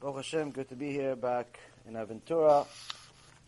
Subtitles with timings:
[0.00, 2.66] Baruch Hashem, good to be here back in Aventura.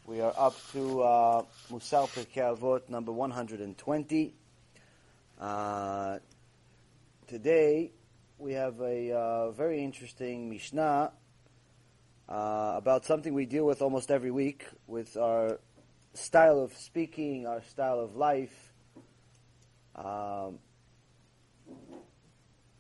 [0.06, 4.34] We are up to uh, Musar Pirkei Avot, number 120.
[5.40, 6.18] Uh,
[7.26, 7.90] today,
[8.38, 11.10] we have a uh, very interesting Mishnah
[12.28, 15.58] uh, about something we deal with almost every week with our
[16.12, 18.72] style of speaking, our style of life.
[19.96, 20.60] Um,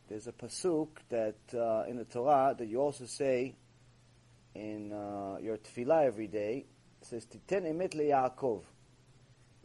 [0.08, 3.54] there's a pasuk that uh, in the Torah that you also say
[4.54, 6.66] in uh, your tefillah every day.
[7.00, 8.62] It says, "Titen emet Yaakov."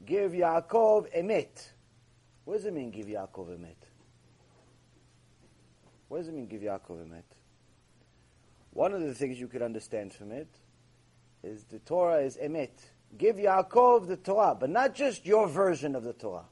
[0.06, 1.70] Give Yaakov emet.
[2.46, 3.76] What does it mean, give Yaakov emet?
[6.08, 7.24] What does it mean, give Yaakov emet?
[8.72, 10.48] One of the things you could understand from it
[11.44, 12.72] is the Torah is emet.
[13.18, 16.46] Give Yaakov the Torah, but not just your version of the Torah.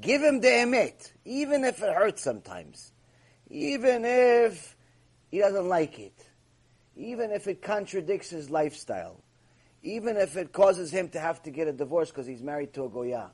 [0.00, 2.92] Give him the emet, even if it hurts sometimes
[3.50, 4.76] even if
[5.30, 6.14] he doesn't like it,
[6.96, 9.22] even if it contradicts his lifestyle,
[9.82, 12.84] even if it causes him to have to get a divorce because he's married to
[12.84, 13.30] a goya,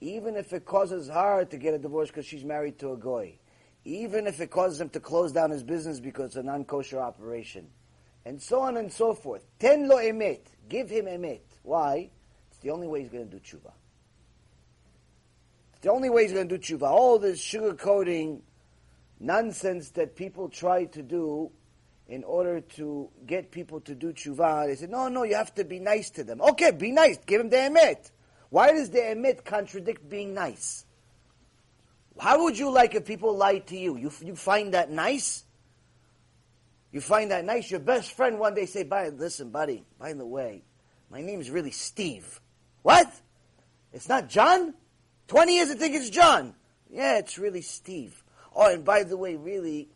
[0.00, 3.38] even if it causes her to get a divorce because she's married to a goy,
[3.84, 7.66] even if it causes him to close down his business because it's a non-kosher operation,
[8.24, 9.44] and so on and so forth.
[9.58, 11.40] Ten lo emet, give him emet.
[11.62, 12.10] Why?
[12.50, 13.72] It's the only way he's going to do tshuva.
[15.72, 16.90] It's the only way he's going to do tshuva.
[16.90, 18.42] All this sugarcoating
[19.20, 21.50] nonsense that people try to do
[22.08, 24.66] in order to get people to do tshuva.
[24.66, 26.40] They say, no, no, you have to be nice to them.
[26.40, 27.18] Okay, be nice.
[27.26, 28.10] Give them the emet.
[28.48, 30.86] Why does the emet contradict being nice?
[32.18, 33.96] How would you like if people lied to you?
[33.96, 35.44] You, you find that nice?
[36.90, 37.70] You find that nice?
[37.70, 40.62] Your best friend one day say, by, listen, buddy, by the way,
[41.10, 42.40] my name is really Steve.
[42.82, 43.12] What?
[43.92, 44.74] It's not John?
[45.28, 46.54] 20 years I think it's John.
[46.90, 48.24] Yeah, it's really Steve.
[48.60, 49.88] Oh, and by the way, really,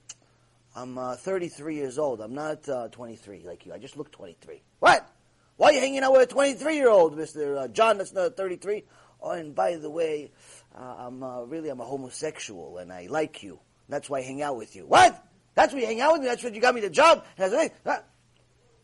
[0.76, 2.20] I'm uh, 33 years old.
[2.20, 3.72] I'm not uh, 23 like you.
[3.72, 4.62] I just look 23.
[4.78, 5.12] What?
[5.56, 7.98] Why are you hanging out with a 23 year old, Mister uh, John?
[7.98, 8.84] That's not 33.
[9.20, 10.30] Oh, and by the way,
[10.78, 13.58] uh, I'm uh, really I'm a homosexual and I like you.
[13.88, 14.86] That's why I hang out with you.
[14.86, 15.20] What?
[15.56, 16.28] That's why you hang out with me.
[16.28, 17.24] That's what you got me the job.
[17.36, 17.98] And I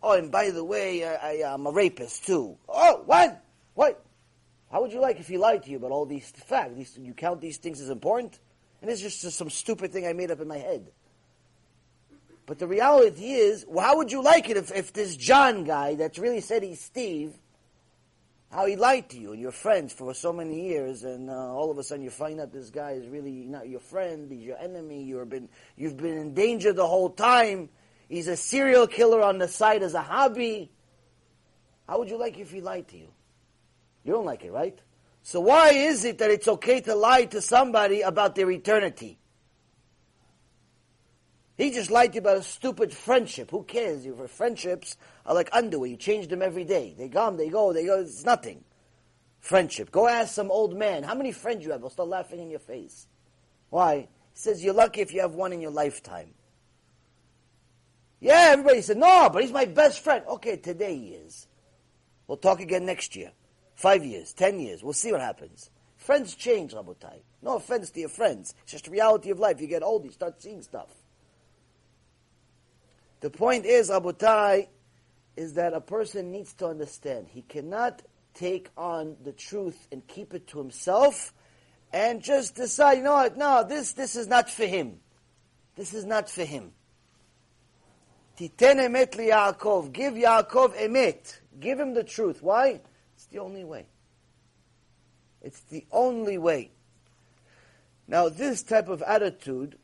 [0.03, 2.59] oh, and by the way, I, I, I'm a rapist too.
[2.69, 3.45] Oh, what?
[3.75, 4.05] What?
[4.73, 6.75] How would you like if he lied to you about all these facts?
[6.75, 8.41] These, you count these things as important?
[8.81, 10.91] And it's just some stupid thing I made up in my head.
[12.47, 15.97] But the reality is, well, how would you like it if, if this John guy
[15.97, 17.35] that's really said he's Steve,
[18.51, 21.71] how he lied to you and your friends for so many years, and uh, all
[21.71, 24.57] of a sudden you find out this guy is really not your friend, he's your
[24.57, 27.69] enemy, you've been, you've been in danger the whole time,
[28.09, 30.71] he's a serial killer on the side as a hobby.
[31.87, 33.09] How would you like if he lied to you?
[34.05, 34.79] You don't like it, right?
[35.29, 39.19] So why is it that it's okay to lie to somebody about their eternity?
[41.59, 43.51] He just lied to you about a stupid friendship.
[43.51, 44.07] Who cares?
[44.07, 44.97] Your friendships
[45.27, 45.91] are like underwear.
[45.91, 46.95] You change them every day.
[46.97, 48.01] They come, they go, they go.
[48.01, 48.65] It's nothing.
[49.39, 49.91] Friendship.
[49.91, 51.03] Go ask some old man.
[51.03, 51.83] How many friends you have?
[51.83, 53.07] They'll start laughing in your face.
[53.69, 53.97] Why?
[53.99, 56.31] He says you're lucky if you have one in your lifetime.
[58.19, 60.25] Yeah, everybody said, no, but he's my best friend.
[60.27, 61.47] Okay, today he is.
[62.27, 63.33] We'll talk again next year.
[63.79, 65.71] Five years, ten years, we'll see what happens.
[65.99, 67.21] Friends change, Rabotai.
[67.43, 68.53] No offense to your friends.
[68.65, 69.61] It's just the reality of life.
[69.61, 70.89] You get old, you start seeing stuff.
[73.21, 74.67] The point is, Rabotai,
[75.37, 77.29] is that a person needs to understand.
[77.31, 78.03] He cannot
[78.35, 81.33] take on the truth and keep it to himself
[81.93, 84.99] and just decide, you know what, no, this, this is not for him.
[85.77, 86.73] This is not for him.
[88.37, 89.93] Titen emet li Yaakov.
[89.93, 91.39] Give Yaakov emet.
[91.61, 92.43] Give him the truth.
[92.43, 92.81] Why?
[93.31, 93.87] The only way.
[95.43, 96.71] It's the only way.
[98.07, 99.79] Now, this type of attitude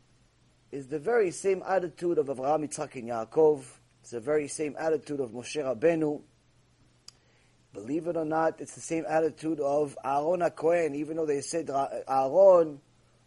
[0.72, 3.64] is the very same attitude of Avraham, Yitzhak, and Yaakov.
[4.00, 6.22] It's the very same attitude of Moshe Rabbeinu.
[7.72, 11.70] Believe it or not, it's the same attitude of Aaron HaKohen, even though they said
[11.70, 12.80] Aaron,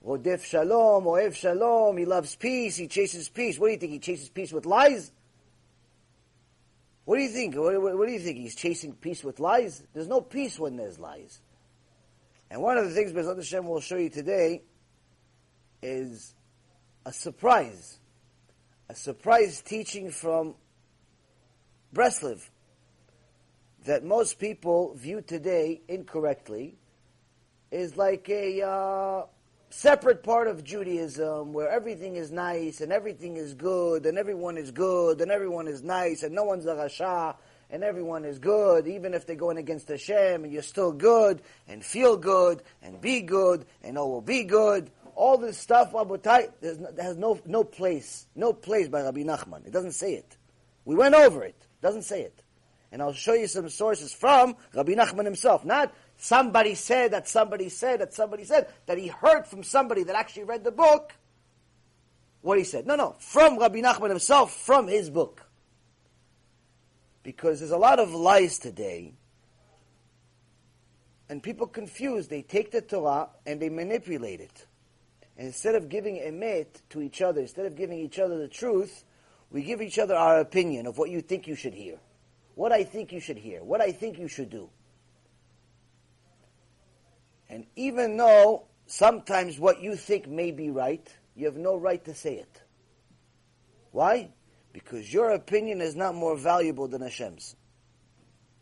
[0.06, 3.60] Rodef Shalom, Ohev Shalom, he loves peace, he chases peace.
[3.60, 3.92] What do you think?
[3.92, 5.12] He chases peace with lies?
[7.08, 7.56] What do you think?
[7.56, 8.38] What, what, what, do you think?
[8.38, 9.82] He's chasing peace with lies?
[9.94, 11.40] There's no peace when there's lies.
[12.52, 14.64] And one of the things Bezrat Hashem will show you today
[15.82, 16.36] is
[17.06, 18.00] a surprise.
[18.90, 20.56] A surprise teaching from
[21.96, 22.46] Breslev
[23.86, 26.76] that most people view today incorrectly
[27.72, 29.26] is like a uh,
[29.70, 34.72] separate part of Judaism where everything is nice and everything is good and everyone is
[34.72, 37.36] good and everyone is nice and no one's a rasha
[37.70, 41.84] and everyone is good, even if they're going against Hashem and you're still good and
[41.84, 44.90] feel good and be good and all will be good.
[45.16, 49.66] all this stuff, Rabotai, no, has no, no place, no place by Rabbi Nachman.
[49.66, 50.38] It doesn't say it.
[50.86, 51.56] We went over it.
[51.60, 52.42] It doesn't say it.
[52.92, 55.66] And I'll show you some sources from Rabbi Nachman himself.
[55.66, 60.16] Not somebody said that somebody said that somebody said that he heard from somebody that
[60.16, 61.14] actually read the book
[62.42, 62.86] what he said.
[62.86, 65.46] No, no, from Rabbi Nachman himself, from his book.
[67.24, 69.14] Because there's a lot of lies today
[71.30, 72.28] and people confuse.
[72.28, 74.66] They take the Torah and they manipulate it.
[75.38, 79.04] And instead of giving emet to each other, instead of giving each other the truth,
[79.52, 81.98] we give each other our opinion of what you think you should hear,
[82.56, 84.70] what I think you should hear, what I think you should do.
[87.50, 92.14] And even though sometimes what you think may be right, you have no right to
[92.14, 92.62] say it.
[93.92, 94.30] Why?
[94.74, 97.56] Because your opinion is not more valuable than Hashem's.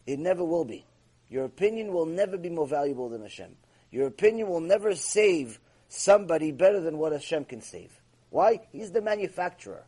[0.05, 0.85] It never will be.
[1.29, 3.55] Your opinion will never be more valuable than Hashem.
[3.91, 7.91] Your opinion will never save somebody better than what Hashem can save.
[8.29, 8.59] Why?
[8.71, 9.85] He's the manufacturer.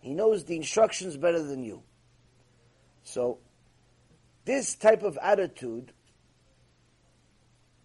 [0.00, 1.82] He knows the instructions better than you.
[3.02, 3.38] So,
[4.44, 5.92] this type of attitude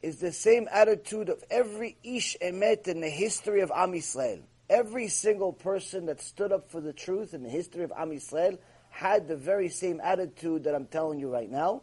[0.04, 4.42] is the same attitude of every Ish Emet in the history of Am Yisrael.
[4.70, 8.60] Every single person that stood up for the truth in the history of Am Yisrael
[8.92, 11.82] had the very same attitude that I'm telling you right now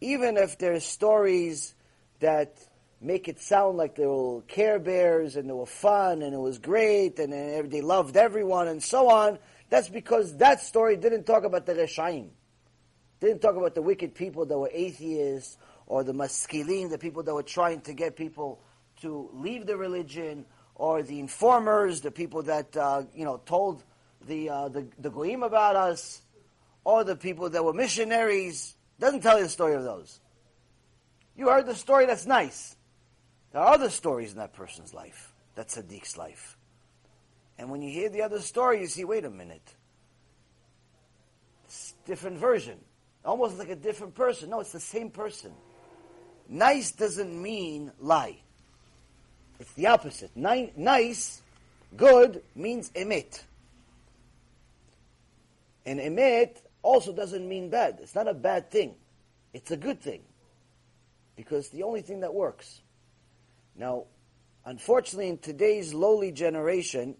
[0.00, 1.74] even if there's stories
[2.20, 2.56] that
[3.00, 6.58] make it sound like they were Care Bears and they were fun and it was
[6.58, 7.32] great and
[7.70, 12.28] they loved everyone and so on, that's because that story didn't talk about the Reshaim.
[13.20, 15.58] Didn't talk about the wicked people that were atheists
[15.90, 18.60] or the maskilim, the people that were trying to get people
[19.00, 20.46] to leave the religion,
[20.76, 23.82] or the informers, the people that uh, you know told
[24.28, 26.22] the, uh, the the goyim about us,
[26.84, 28.76] or the people that were missionaries.
[29.00, 30.20] Doesn't tell you the story of those.
[31.36, 32.76] You heard the story that's nice.
[33.50, 35.32] There are other stories in that person's life.
[35.56, 36.56] that Tzaddik's life.
[37.58, 39.74] And when you hear the other story, you see, wait a minute.
[41.64, 42.78] It's different version.
[43.24, 44.50] Almost like a different person.
[44.50, 45.52] No, it's the same person.
[46.52, 48.36] Nice doesn't mean lie.
[49.60, 50.32] It's the opposite.
[50.34, 51.42] Nice,
[51.96, 53.44] good, means emet.
[55.86, 57.98] And emet also doesn't mean bad.
[58.02, 58.96] It's not a bad thing.
[59.54, 60.22] It's a good thing.
[61.36, 62.80] Because the only thing that works.
[63.76, 64.06] Now,
[64.64, 67.14] unfortunately, in today's lowly generation,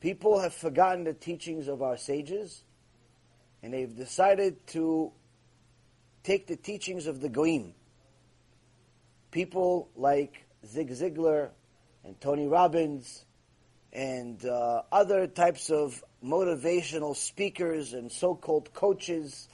[0.00, 2.62] people have forgotten the teachings of our sages,
[3.62, 5.12] and they've decided to
[6.28, 7.72] take the teachings of the Goyim.
[9.30, 11.48] People like Zig Ziglar
[12.04, 13.24] and Tony Robbins
[13.94, 19.48] and uh, other types of motivational speakers and so-called coaches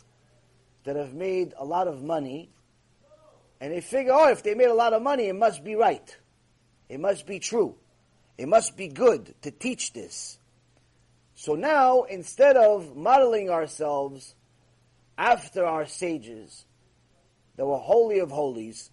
[0.83, 2.51] that have made a lot of money,
[3.61, 6.19] and they figure, oh, if they made a lot of money, it must be right.
[6.89, 7.77] It must be true.
[8.37, 10.41] It must be good to teach this.
[11.37, 14.35] So now, instead of modeling ourselves
[15.17, 16.65] after our sages
[17.57, 18.91] that were holy of holies,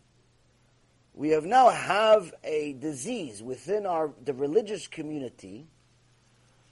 [1.14, 5.68] we have now have a disease within our the religious community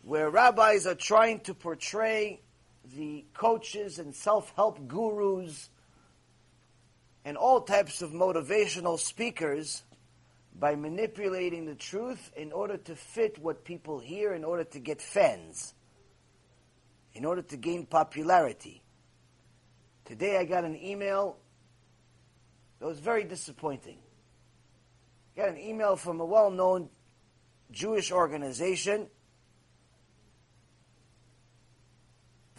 [0.02, 2.42] where rabbis are trying to portray
[2.96, 5.70] the coaches and self-help gurus
[7.26, 9.84] and all types of motivational speakers
[10.58, 15.02] by manipulating the truth in order to fit what people hear in order to get
[15.02, 15.74] fans
[17.14, 18.82] in order to gain popularity
[20.10, 21.38] today i got an email
[22.80, 23.98] that was very disappointing
[25.38, 26.90] I got an email from a well-known
[27.72, 29.08] jewish organization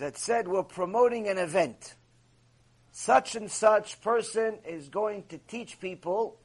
[0.01, 1.95] that said we're promoting an event.
[2.91, 6.39] Such and such person is going to teach people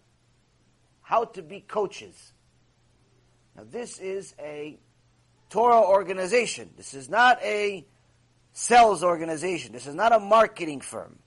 [1.02, 2.34] how to be coaches.
[3.56, 4.78] Now, this is a
[5.50, 6.72] Torah organization.
[6.76, 7.86] This is not a
[8.56, 9.74] sales organization.
[9.74, 11.20] This is not a marketing firm.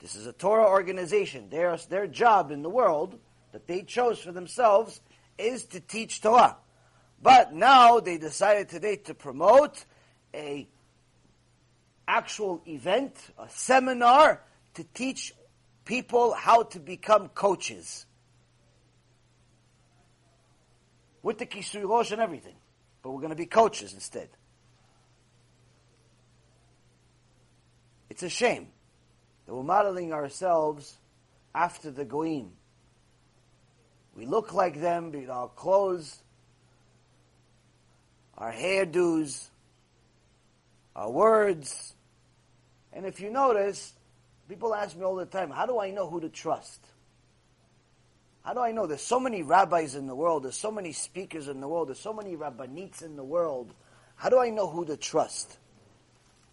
[0.00, 1.50] This is a Torah organization.
[1.50, 3.18] Their, their job in the world
[3.52, 5.00] that they chose for themselves
[5.38, 6.56] is to teach Torah.
[7.22, 9.84] But now they decided today to promote
[10.34, 10.66] a
[12.08, 14.40] actual event, a seminar
[14.74, 15.34] to teach
[15.84, 18.06] people how to become coaches.
[21.22, 22.56] With the Kisui Rosh and everything.
[23.02, 24.30] But we're going to be coaches instead.
[28.22, 28.66] It's a shame
[29.46, 30.98] that we're modeling ourselves
[31.54, 32.50] after the goyim.
[34.14, 36.18] We look like them, our clothes,
[38.36, 39.48] our hairdos,
[40.94, 41.94] our words,
[42.92, 43.94] and if you notice,
[44.50, 46.84] people ask me all the time, how do I know who to trust?
[48.44, 48.86] How do I know?
[48.86, 50.42] There's so many rabbis in the world.
[50.42, 51.88] There's so many speakers in the world.
[51.88, 53.72] There's so many rabbanites in the world.
[54.16, 55.56] How do I know who to trust?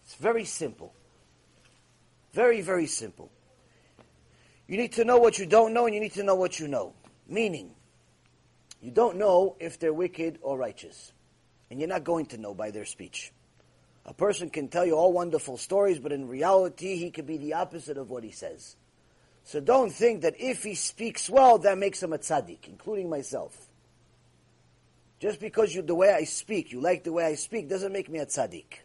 [0.06, 0.94] It's very simple.
[2.34, 3.32] Very, very simple.
[4.68, 6.68] You need to know what you don't know, and you need to know what you
[6.68, 6.94] know.
[7.28, 7.72] Meaning,
[8.82, 11.14] you don't know if they're wicked or righteous.
[11.70, 13.32] And you're not going to know by their speech.
[14.06, 17.56] A person can tell you all wonderful stories, but in reality, he could be the
[17.56, 18.76] opposite of what he says.
[19.44, 23.68] So don't think that if he speaks well, that makes him a tzaddik, including myself.
[25.20, 28.10] Just because you, the way I speak, you like the way I speak, doesn't make
[28.10, 28.80] me a tzaddik.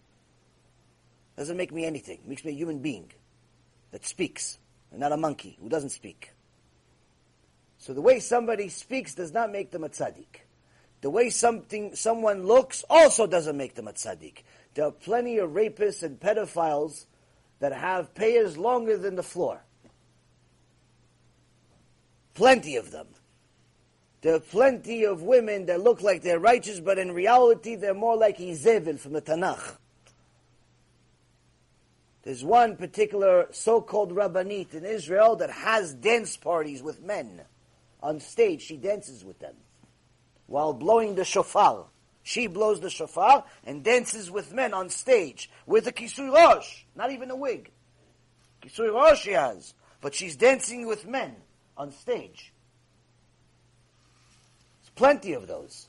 [1.36, 2.18] Doesn't make me anything.
[2.18, 3.10] It makes me a human being
[3.92, 4.58] that speaks,
[4.90, 6.32] and not a monkey who doesn't speak.
[7.78, 10.42] So the way somebody speaks does not make them a tzaddik.
[11.00, 14.38] The way something, someone looks also doesn't make them a tzaddik.
[14.74, 17.06] There are plenty of rapists and pedophiles
[17.58, 19.62] that have payers longer than the floor.
[22.34, 23.08] Plenty of them.
[24.22, 28.16] There are plenty of women that look like they're righteous, but in reality they're more
[28.16, 29.76] like Izevil from the Tanakh.
[32.22, 37.42] There's one particular so-called Rabbanit in Israel that has dance parties with men.
[38.02, 39.54] On stage, she dances with them
[40.46, 41.86] while blowing the shofar.
[42.22, 47.10] She blows the shofar and dances with men on stage with a kisui rosh, not
[47.10, 47.70] even a wig.
[48.62, 51.34] Kisui rosh she has, but she's dancing with men
[51.76, 52.52] on stage.
[54.82, 55.88] There's plenty of those.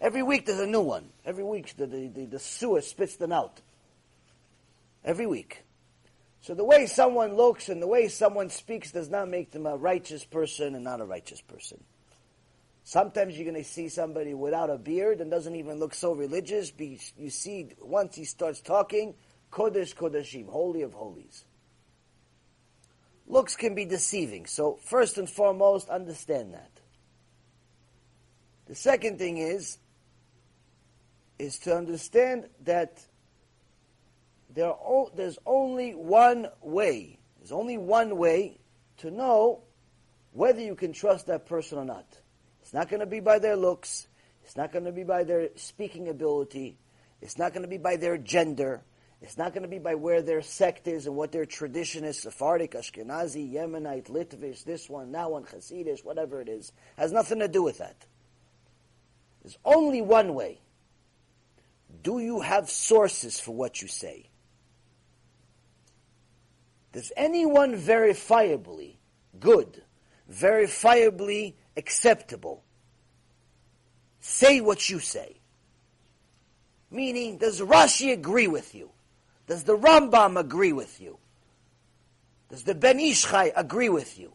[0.00, 1.08] Every week there's a new one.
[1.24, 3.60] Every week the, the, the, the sewer spits them out.
[5.06, 5.62] Every week.
[6.40, 9.76] So the way someone looks and the way someone speaks does not make them a
[9.76, 11.82] righteous person and not a righteous person.
[12.82, 16.72] Sometimes you're going to see somebody without a beard and doesn't even look so religious.
[16.78, 19.14] You see, once he starts talking,
[19.50, 21.44] Kodesh Kodeshim, Holy of Holies.
[23.26, 24.46] Looks can be deceiving.
[24.46, 26.70] So, first and foremost, understand that.
[28.66, 29.78] The second thing is,
[31.38, 33.04] is to understand that
[34.56, 34.72] there
[35.14, 37.18] there's only one way.
[37.38, 38.58] There's only one way
[38.98, 39.62] to know
[40.32, 42.06] whether you can trust that person or not.
[42.62, 44.08] It's not going to be by their looks.
[44.42, 46.78] It's not going to be by their speaking ability.
[47.20, 48.82] It's not going to be by their gender.
[49.20, 52.20] It's not going to be by where their sect is and what their tradition is,
[52.20, 56.72] Sephardic, Ashkenazi, Yemenite, Litvish, this one, that one, Hasidish, whatever it is.
[56.96, 58.06] Has nothing to do with that.
[59.42, 60.60] There's only one way.
[62.02, 64.28] Do you have sources for what you say?
[66.96, 68.94] Does anyone verifiably
[69.38, 69.82] good,
[70.32, 72.64] verifiably acceptable.
[74.20, 75.36] Say what you say.
[76.90, 78.92] Meaning, does Rashi agree with you?
[79.46, 81.18] Does the Rambam agree with you?
[82.48, 84.32] Does the Ben Ish Chai agree with you?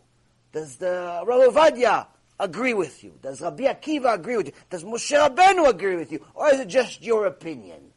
[0.51, 2.07] Does the Rav
[2.39, 3.13] agree with you?
[3.23, 4.53] Does Rabbi Akiva agree with you?
[4.69, 6.23] Does Moshe Rabbeinu agree with you?
[6.35, 7.90] Or is it just your opinion?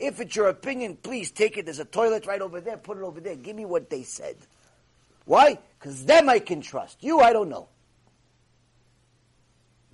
[0.00, 1.64] If it's your opinion, please take it.
[1.64, 2.76] There's a toilet right over there.
[2.76, 3.36] Put it over there.
[3.36, 4.36] Give me what they said.
[5.24, 5.58] Why?
[5.78, 7.02] Because them I can trust.
[7.02, 7.68] You, I don't know.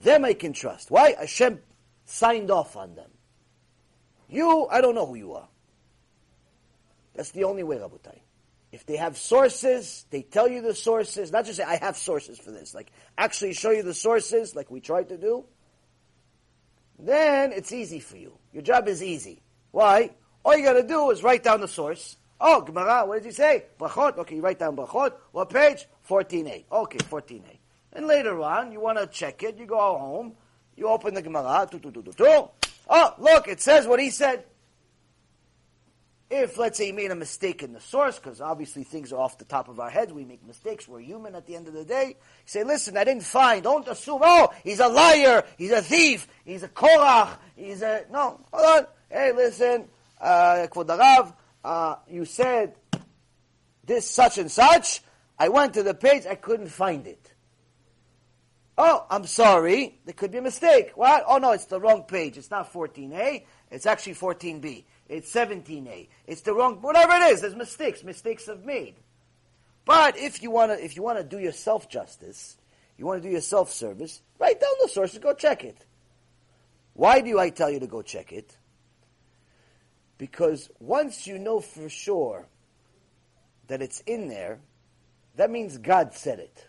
[0.02, 0.90] Them I can trust.
[0.90, 1.14] Why?
[1.18, 1.60] Hashem
[2.04, 3.10] signed off on them.
[4.28, 5.48] You, I don't know who you are.
[7.14, 8.18] That's the only way, Rabotai.
[8.72, 12.38] If they have sources, they tell you the sources, not just say, I have sources
[12.38, 15.44] for this, like actually show you the sources, like we tried to do,
[16.98, 18.36] then it's easy for you.
[18.52, 19.43] Your job is easy.
[19.74, 20.10] Why?
[20.44, 22.16] All you gotta do is write down the source.
[22.40, 23.64] Oh, Gemara, what did he say?
[23.76, 24.16] Brachot.
[24.18, 25.14] Okay, you write down Brachot.
[25.32, 25.88] What page?
[26.08, 26.66] 14a.
[26.70, 27.58] Okay, 14a.
[27.92, 30.34] And later on, you want to check it, you go home,
[30.76, 31.68] you open the Gemara.
[32.88, 34.44] Oh, look, it says what he said.
[36.30, 39.38] If, let's say, he made a mistake in the source, because obviously things are off
[39.38, 41.84] the top of our heads, we make mistakes, we're human at the end of the
[41.84, 42.10] day.
[42.10, 42.14] You
[42.46, 46.62] say, listen, I didn't find, don't assume, oh, he's a liar, he's a thief, he's
[46.62, 48.86] a korach, he's a, no, hold on.
[49.10, 49.88] Hey, listen,
[50.20, 50.66] uh,
[51.64, 52.74] uh, you said
[53.84, 55.02] this such and such,
[55.38, 57.34] I went to the page, I couldn't find it.
[58.76, 60.00] Oh, I'm sorry.
[60.04, 60.92] There could be a mistake.
[60.96, 61.24] What?
[61.28, 62.36] Oh no, it's the wrong page.
[62.36, 63.44] It's not 14a.
[63.70, 64.84] It's actually 14b.
[65.08, 66.08] It's 17a.
[66.26, 66.82] It's the wrong.
[66.82, 68.02] Whatever it is, there's mistakes.
[68.02, 68.96] Mistakes have made.
[69.84, 72.56] But if you want to, if you want to do yourself justice,
[72.98, 75.18] you want to do yourself service, write down the sources.
[75.18, 75.84] Go check it.
[76.94, 78.56] Why do I tell you to go check it?
[80.18, 82.46] Because once you know for sure
[83.68, 84.60] that it's in there,
[85.36, 86.68] that means God said it.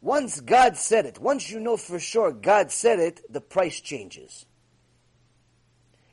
[0.00, 4.46] Once God said it, once you know for sure God said it, the price changes.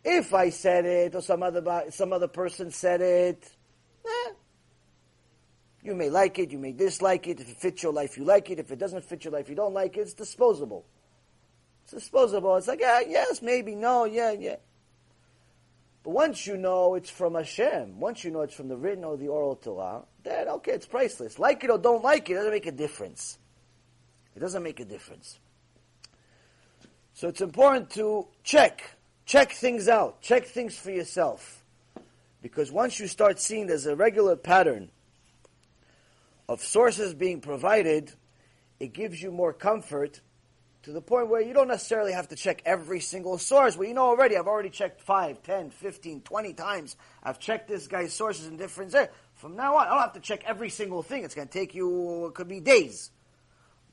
[0.03, 3.49] If I said it or some other some other person said it,
[4.05, 4.31] eh,
[5.81, 7.39] You may like it, you may dislike it.
[7.39, 8.59] If it fits your life, you like it.
[8.59, 10.01] If it doesn't fit your life, you don't like it.
[10.01, 10.85] It's disposable.
[11.83, 12.57] It's disposable.
[12.57, 14.57] It's like, yeah, yes, maybe, no, yeah, yeah.
[16.09, 19.27] Once you know it's from Hashem, once you know it's from the written or the
[19.27, 21.37] oral Torah, then okay, it's priceless.
[21.37, 23.37] Like it or don't like it, it doesn't make a difference.
[24.35, 25.37] It doesn't make a difference.
[27.13, 28.81] So it's important to check,
[29.27, 31.63] check things out, check things for yourself.
[32.41, 34.89] Because once you start seeing there's a regular pattern
[36.47, 38.13] of sources being provided,
[38.79, 40.21] it gives you more comfort
[40.89, 43.77] to the point where you don't necessarily have to check every single source.
[43.77, 46.97] Well, you know already, I've already checked 5, 10, 15, 20 times.
[47.21, 49.11] I've checked this guy's sources in different areas.
[49.35, 51.23] From now on, I don't have to check every single thing.
[51.23, 53.11] It's going to take you, it could be days.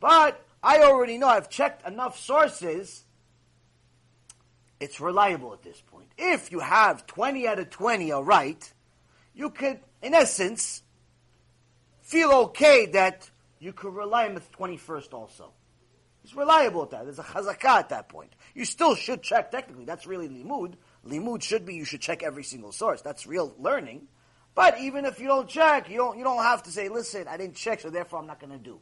[0.00, 3.04] But I already know I've checked enough sources.
[4.80, 6.08] It's reliable at this point.
[6.16, 8.72] If you have 20 out of 20 are right,
[9.34, 10.82] you could, in essence,
[12.00, 15.52] feel okay that you could rely on the 21st also.
[16.26, 17.04] It's reliable at that.
[17.04, 18.32] There's a chazakah at that point.
[18.52, 19.84] You still should check technically.
[19.84, 20.74] That's really limud.
[21.06, 23.00] Limud should be you should check every single source.
[23.00, 24.08] That's real learning.
[24.52, 27.36] But even if you don't check, you don't, you don't have to say, listen, I
[27.36, 28.80] didn't check, so therefore I'm not going to do.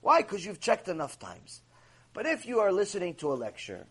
[0.00, 0.22] Why?
[0.22, 1.60] Because you've checked enough times.
[2.14, 3.86] But if you are listening to a lecture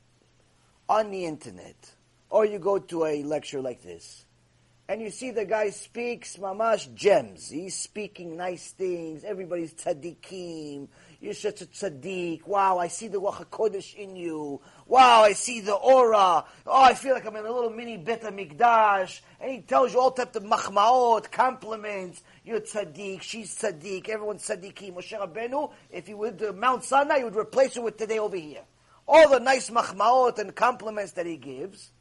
[0.90, 1.92] on the internet,
[2.32, 4.26] or you go to a lecture like this,
[4.88, 7.48] and you see the guy speaks mamash gems.
[7.48, 9.24] He's speaking nice things.
[9.24, 10.88] Everybody's tzaddikim.
[11.22, 12.48] You're such a tzaddik.
[12.48, 14.62] Wow, I see the Ruach HaKodesh in you.
[14.88, 16.46] Wow, I see the aura.
[16.66, 19.20] Oh, I feel like I'm in a little mini Bet HaMikdash.
[19.42, 22.24] And he tells you all types of machmaot, compliments.
[22.46, 24.94] You're tzaddik, she's tzaddik, everyone's tzaddikim.
[24.94, 28.38] Moshe Rabbeinu, if he would uh, Mount Sinai, he would replace it with today over
[28.38, 28.62] here.
[29.06, 31.92] All the nice machmaot and compliments that he gives.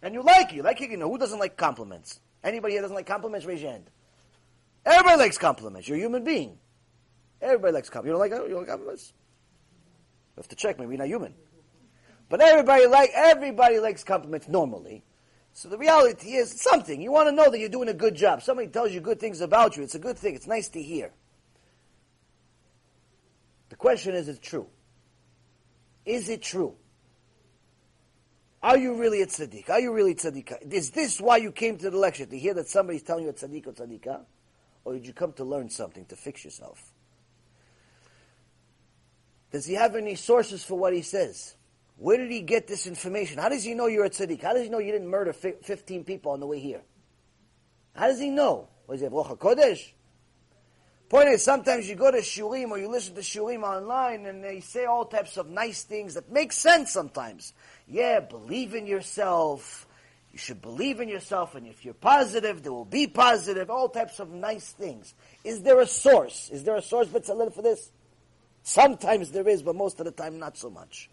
[0.00, 0.56] And you like it.
[0.56, 1.10] You like it, you know.
[1.10, 2.20] Who doesn't like compliments?
[2.44, 3.90] Anybody here doesn't like compliments, raise your hand.
[4.86, 5.88] Everybody likes compliments.
[5.88, 6.58] You're a human being.
[7.44, 8.06] Everybody likes compliments.
[8.06, 9.12] You don't like, you don't like compliments?
[10.36, 10.78] You have to check.
[10.78, 11.34] Maybe you're not human.
[12.28, 15.04] But everybody like everybody likes compliments normally.
[15.52, 17.00] So the reality is something.
[17.00, 18.42] You want to know that you're doing a good job.
[18.42, 19.82] Somebody tells you good things about you.
[19.82, 20.34] It's a good thing.
[20.34, 21.12] It's nice to hear.
[23.68, 24.66] The question is, is it true?
[26.04, 26.74] Is it true?
[28.62, 29.68] Are you really a tzaddik?
[29.68, 30.72] Are you really tzaddik?
[30.72, 32.24] Is this why you came to the lecture?
[32.24, 34.22] To hear that somebody's telling you a tzaddik or tzaddikah?
[34.84, 36.93] Or did you come to learn something, to fix yourself?
[39.54, 41.54] Does he have any sources for what he says?
[41.96, 43.38] Where did he get this information?
[43.38, 44.42] How does he know you're a tzaddik?
[44.42, 46.82] How does he know you didn't murder 15 people on the way here?
[47.94, 48.66] How does he know?
[48.88, 49.92] Was he Ruach HaKodesh?
[51.08, 54.58] Point is, sometimes you go to shiurim or you listen to shiurim online and they
[54.58, 57.52] say all types of nice things that make sense sometimes.
[57.86, 59.86] Yeah, believe in yourself.
[60.32, 63.70] You should believe in yourself, and if you're positive, there will be positive.
[63.70, 65.14] All types of nice things.
[65.44, 66.50] Is there a source?
[66.50, 67.92] Is there a source, B'Tzalel, for this?
[68.64, 71.10] Sometimes there is, but most of the time not so much.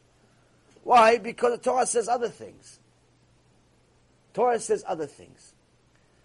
[0.84, 1.18] Why?
[1.18, 2.80] Because the Torah says other things.
[4.34, 5.54] Torah says other things.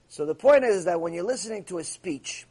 [0.09, 2.47] So the point is that when you're listening to a speech,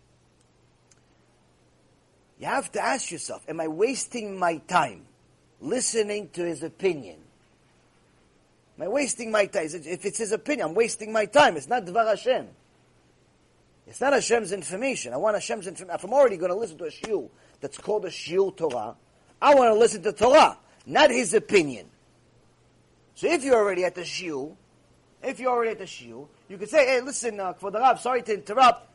[2.38, 5.06] you have to ask yourself, am I wasting my time
[5.62, 7.18] listening to his opinion?
[8.78, 9.68] Am I wasting my time?
[9.72, 11.56] If it's his opinion, I'm wasting my time.
[11.56, 12.48] It's not Dvar Hashem.
[13.88, 15.14] It's not Hashem's information.
[15.14, 15.96] I want Hashem's information.
[15.96, 17.30] If I'm already going to listen to a shiur
[17.62, 18.96] that's called a shiur Torah,
[19.42, 21.88] I want to listen to Torah, not his opinion.
[23.16, 24.56] So if you're already at the shiur,
[25.24, 28.22] if you're already at the shiur, you could say, hey, listen, uh, the Rab, sorry
[28.24, 28.90] to interrupt.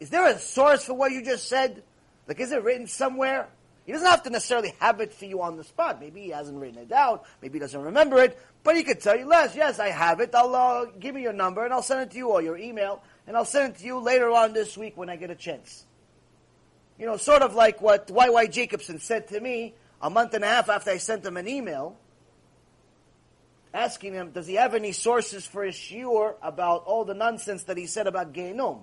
[0.00, 1.82] Is there a source for what you just said?
[2.26, 3.48] Like, is it written somewhere?
[3.86, 6.00] He doesn't have to necessarily have it for you on the spot.
[6.00, 7.20] Maybe he hasn't written it down.
[7.42, 8.38] Maybe he doesn't remember it.
[8.62, 9.56] But he could tell you, less.
[9.56, 10.34] yes, I have it.
[10.34, 13.02] I'll uh, give me your number and I'll send it to you or your email
[13.26, 15.86] and I'll send it to you later on this week when I get a chance.
[17.00, 18.46] You know, sort of like what Y.Y.
[18.48, 21.96] Jacobson said to me a month and a half after I sent him an email
[23.72, 27.78] asking him, does he have any sources for his shiur about all the nonsense that
[27.78, 28.82] he said about Gehinnom?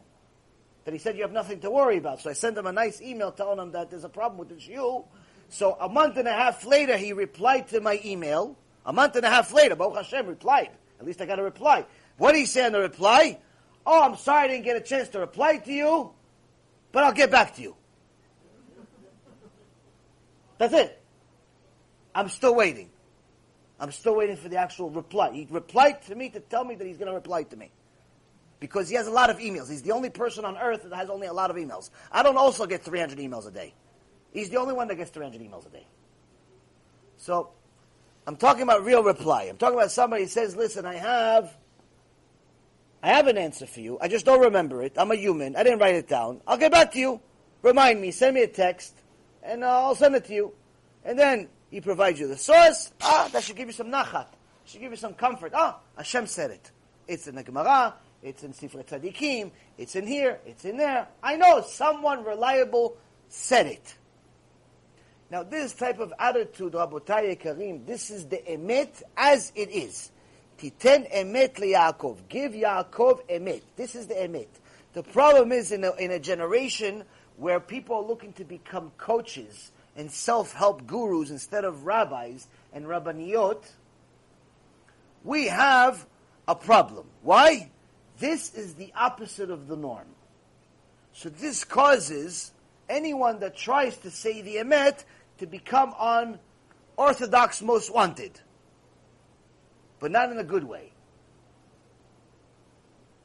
[0.86, 2.22] That he said you have nothing to worry about.
[2.22, 4.56] So I sent him a nice email telling him that there's a problem with the
[4.56, 5.06] shiur.
[5.50, 8.58] So a month and a half later, he replied to my email.
[8.84, 10.72] A month and a half later, Baruch Hashem replied.
[11.00, 11.86] At least I got a reply.
[12.18, 13.38] What did he say in the reply?
[13.86, 16.12] Oh, I'm sorry I didn't get a chance to reply to you,
[16.92, 17.76] but I'll get back to you.
[20.58, 21.02] That's it.
[22.14, 22.90] I'm still waiting.
[23.80, 25.32] I'm still waiting for the actual reply.
[25.32, 27.72] He replied to me to tell me that he's going to reply to me.
[28.60, 29.70] Because he has a lot of emails.
[29.70, 31.92] He's the only person on earth that has only a lot of emails.
[32.12, 33.76] I don't also get 300 emails a day.
[34.32, 35.86] He's the only one that gets 300 emails a day.
[37.18, 37.50] So,
[38.26, 39.44] I'm talking about real reply.
[39.44, 41.56] I'm talking about somebody who says, listen, I have
[43.02, 43.98] I have an answer for you.
[44.02, 44.94] I just don't remember it.
[44.98, 45.56] I'm a human.
[45.56, 46.42] I didn't write it down.
[46.48, 47.22] I'll get back to you.
[47.62, 48.96] remind me, send me a text,
[49.48, 50.54] and I'll send it to you.
[51.04, 52.92] And then he provides you the source.
[53.02, 54.28] Ah, that should give you some nachat.
[54.66, 55.54] Should give you some comfort.
[55.56, 56.72] Ah, Hashem said it.
[57.08, 57.96] It's in the Gemara.
[58.22, 59.52] It's in Sifra Tzadikim.
[59.78, 60.40] It's in here.
[60.46, 61.08] It's in there.
[61.24, 62.98] I know someone reliable
[63.30, 63.96] said it.
[65.30, 70.12] Now, this type of attitude, Rabotai Karim, this is the emet as it is.
[70.58, 72.28] Titen emet Yaakov.
[72.30, 73.62] Give Yaakov emet.
[73.76, 74.48] This is the emet.
[74.94, 77.04] The problem is in a, in a generation
[77.38, 83.64] where people are looking to become coaches and self-help gurus instead of rabbis and rabbaniyot,
[85.24, 86.06] we have
[86.48, 87.06] a problem.
[87.22, 87.72] Why?
[88.20, 90.08] This is the opposite of the norm.
[91.14, 92.52] So this causes
[92.90, 95.04] anyone that tries to say the emet
[95.40, 96.40] to become on
[96.96, 98.40] Orthodox most wanted.
[100.00, 100.92] But not in a good way.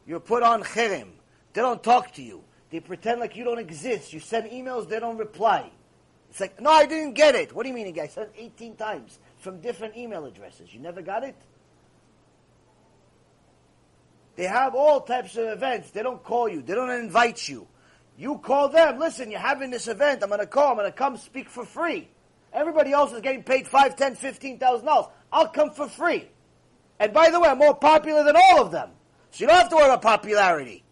[0.07, 1.09] You're put on cherem.
[1.53, 2.43] They don't talk to you.
[2.73, 4.15] They pretend like you don't exist.
[4.15, 5.71] You send emails, they don't reply.
[6.31, 7.55] It's like, no, I didn't get it.
[7.55, 8.01] What do you mean?
[8.01, 10.73] I sent 18 times from different email addresses.
[10.73, 11.37] You never got it?
[14.37, 15.91] They have all types of events.
[15.91, 16.63] They don't call you.
[16.63, 17.67] They don't invite you.
[18.17, 18.99] You call them.
[18.99, 20.23] Listen, you're having this event.
[20.23, 20.71] I'm going to call.
[20.71, 22.09] I'm going to come speak for free.
[22.55, 25.09] Everybody else is getting paid five, ten, fifteen thousand dollars.
[25.31, 26.29] I'll come for free.
[26.99, 28.91] And by the way, I'm more popular than all of them.
[29.31, 30.85] So you don't have to worry about popularity.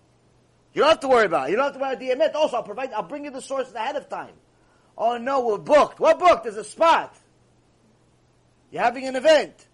[0.72, 1.50] You don't have to worry about it.
[1.50, 2.34] You don't have to worry about the emet.
[2.34, 4.34] Also, I'll provide, I'll bring you the sources ahead of time.
[4.96, 5.98] Oh no, we're booked.
[5.98, 6.44] What booked?
[6.44, 7.16] There's a spot.
[8.70, 9.66] You're having an event.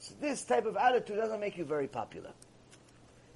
[0.00, 2.30] So this type of attitude doesn't make you very popular.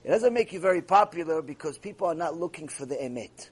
[0.03, 3.51] It doesn't make you very popular because people are not looking for the emet.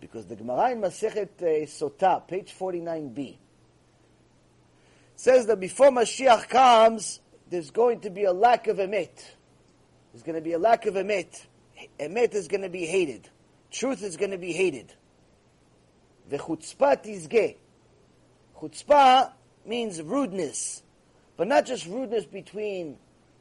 [0.00, 3.36] Because the Gemara in Masechet uh, Sotah, page 49b,
[5.16, 9.24] says that before Mashiach comes, there's going to be a lack of emet.
[10.12, 11.46] There's going to be a lack of emet.
[11.98, 13.28] Emet is going to be hated.
[13.70, 14.92] Truth is going to be hated.
[16.28, 17.56] The chutzpah tizge.
[18.58, 19.32] Chutzpah
[19.64, 20.82] means rudeness.
[21.36, 22.96] But not just rudeness between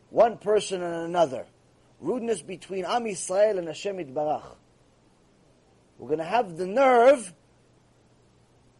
[0.09, 1.45] one person and another
[1.99, 4.55] rudeness between Am Yisrael and Hashem Yitbarach.
[5.97, 7.33] We're going to have the nerve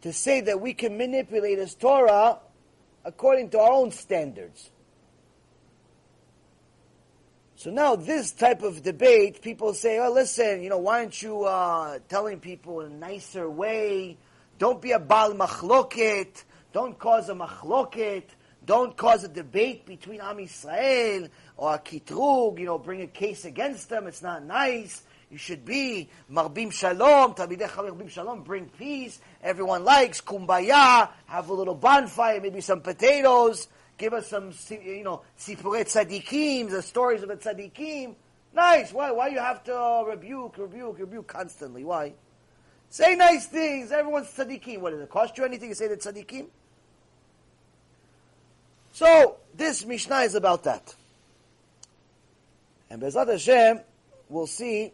[0.02, 2.38] to say that we can manipulate His Torah
[3.04, 4.70] according to our own standards.
[7.66, 11.42] So now this type of debate, people say, oh, listen, you know, why aren't you
[11.42, 14.18] uh, telling people in a nicer way?
[14.56, 16.44] Don't be a baal machloket.
[16.72, 18.22] Don't cause a machloket.
[18.64, 23.44] Don't cause a debate between Am Yisrael or a kitrug, you know, bring a case
[23.44, 24.06] against them.
[24.06, 25.02] It's not nice.
[25.28, 29.18] You should be marbim shalom, talmidei marbim shalom, bring peace.
[29.42, 31.08] Everyone likes kumbaya.
[31.26, 33.66] Have a little bonfire, maybe some potatoes.
[33.98, 38.14] Give us some, you know, sipurei tzadikim, the stories of the tzadikim.
[38.54, 38.92] Nice.
[38.92, 39.10] Why?
[39.10, 41.84] Why you have to uh, rebuke, rebuke, rebuke constantly?
[41.84, 42.12] Why?
[42.90, 43.92] Say nice things.
[43.92, 44.80] Everyone's tzadikim.
[44.80, 46.46] What does it cost you anything to say the tzadikim?
[48.92, 50.94] So this Mishnah is about that.
[52.88, 53.80] And Bezrat Hashem,
[54.28, 54.92] we'll see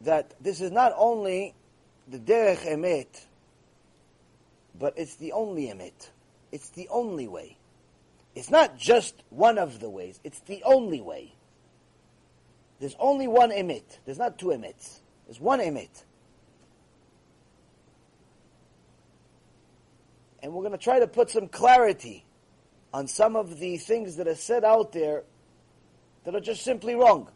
[0.00, 1.54] that this is not only
[2.08, 3.24] the derech emet,
[4.78, 6.10] but it's the only emet.
[6.50, 7.56] It's the only way.
[8.34, 10.18] It's not just one of the ways.
[10.24, 11.34] It's the only way.
[12.80, 13.84] There's only one emet.
[14.04, 15.00] There's not two emets.
[15.26, 16.04] There's one emet.
[20.42, 22.24] And we're going to try to put some clarity
[22.92, 25.22] on some of the things that are said out there
[26.24, 27.28] that are just simply wrong.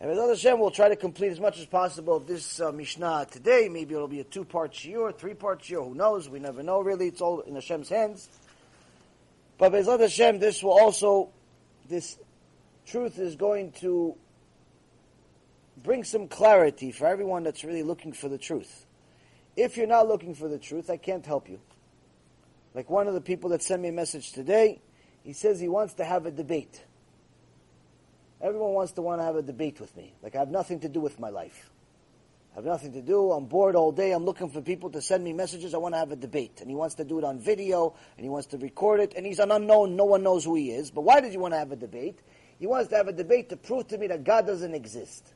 [0.00, 3.68] And with Hashem, we'll try to complete as much as possible this uh, Mishnah today.
[3.68, 5.88] Maybe it'll be a two-part shiur, three-part shiur.
[5.88, 6.28] Who knows?
[6.28, 6.80] We never know.
[6.80, 8.28] Really, it's all in Hashem's hands.
[9.58, 11.30] But Bezrat Hashem, this will also,
[11.88, 12.16] this
[12.86, 14.16] truth is going to
[15.82, 18.86] bring some clarity for everyone that's really looking for the truth.
[19.56, 21.60] If you're not looking for the truth, I can't help you.
[22.74, 24.80] Like one of the people that sent me a message today,
[25.24, 26.84] he says he wants to have a debate.
[28.40, 30.14] Everyone wants to want to have a debate with me.
[30.22, 31.70] Like I have nothing to do with my life.
[32.52, 33.30] I have nothing to do.
[33.30, 34.12] I'm bored all day.
[34.12, 35.74] I'm looking for people to send me messages.
[35.74, 36.60] I want to have a debate.
[36.60, 39.14] And he wants to do it on video and he wants to record it.
[39.16, 39.96] And he's an unknown.
[39.96, 40.90] No one knows who he is.
[40.90, 42.20] But why did you want to have a debate?
[42.58, 45.32] He wants to have a debate to prove to me that God doesn't exist.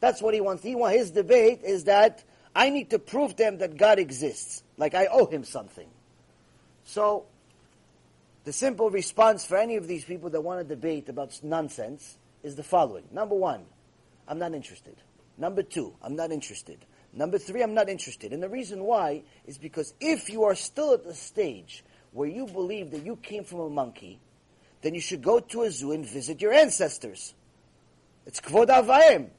[0.00, 0.62] That's what he wants.
[0.62, 2.22] He want his debate is that
[2.54, 4.62] I need to prove to him that God exists.
[4.76, 5.88] Like I owe him something.
[6.84, 7.26] So
[8.44, 12.54] the simple response for any of these people that want to debate about nonsense is
[12.54, 13.04] the following.
[13.10, 13.64] Number one,
[14.26, 14.96] I'm not interested.
[15.38, 16.84] Number two, I'm not interested.
[17.12, 18.32] Number three, I'm not interested.
[18.32, 22.46] And the reason why is because if you are still at the stage where you
[22.46, 24.20] believe that you came from a monkey,
[24.82, 27.34] then you should go to a zoo and visit your ancestors.
[28.26, 29.30] It's kvod avayim.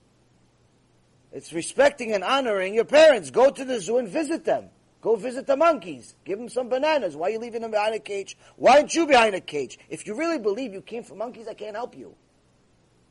[1.31, 3.29] It's respecting and honoring your parents.
[3.29, 4.69] Go to the zoo and visit them.
[5.01, 6.15] Go visit the monkeys.
[6.25, 7.15] Give them some bananas.
[7.15, 8.37] Why are you leaving them behind a cage?
[8.55, 9.77] Why aren't you behind a cage?
[9.89, 12.15] If you really believe you came from monkeys, I can't help you.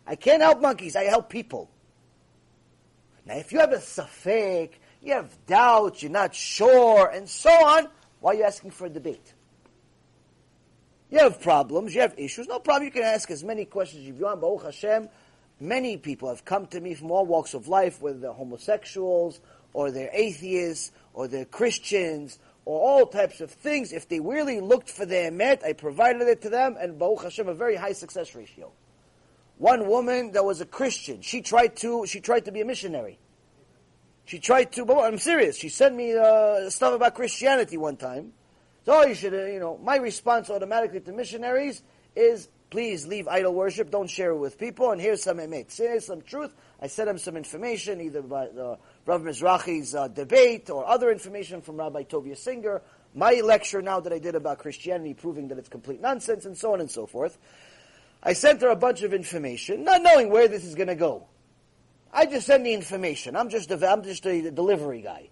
[0.06, 0.96] I can't help monkeys.
[0.96, 1.70] I help people.
[3.28, 4.70] Now, if you have a safek,
[5.02, 7.86] you have doubts, you're not sure, and so on,
[8.20, 9.34] why are you asking for a debate?
[11.10, 12.86] You have problems, you have issues, no problem.
[12.86, 14.40] You can ask as many questions as you want.
[14.40, 15.10] Baruch Hashem,
[15.60, 19.40] many people have come to me from all walks of life, whether they're homosexuals,
[19.74, 23.92] or they're atheists, or they're Christians, or all types of things.
[23.92, 27.46] If they really looked for their emet, I provided it to them, and Baruch Hashem,
[27.46, 28.72] a very high success ratio.
[29.58, 33.18] One woman that was a Christian, she tried to, she tried to be a missionary.
[34.24, 35.56] She tried to, but I'm serious.
[35.56, 38.32] She sent me uh, stuff about Christianity one time.
[38.84, 41.82] So you should, uh, you know, my response automatically to missionaries
[42.14, 45.76] is, please leave idol worship, don't share it with people, and here's some emet.
[45.76, 46.54] Here's some truth.
[46.80, 51.62] I sent him some information, either by uh, Rav Mizrachi's uh, debate or other information
[51.62, 52.82] from Rabbi Tovia Singer,
[53.14, 56.74] my lecture now that I did about Christianity, proving that it's complete nonsense, and so
[56.74, 57.38] on and so forth.
[58.22, 61.28] I sent her a bunch of information, not knowing where this is going to go.
[62.12, 63.36] I just send the information.
[63.36, 65.28] I'm just a, I'm just a delivery guy.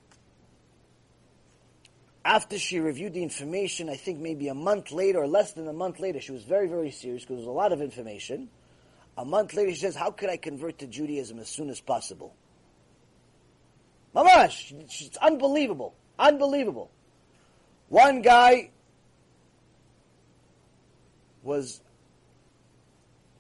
[2.25, 5.73] After she reviewed the information, I think maybe a month later or less than a
[5.73, 8.49] month later, she was very, very serious because there was a lot of information.
[9.17, 12.35] A month later, she says, How could I convert to Judaism as soon as possible?
[14.15, 15.95] Mamash, it's unbelievable.
[16.19, 16.91] Unbelievable.
[17.89, 18.71] One guy
[21.43, 21.81] was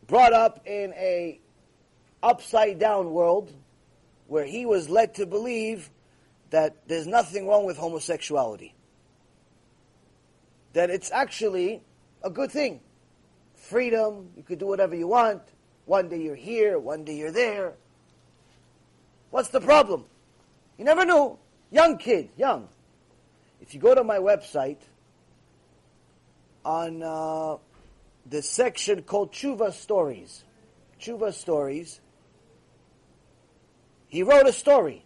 [0.06, 1.40] brought up in a
[2.22, 3.52] upside down world
[4.26, 5.90] where he was led to believe
[6.50, 8.74] that there's nothing wrong with homosexuality.
[10.72, 11.82] That it's actually
[12.22, 12.80] a good thing.
[13.54, 15.42] Freedom, you could do whatever you want.
[15.86, 17.74] One day you're here, one day you're there.
[19.30, 20.04] What's the problem?
[20.78, 21.38] You never knew.
[21.70, 22.68] Young kid, young.
[23.60, 24.78] If you go to my website,
[26.66, 27.56] on uh,
[28.28, 30.44] the section called Tshuva Stories,
[31.00, 32.00] Tshuva Stories,
[34.08, 35.04] he wrote a story.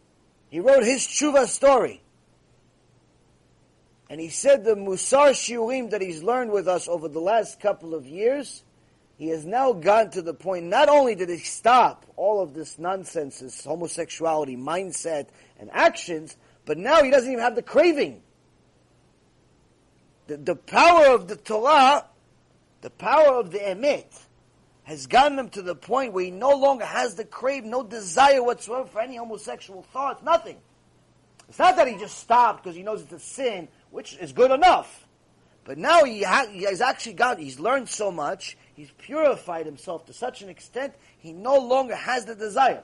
[0.51, 2.03] He wrote his tshuva story.
[4.09, 7.95] And he said the Musar Shiurim that he's learned with us over the last couple
[7.95, 8.65] of years,
[9.17, 12.79] he has now gotten to the point, not only did he stop all of this
[12.79, 15.29] nonsense, this homosexuality mindset
[15.61, 18.23] and actions, but now he doesn't even have the craving.
[20.27, 22.07] The, the power of the Torah,
[22.81, 24.07] the power of the emet,
[24.85, 28.43] has gotten him to the point where he no longer has the crave, no desire
[28.43, 30.57] whatsoever for any homosexual thoughts, nothing.
[31.49, 34.51] It's not that he just stopped because he knows it's a sin, which is good
[34.51, 35.07] enough.
[35.65, 40.07] But now he, ha- he has actually got, he's learned so much, he's purified himself
[40.07, 42.83] to such an extent, he no longer has the desire.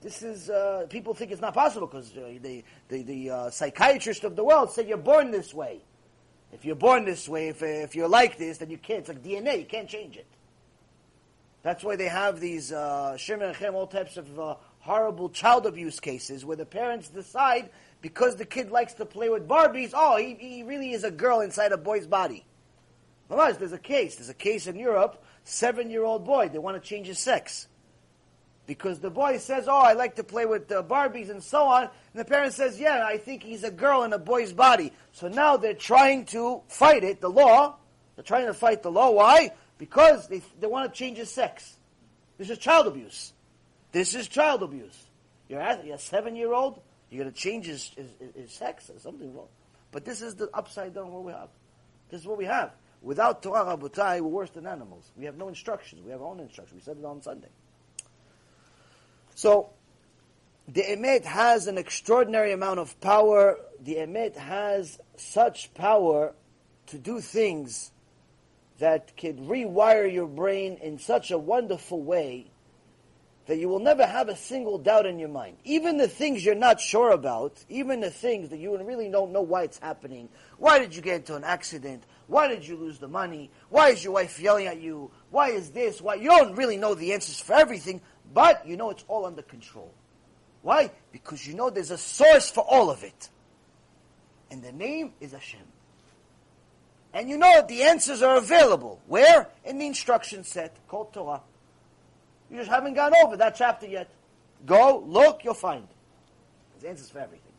[0.00, 4.24] This is, uh, people think it's not possible because uh, the, the, the uh, psychiatrist
[4.24, 5.80] of the world said you're born this way.
[6.54, 9.00] If you're born this way, if, if you're like this, then you can't.
[9.00, 9.58] It's like DNA.
[9.58, 10.26] You can't change it.
[11.62, 15.98] That's why they have these uh, and Chem, all types of uh, horrible child abuse
[15.98, 17.70] cases where the parents decide
[18.02, 21.40] because the kid likes to play with Barbies, oh, he, he really is a girl
[21.40, 22.44] inside a boy's body.
[23.30, 24.16] There's a case.
[24.16, 26.50] There's a case in Europe, seven-year-old boy.
[26.50, 27.66] They want to change his sex
[28.66, 31.88] because the boy says, "Oh, I like to play with uh, Barbies and so on,"
[32.14, 35.28] and the parent says, "Yeah, I think he's a girl in a boy's body." So
[35.28, 37.76] now they're trying to fight it, the law.
[38.14, 39.10] They're trying to fight the law.
[39.10, 39.50] Why?
[39.78, 41.76] Because they they want to change his sex.
[42.38, 43.32] This is child abuse.
[43.90, 44.96] This is child abuse.
[45.48, 46.80] You're, at, you're a seven-year-old.
[47.10, 48.90] You're going to change his, his, his sex.
[48.90, 49.48] or something wrong.
[49.92, 51.48] But this is the upside down what we have.
[52.10, 52.72] This is what we have.
[53.02, 55.12] Without Torah Rabotai, we're worse than animals.
[55.16, 56.02] We have no instructions.
[56.02, 56.80] We have our own instructions.
[56.80, 57.50] We said it on Sunday.
[59.36, 59.70] So,
[60.68, 63.58] the emet has an extraordinary amount of power.
[63.80, 66.34] The emet has such power
[66.86, 67.90] to do things
[68.78, 72.50] that could rewire your brain in such a wonderful way
[73.46, 75.58] that you will never have a single doubt in your mind.
[75.64, 79.42] Even the things you're not sure about, even the things that you really don't know
[79.42, 80.30] why it's happening.
[80.56, 82.04] Why did you get into an accident?
[82.26, 83.50] Why did you lose the money?
[83.68, 85.10] Why is your wife yelling at you?
[85.30, 86.00] Why is this?
[86.00, 86.14] Why?
[86.14, 88.00] You don't really know the answers for everything,
[88.32, 89.92] but you know it's all under control.
[90.64, 90.90] Why?
[91.12, 93.28] Because you know there's a source for all of it.
[94.50, 95.60] And the name is Hashem.
[97.12, 98.98] And you know the answers are available.
[99.06, 99.48] Where?
[99.66, 101.42] In the instruction set called Torah.
[102.50, 104.08] You just haven't gone over that chapter yet.
[104.64, 105.86] Go, look, you'll find.
[106.72, 107.52] There's answers for everything.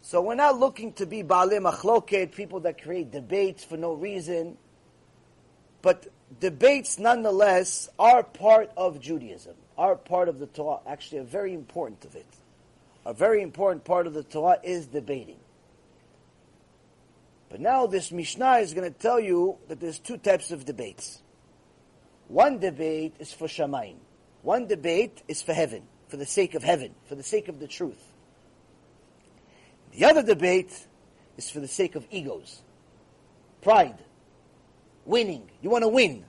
[0.00, 4.58] So we're not looking to be Baalei Machloket, people that create debates for no reason.
[5.82, 6.08] But
[6.40, 9.54] debates nonetheless are part of Judaism.
[9.78, 12.26] Our part of the Torah, actually a very important of it,
[13.04, 15.38] a very important part of the Torah is debating.
[17.48, 21.20] But now this Mishnah is going to tell you that there's two types of debates.
[22.28, 23.96] One debate is for Shamayim.
[24.42, 27.68] One debate is for heaven, for the sake of heaven, for the sake of the
[27.68, 28.02] truth.
[29.92, 30.86] The other debate
[31.36, 32.62] is for the sake of egos,
[33.60, 33.98] pride,
[35.04, 35.50] winning.
[35.60, 36.24] You want to win.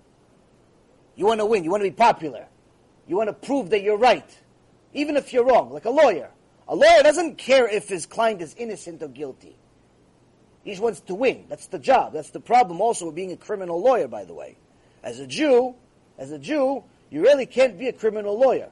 [1.15, 1.63] You want to win.
[1.63, 2.47] You want to be popular.
[3.07, 4.27] You want to prove that you're right,
[4.93, 6.29] even if you're wrong, like a lawyer.
[6.67, 9.57] A lawyer doesn't care if his client is innocent or guilty.
[10.63, 11.45] He just wants to win.
[11.49, 12.13] That's the job.
[12.13, 14.57] That's the problem also with being a criminal lawyer, by the way.
[15.03, 15.75] As a Jew,
[16.17, 18.69] as a Jew, you really can't be a criminal lawyer.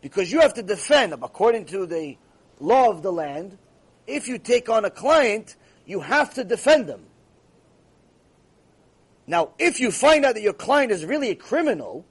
[0.00, 2.16] Because you have to defend, them according to the
[2.58, 3.58] law of the land,
[4.06, 7.04] if you take on a client, you have to defend them.
[9.26, 12.06] Now, if you find out that your client is really a criminal,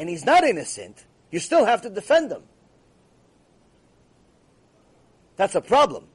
[0.00, 2.42] and he's not innocent, you still have to defend him.
[5.36, 6.06] That's a problem.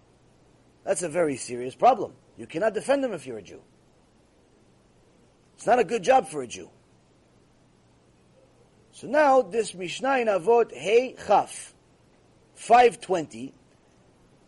[0.84, 2.13] That's a very serious problem.
[2.38, 3.62] You cannot defend him if you're a Jew.
[5.56, 6.69] It's not a good job for a Jew.
[8.93, 11.73] So now this Mishnah in Avot Hey Chaf
[12.56, 13.54] 520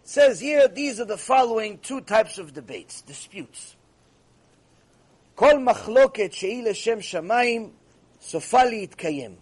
[0.04, 3.76] says here these are the following two types of debates, disputes.
[5.36, 7.72] כל מחלוקת שהיא לשם שמיים
[8.22, 9.36] סופה להתקיים.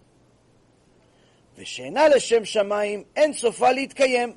[1.57, 4.33] ושאינה לשם שמיים אין סופה להתקיים.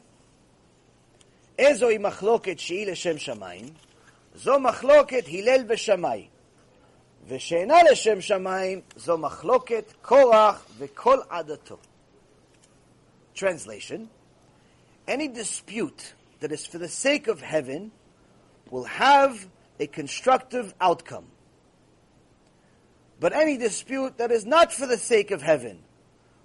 [1.59, 3.69] איזוהי מחלוקת שהיא לשם שמיים?
[4.35, 6.29] זו מחלוקת הלל ושמאי.
[7.29, 11.77] ושאינה לשם שמיים, זו מחלוקת קורח וכל עדתו.
[13.35, 14.09] Translation
[15.07, 17.91] Any dispute that is for the sake of heaven
[18.71, 19.47] will have
[19.79, 21.27] a constructive outcome.
[23.20, 25.80] But any dispute that is not for the sake of heaven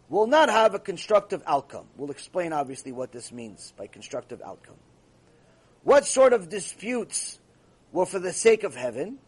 [0.09, 1.87] will not have a constructive outcome.
[1.97, 4.77] We'll explain obviously what this means by constructive outcome.
[5.83, 7.39] What sort of disputes
[7.93, 9.19] were for the sake of heaven?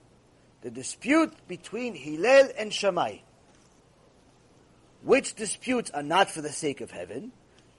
[0.63, 3.19] The dispute between Hillel and Shammai.
[5.03, 7.31] Which disputes are not for the sake of heaven?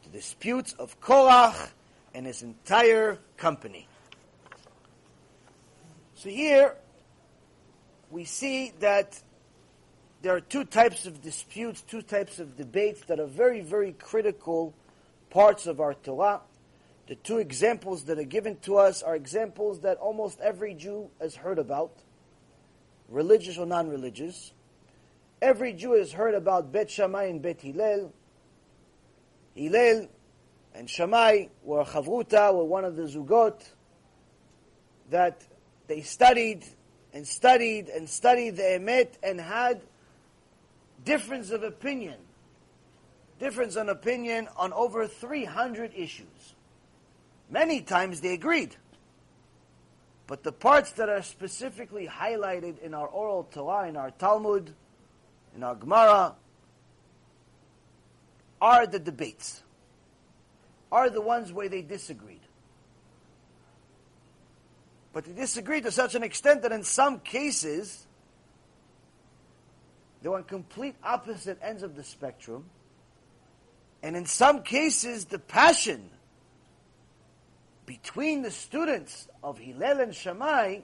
[0.03, 1.71] The disputes of Korach
[2.13, 3.87] and his entire company.
[6.15, 6.75] So here
[8.09, 9.21] we see that
[10.21, 14.73] there are two types of disputes, two types of debates that are very, very critical
[15.29, 16.41] parts of our Torah.
[17.07, 21.35] The two examples that are given to us are examples that almost every Jew has
[21.35, 21.91] heard about,
[23.07, 24.51] religious or non-religious.
[25.41, 28.11] Every Jew has heard about Bet Shammai and Bet Hillel.
[29.55, 30.07] Hillel
[30.73, 33.63] and Shammai were chavruta, were one of the zugot
[35.11, 35.45] that
[35.87, 36.65] they studied
[37.13, 39.81] and studied and studied the emet and had
[41.07, 42.17] difference of opinion,
[43.39, 46.55] difference of opinion on over 300 issues.
[47.49, 48.75] Many times they agreed.
[50.27, 54.73] But the parts that are specifically highlighted in our oral Torah, in our Talmud,
[55.55, 56.35] in our Gemara,
[58.61, 59.63] are the debates,
[60.91, 62.41] are the ones where they disagreed.
[65.13, 68.06] But they disagreed to such an extent that in some cases,
[70.21, 72.65] they were on complete opposite ends of the spectrum.
[74.01, 76.09] And in some cases, the passion
[77.85, 80.79] between the students of Hillel and Shammai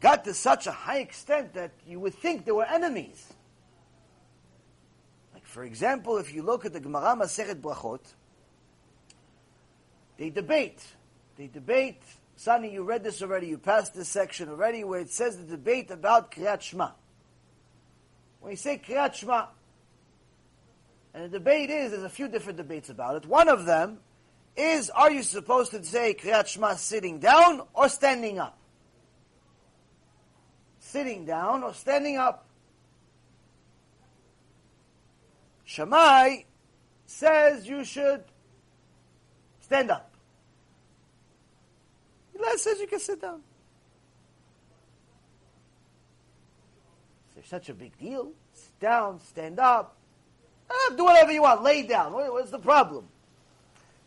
[0.00, 3.32] got to such a high extent that you would think they were enemies.
[5.32, 8.00] Like, for example, if you look at the Gemara Masechet Brachot,
[10.16, 10.84] they debate.
[11.36, 12.02] They debate.
[12.36, 13.48] Sani, you read this already.
[13.48, 16.90] You passed this section already, where it says the debate about Kriyat Shema.
[18.42, 19.46] When you say Kriyat Shema,
[21.14, 23.24] and the debate is, there's a few different debates about it.
[23.24, 24.00] One of them
[24.56, 28.58] is, are you supposed to say Kriyat Shema sitting down or standing up?
[30.80, 32.44] Sitting down or standing up?
[35.64, 36.38] Shammai
[37.06, 38.24] says you should
[39.60, 40.12] stand up.
[42.32, 43.40] Hillel says you can sit down.
[47.44, 48.32] Such a big deal?
[48.52, 49.96] Sit down, stand up.
[50.70, 51.62] Ah, do whatever you want.
[51.62, 52.12] Lay down.
[52.12, 53.08] What, What's the problem?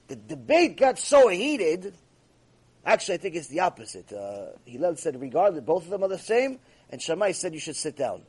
[0.07, 1.93] The debate got so heated.
[2.85, 4.11] Actually, I think it's the opposite.
[4.13, 6.59] Uh, Hillel said, regardless, both of them are the same,
[6.89, 8.21] and Shammai said you should sit down.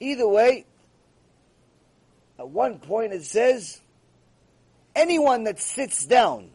[0.00, 0.66] Either way,
[2.38, 3.80] at one point it says,
[4.94, 6.50] anyone that sits down,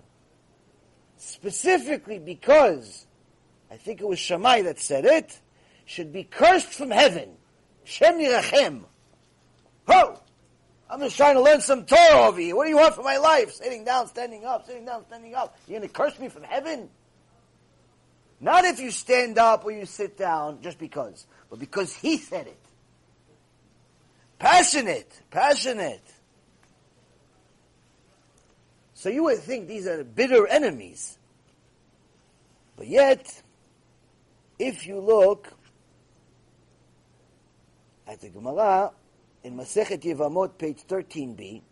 [1.17, 3.05] specifically because
[3.71, 5.39] I think it was Shammai that said it,
[5.85, 7.29] should be cursed from heaven.
[7.83, 8.83] Shem Yirachem.
[9.87, 10.19] Ho!
[10.89, 12.55] I'm just trying to learn some Torah over here.
[12.55, 13.51] What do you want for my life?
[13.51, 15.57] Sitting down, standing up, sitting down, standing up.
[15.67, 16.89] You're going to curse me from heaven?
[18.39, 22.47] Not if you stand up or you sit down just because, but because he said
[22.47, 22.59] it.
[24.39, 26.03] Passionate, passionate.
[28.93, 31.17] So you would think these are bitter enemies.
[32.77, 33.41] But yet,
[34.59, 35.51] if you look
[38.07, 38.91] at the Gemara
[39.43, 41.63] in Masechet Yevamot, page 13b,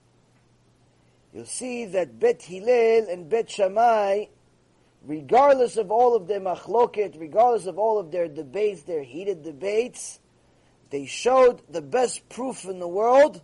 [1.34, 4.26] you'll see that Bet Hillel and Bet Shammai
[5.08, 10.20] regardless of all of their machloket, regardless of all of their debates, their heated debates,
[10.90, 13.42] they showed the best proof in the world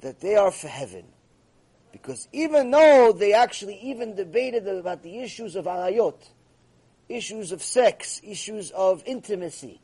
[0.00, 1.04] that they are for heaven.
[1.92, 6.30] Because even though they actually even debated about the issues of arayot,
[7.10, 9.80] issues of sex, issues of intimacy,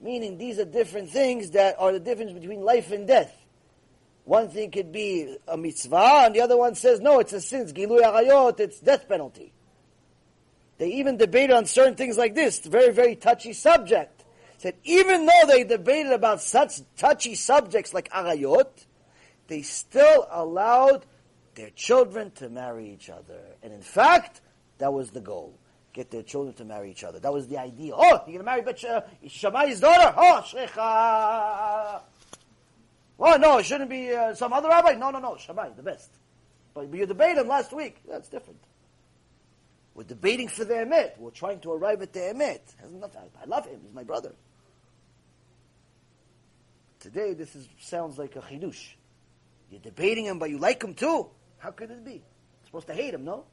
[0.00, 3.36] meaning these are different things that are the difference between life and death.
[4.24, 7.62] One thing could be a mitzvah, and the other one says, no, it's a sin,
[7.62, 9.52] it's gilui arayot, it's death penalty.
[10.78, 14.24] They even debated on certain things like this, very, very touchy subject.
[14.58, 18.86] Said even though they debated about such touchy subjects like arayot,
[19.48, 21.06] they still allowed
[21.54, 23.40] their children to marry each other.
[23.62, 24.40] And in fact,
[24.78, 25.58] that was the goal.
[25.92, 27.18] Get their children to marry each other.
[27.18, 27.92] That was the idea.
[27.96, 30.14] Oh, you're going to marry uh, Shammai's daughter?
[30.16, 32.02] Oh, Shrecha.
[33.18, 34.92] Well, no, it shouldn't be uh, some other rabbi.
[34.92, 36.10] No, no, no, Shammai, the best.
[36.74, 38.00] But you debated him last week.
[38.08, 38.60] That's different.
[39.94, 41.18] We're debating for the emet.
[41.18, 42.60] We're trying to arrive at the emet.
[42.82, 43.80] I love him.
[43.82, 44.32] He's my brother.
[47.00, 48.94] Today, this is, sounds like a chidush.
[49.70, 51.28] You're debating him, but you like him too.
[51.58, 52.12] How could it be?
[52.12, 53.44] You're supposed to hate him, no?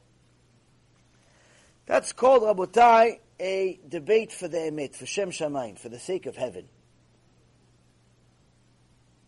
[1.88, 6.36] That's called, Rabotai, a debate for the emet, for Shem Shamayim, for the sake of
[6.36, 6.68] heaven.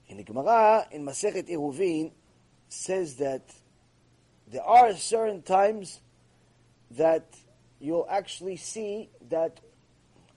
[0.09, 2.11] In the Gemara, in Masechet Eruvin,
[2.67, 3.49] says that
[4.51, 6.01] there are certain times
[6.91, 7.33] that
[7.79, 9.61] you'll actually see that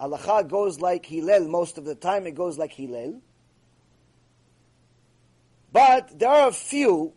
[0.00, 2.26] halacha goes like Hillel most of the time.
[2.28, 3.20] It goes like Hillel.
[5.72, 7.14] But there are a few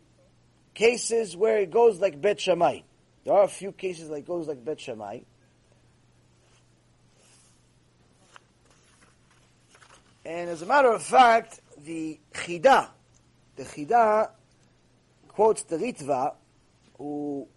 [0.74, 2.80] cases where it goes like Bet Shammai.
[3.26, 5.22] There are a few cases that goes like Bet Shammai.
[10.24, 12.90] And as a matter of fact, the Chida,
[13.56, 14.30] the Chida
[15.28, 16.36] quotes the Ritva,
[17.00, 17.48] who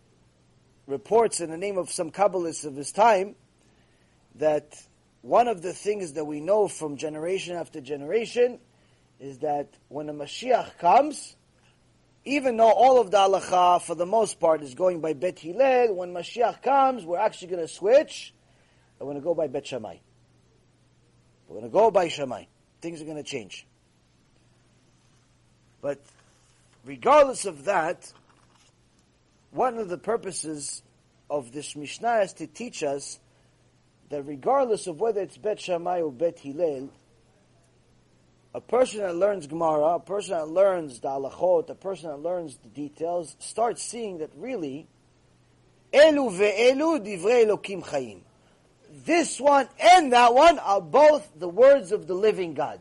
[0.87, 3.37] reports in the name of some Kabbalists of his time
[4.37, 4.75] that
[5.21, 8.59] one of the things that we know from generation after generation
[9.21, 11.37] is that when a Mashiach comes,
[12.29, 15.95] even though all of the halacha for the most part is going by Bet Hillel,
[15.95, 18.35] when Mashiach comes, we're actually going to switch
[18.99, 19.97] we're going to go by Bet Shammai.
[21.47, 22.45] We're going to go by Shammai.
[22.81, 23.67] Things are going to change.
[25.81, 26.01] But
[26.85, 28.13] regardless of that,
[29.51, 30.83] one of the purposes
[31.31, 33.21] of this Mishnah is to teach us
[34.11, 36.91] that regardless of whether it's Bet Shammai or Bet Hillel,
[38.59, 42.57] a person that learns Gemara, a person that learns the halachot, a person that learns
[42.57, 44.89] the details, starts seeing that really,
[45.93, 48.19] Elu ve'elu divrei Elokim chayim.
[49.05, 52.81] This one and that one are both the words of the living God.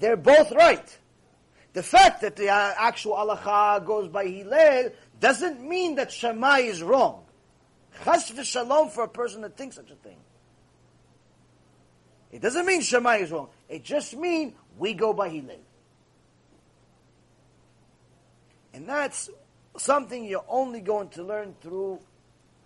[0.00, 0.98] They're both right.
[1.74, 4.90] The fact that the uh, actual halacha goes by Hillel
[5.20, 7.22] doesn't mean that Shammai is wrong.
[8.04, 10.16] Chas v'shalom for a person that thinks such a thing.
[12.34, 13.48] It doesn't mean Shammai is wrong.
[13.68, 15.60] It just means we go by Hillel.
[18.72, 19.30] And that's
[19.76, 22.00] something you're only going to learn through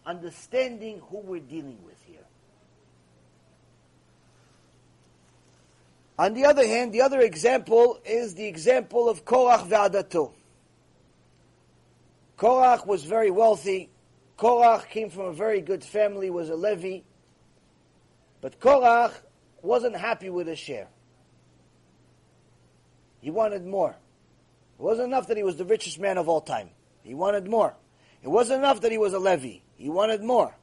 [0.06, 2.24] understanding who we're dealing with here.
[6.18, 10.32] On the other hand, the other example is the example of Korach ve'adato.
[12.38, 13.90] Korach was very wealthy.
[14.38, 17.00] Korach came from a very good family, was a Levi.
[18.40, 19.12] But Korach
[19.62, 20.88] wasn't happy with his share.
[23.20, 23.90] He wanted more.
[23.90, 26.70] It wasn't enough that he was the richest man of all time.
[27.02, 27.74] He wanted more.
[28.22, 29.58] It wasn't enough that he was a Levi.
[29.76, 30.54] He wanted more.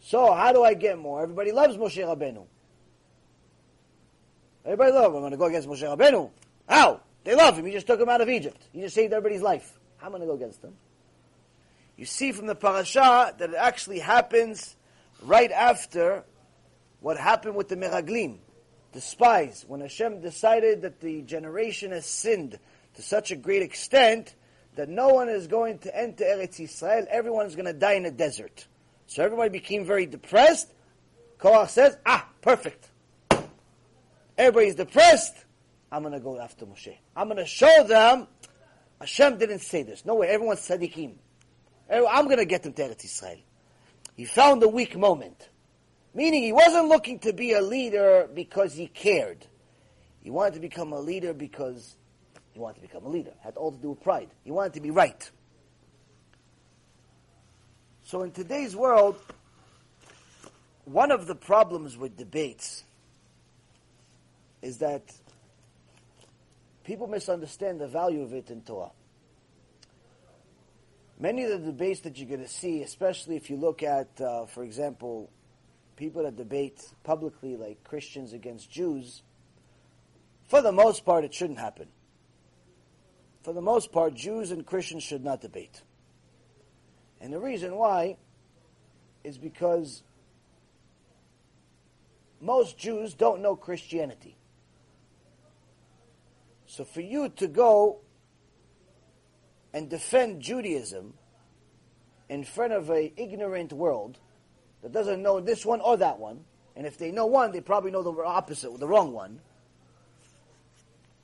[0.00, 1.22] So, how do I get more?
[1.22, 2.44] Everybody loves Moshe Rabbeinu.
[4.64, 5.14] Everybody loves him.
[5.14, 6.30] I'm going to go against Moshe Rabbeinu.
[6.68, 7.00] How?
[7.24, 7.66] They love him.
[7.66, 8.60] He just took him out of Egypt.
[8.72, 9.78] He just saved everybody's life.
[9.98, 10.74] How am I going to go against him?
[11.96, 14.76] You see from the parasha that it actually happens
[15.22, 16.24] right after
[17.00, 18.38] what happened with the Meraglim,
[18.92, 19.64] the spies.
[19.66, 22.58] When Hashem decided that the generation has sinned
[22.94, 24.34] to such a great extent
[24.76, 28.04] that no one is going to enter Eretz Israel, everyone is going to die in
[28.04, 28.66] the desert.
[29.06, 30.72] So everybody became very depressed.
[31.38, 32.88] Korach says, ah, perfect.
[34.38, 35.34] everybody's depressed,
[35.90, 36.96] I'm going to go after Moshe.
[37.14, 38.26] I'm going to show them
[39.02, 40.06] Hashem didn't say this.
[40.06, 40.28] No way.
[40.28, 41.14] Everyone's tzaddikim.
[41.90, 43.38] I'm going to get them to Eretz Israel.
[44.16, 45.48] He found a weak moment.
[46.14, 49.46] Meaning he wasn't looking to be a leader because he cared.
[50.22, 51.96] He wanted to become a leader because
[52.52, 53.30] he wanted to become a leader.
[53.30, 54.28] It had all to do with pride.
[54.44, 55.30] He wanted to be right.
[58.04, 59.16] So in today's world,
[60.84, 62.84] one of the problems with debates
[64.60, 65.02] is that
[66.84, 68.90] people misunderstand the value of it in Torah.
[71.18, 74.46] Many of the debates that you're going to see, especially if you look at, uh,
[74.46, 75.30] for example,
[75.96, 79.22] people that debate publicly, like Christians against Jews,
[80.48, 81.88] for the most part, it shouldn't happen.
[83.42, 85.82] For the most part, Jews and Christians should not debate.
[87.20, 88.16] And the reason why
[89.24, 90.02] is because
[92.40, 94.36] most Jews don't know Christianity.
[96.66, 98.00] So for you to go
[99.72, 101.14] and defend Judaism
[102.28, 104.18] in front of an ignorant world
[104.82, 106.44] that doesn't know this one or that one,
[106.76, 109.40] and if they know one, they probably know the opposite, the wrong one,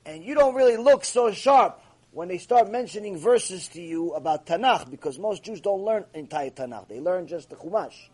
[0.05, 1.81] and you don't really look so sharp
[2.11, 6.49] when they start mentioning verses to you about Tanakh, because most Jews don't learn entire
[6.49, 6.87] Tanakh.
[6.87, 8.09] They learn just the Chumash.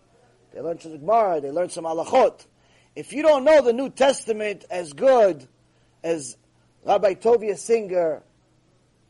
[0.53, 1.41] They learn the Gemara.
[1.41, 2.45] They learn some halachot.
[2.95, 5.47] If you don't know the New Testament as good
[6.03, 6.37] as
[6.83, 8.23] Rabbi Tovia Singer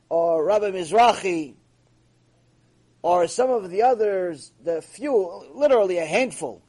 [0.10, 1.56] or Rabbi Mizrahi
[3.06, 6.64] or some of the others, the few, literally a handful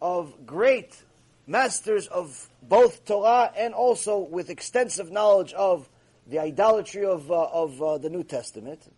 [0.00, 1.00] of great
[1.46, 5.88] masters of both Torah and also with extensive knowledge of
[6.26, 8.92] the idolatry of, uh, of uh, the New Testament.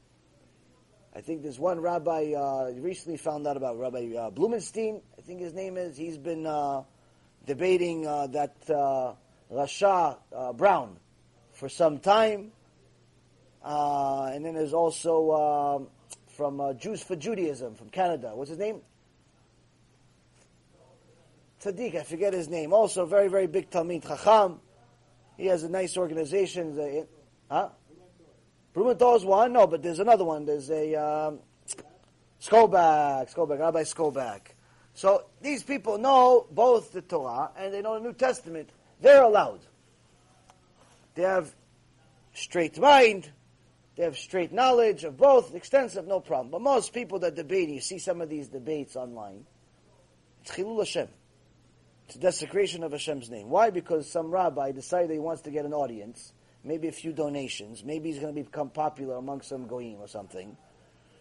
[1.14, 5.02] I think there's one rabbi uh, recently found out about Rabbi uh, Blumenstein.
[5.18, 5.98] I think his name is.
[5.98, 6.84] He's been uh,
[7.44, 8.56] debating uh, that
[9.52, 10.16] Rasha
[10.56, 10.96] Brown
[11.52, 12.52] for some time.
[13.62, 15.88] And then there's also um,
[16.34, 18.32] from uh, Jews for Judaism from Canada.
[18.34, 18.80] What's his name?
[21.62, 22.72] Tzaddik, I forget his name.
[22.72, 24.60] Also, very, very big Talmid Chacham.
[25.36, 26.76] He has a nice organization.
[26.76, 27.06] The,
[27.50, 27.70] huh?
[28.74, 29.52] Blumenthal is one.
[29.52, 30.44] No, but there's another one.
[30.44, 31.38] There's a um,
[32.40, 34.40] Skobac, Skobac, Rabbi Skobac.
[34.94, 38.70] So these people know both the Torah and they know the New Testament.
[39.00, 39.60] They're allowed.
[41.14, 41.54] They have
[42.32, 43.30] straight mind.
[43.96, 46.50] They have straight knowledge of both, extensive, no problem.
[46.50, 49.46] But most people that debate, you see some of these debates online,
[50.42, 51.08] it's Chilul Hashem.
[52.06, 53.48] It's desecration of Hashem's name.
[53.48, 53.70] Why?
[53.70, 56.32] Because some rabbi decided he wants to get an audience,
[56.64, 60.56] maybe a few donations, maybe he's going to become popular among some goyim or something.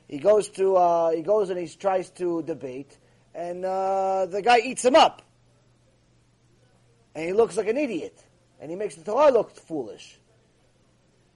[0.09, 2.97] He goes to, uh, he goes and he tries to debate,
[3.34, 5.21] and uh, the guy eats him up.
[7.15, 8.21] And he looks like an idiot
[8.59, 10.17] and he makes the Torah look foolish.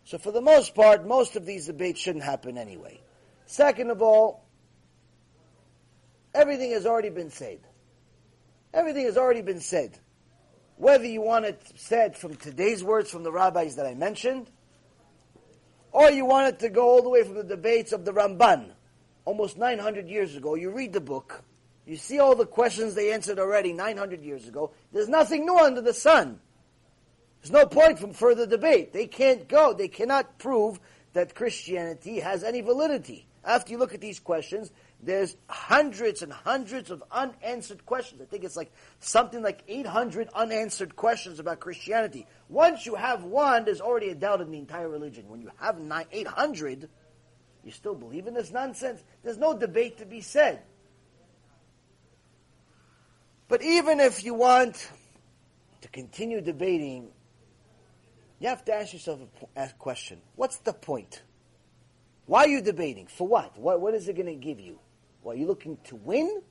[0.08, 3.02] So for the most part, most of these debates shouldn't happen anyway.
[3.46, 4.46] Second of all,
[6.34, 7.60] everything has already been said.
[8.74, 10.00] Everything has already been said.
[10.78, 14.50] Whether you want it said from today's words from the rabbis that I mentioned,
[15.92, 18.72] or you want it to go all the way from the debates of the Ramban,
[19.26, 20.56] almost 900 years ago.
[20.56, 21.44] You read the book,
[21.86, 24.72] you see all the questions they answered already 900 years ago.
[24.94, 26.40] There's nothing new under the sun.
[27.42, 28.94] There's no point from further debate.
[28.94, 29.74] They can't go.
[29.74, 30.80] They cannot prove
[31.14, 33.28] that Christianity has any validity.
[33.44, 34.72] After you look at these questions,
[35.02, 38.20] there's hundreds and hundreds of unanswered questions.
[38.20, 42.28] I think it's like something like 800 unanswered questions about Christianity.
[42.50, 45.30] Once you have one, there's already a doubt in the entire religion.
[45.30, 45.80] When you have
[46.12, 46.90] 800,
[47.64, 49.04] you still believe in this nonsense?
[49.24, 50.62] There's no debate to be said.
[53.48, 54.90] But even if you want
[55.82, 57.10] to continue debating
[58.40, 59.20] you have to ask yourself
[59.56, 60.22] a question.
[60.36, 61.22] What's the point?
[62.26, 63.08] Why are you debating?
[63.08, 63.58] For what?
[63.58, 64.80] What, what is it going to give you?
[65.24, 66.42] Well, are you looking to win?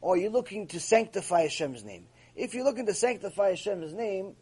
[0.00, 2.06] Or are you looking to sanctify Hashem's name?
[2.34, 4.34] If you're looking to sanctify Hashem's name,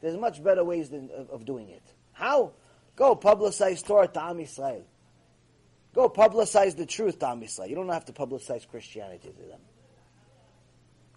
[0.00, 1.82] there's much better ways than, of, of doing it.
[2.12, 2.52] How?
[2.96, 4.82] Go publicize Torah to Am Yisrael.
[5.94, 7.68] Go publicize the truth to Am Yisrael.
[7.68, 9.60] You don't have to publicize Christianity to them.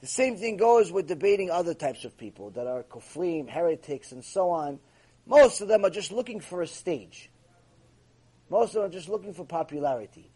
[0.06, 4.24] The same thing goes with debating other types of people that are kofrim, heretics, and
[4.24, 4.80] so on.
[5.26, 7.32] Most of them are just looking for a stage.
[8.48, 10.30] Most of them are just looking for popularity.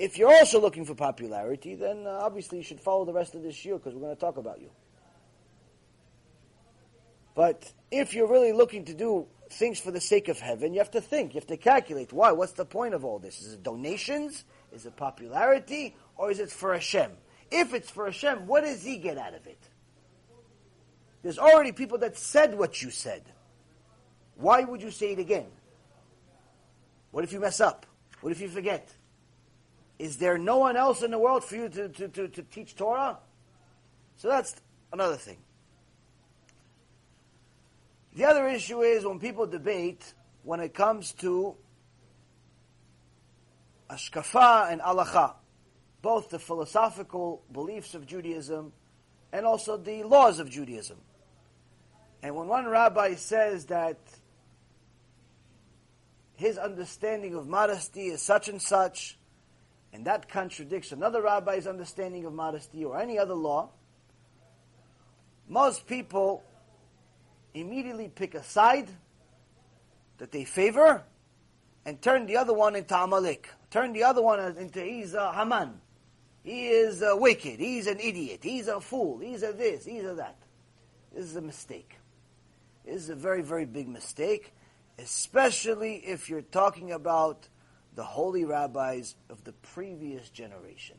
[0.00, 3.44] If you're also looking for popularity, then uh, obviously you should follow the rest of
[3.44, 4.70] this year because we're going to talk about you.
[7.36, 10.90] But if you're really looking to do things for the sake of heaven, you have
[10.90, 12.12] to think, you have to calculate.
[12.12, 12.32] Why?
[12.32, 13.40] What's the point of all this?
[13.42, 14.44] Is it donations?
[14.72, 15.94] Is it popularity?
[16.16, 17.12] Or is it for Hashem?
[17.50, 19.58] If it's for Hashem, what does he get out of it?
[21.22, 23.22] There's already people that said what you said.
[24.36, 25.46] Why would you say it again?
[27.10, 27.86] What if you mess up?
[28.20, 28.92] What if you forget?
[29.98, 32.74] Is there no one else in the world for you to, to, to, to teach
[32.74, 33.18] Torah?
[34.16, 34.56] So that's
[34.92, 35.38] another thing.
[38.14, 41.56] The other issue is when people debate when it comes to
[43.90, 45.34] hashkafa and halacha,
[46.04, 48.74] both the philosophical beliefs of Judaism
[49.32, 50.98] and also the laws of Judaism.
[52.22, 53.96] And when one rabbi says that
[56.34, 59.16] his understanding of modesty is such and such,
[59.94, 63.70] and that contradicts another rabbi's understanding of modesty or any other law,
[65.48, 66.44] most people
[67.54, 68.90] immediately pick a side
[70.18, 71.02] that they favor
[71.86, 73.48] and turn the other one into Amalek.
[73.70, 75.80] Turn the other one into he's a Haman.
[76.44, 77.58] He is a wicked.
[77.58, 78.40] He's an idiot.
[78.42, 79.18] He's a fool.
[79.18, 79.84] He's a this.
[79.84, 80.36] He's a that.
[81.12, 81.96] This is a mistake.
[82.84, 84.52] This is a very, very big mistake,
[84.98, 87.48] especially if you're talking about
[87.94, 90.96] the holy rabbis of the previous generation.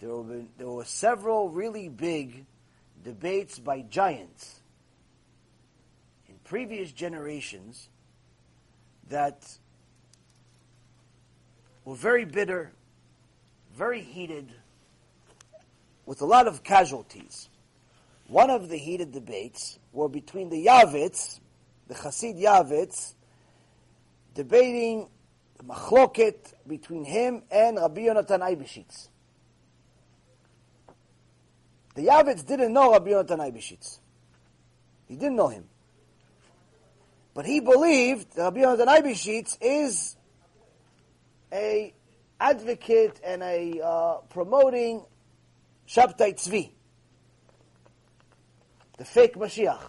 [0.00, 2.46] There were, there were several really big
[3.02, 4.60] debates by giants
[6.28, 7.88] in previous generations
[9.08, 9.58] that
[11.84, 12.72] were very bitter,
[13.76, 14.48] very heated,
[16.06, 17.48] with a lot of casualties.
[18.28, 21.40] One of the heated debates were between the Yavitz,
[21.88, 23.14] the Hasid Yavitz,
[24.34, 25.08] debating
[25.58, 29.08] the machloket between him and Rabbi Yonatan Eibeshitz.
[31.94, 33.98] The Yavitz didn't know Rabbi Yonatan Eibeshitz.
[35.08, 35.64] He didn't know him.
[37.34, 40.16] But he believed that Rabbi Yonatan Eibeshitz is
[41.52, 41.92] a
[42.42, 45.04] advocate and a uh, promoting
[45.88, 46.70] Shabtai Tzvi,
[48.98, 49.80] the fake Mashiach.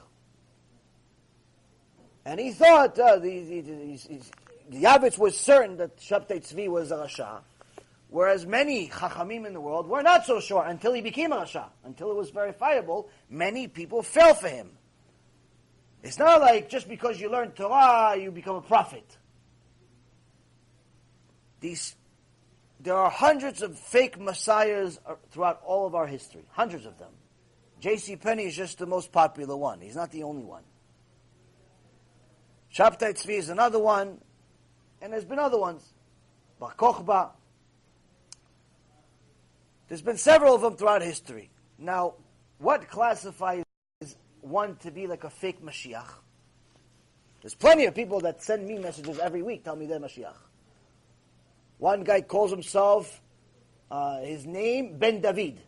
[2.26, 4.22] And he thought, uh, the, the, the,
[4.70, 7.42] the Yavitz was certain that Shabtai Tzvi was a Rasha,
[8.10, 11.66] whereas many Chachamim in the world were not so sure until he became a Rasha,
[11.84, 13.10] until it was verifiable.
[13.30, 14.70] Many people fell for him.
[16.04, 19.18] It's not like just because you learn Torah, you become a prophet.
[21.62, 21.96] These,
[22.84, 26.44] there are hundreds of fake messiahs uh, throughout all of our history.
[26.52, 27.12] Hundreds of them.
[27.80, 28.18] J.C.
[28.18, 29.80] Penney is just the most popular one.
[29.80, 30.64] He's not the only one.
[32.74, 34.20] Shabtai Tzvi is another one,
[35.02, 35.84] and there's been other ones.
[36.60, 37.32] Bar Kochba.
[39.88, 41.52] There's been several of them throughout history.
[41.78, 42.16] Now,
[42.58, 43.64] what classifies
[44.42, 46.08] one to be like a fake Mashiach?
[47.42, 50.36] There's plenty of people that send me messages every week, tell me they're Mashiach.
[51.78, 53.22] One guy calls himself,
[53.92, 55.62] uh, his name, Ben David.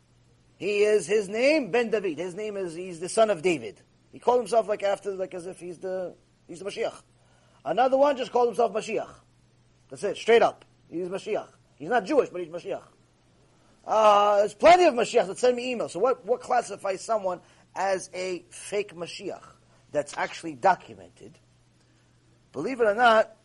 [0.57, 2.17] He is his name, Ben David.
[2.17, 3.81] His name is, he's the son of David.
[4.11, 6.15] He called himself like after, like as if he's the,
[6.47, 7.01] he's the Mashiach.
[7.65, 9.09] Another one just called himself Mashiach.
[9.89, 10.63] That's it, straight up.
[10.89, 11.47] He's Mashiach.
[11.75, 12.83] He's not Jewish, but he's Mashiach.
[13.85, 15.91] Uh, there's plenty of Mashiach that send me emails.
[15.91, 17.41] So what, what classifies someone
[17.75, 19.43] as a fake Mashiach
[19.91, 21.37] that's actually documented?
[22.51, 23.35] Believe it or not,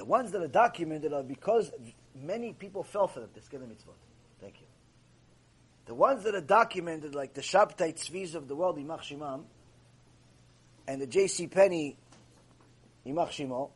[0.00, 1.70] The ones that are documented are because
[2.14, 3.28] many people fell for them.
[3.36, 3.98] Teskele mitzvot.
[4.40, 4.66] Thank you.
[5.84, 9.42] The ones that are documented, like the Shabtai Tzvis of the world, Imach Shimam,
[10.88, 11.48] and the J.C.
[11.48, 11.98] Penney,
[13.06, 13.72] Imach Shimo,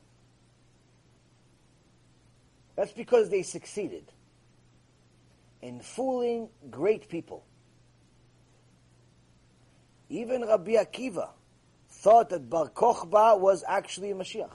[2.74, 4.10] that's because they succeeded
[5.60, 7.44] in fooling great people.
[10.08, 11.28] Even Rabbi Akiva
[11.90, 14.52] thought that Bar Kochba was actually a Mashiach.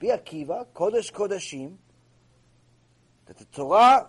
[0.00, 1.76] Rabbi Akiva, Kodesh Kodashim,
[3.26, 4.08] that the Torah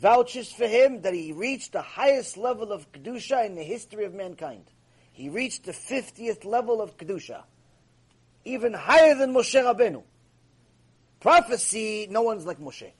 [0.00, 4.12] vouches for him that he reached the highest level of Kedusha in the history of
[4.12, 4.64] mankind.
[5.12, 7.44] He reached the 50th level of Kedusha.
[8.44, 10.02] Even higher than Moshe Rabbeinu.
[11.20, 12.90] Prophecy, no one's like Moshe.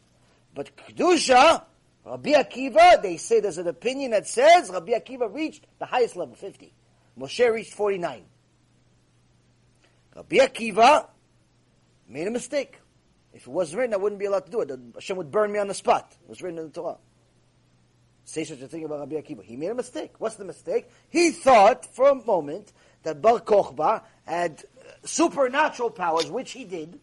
[0.55, 1.64] But Kedusha,
[2.05, 6.37] Rabbi Akiva, they say there's an opinion that says Rabbi Akiva reached the highest level,
[6.37, 6.72] 50.
[7.18, 8.24] Moshe reached 49.
[10.14, 11.09] Rabbi Akiva
[12.09, 12.78] made a mistake.
[13.32, 14.70] If it wasn't written, I wouldn't be allowed to do it.
[14.94, 16.14] Hashem would burn me on the spot.
[16.22, 16.98] It was written in the Torah.
[18.24, 19.42] Say such a thing about Rabbi Akiva.
[19.42, 20.12] He made a mistake.
[20.18, 20.88] What's the mistake?
[21.11, 27.00] He thought for a moment that Bar Kochba had uh, supernatural powers, which he did.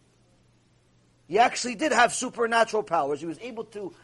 [1.28, 3.20] He actually did have supernatural powers.
[3.20, 3.94] He was able to,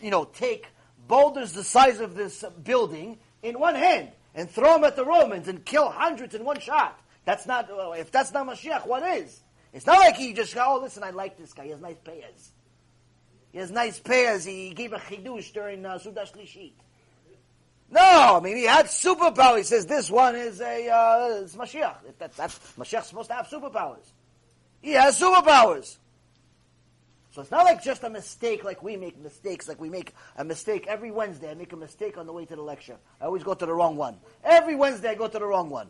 [0.00, 0.68] you know, take
[1.08, 5.48] boulders the size of this building in one hand and throw them at the Romans
[5.48, 7.00] and kill hundreds in one shot.
[7.24, 9.40] That's not, if that's not Mashiach, what is?
[9.72, 11.64] It's not like he just, oh, listen, I like this guy.
[11.64, 12.50] He has nice payers.
[13.52, 14.46] He has nice payas.
[14.46, 16.72] He gave a chidush during uh, Sudash.
[17.90, 19.56] No, I mean he had superpower.
[19.56, 21.96] He says this one is a uh, it's Mashiach.
[22.20, 24.12] That, that's Mashiach's supposed to have superpowers.
[24.80, 25.96] He has superpowers.
[27.32, 30.44] So it's not like just a mistake like we make mistakes, like we make a
[30.44, 31.50] mistake every Wednesday.
[31.50, 32.96] I make a mistake on the way to the lecture.
[33.20, 34.16] I always go to the wrong one.
[34.44, 35.88] Every Wednesday I go to the wrong one.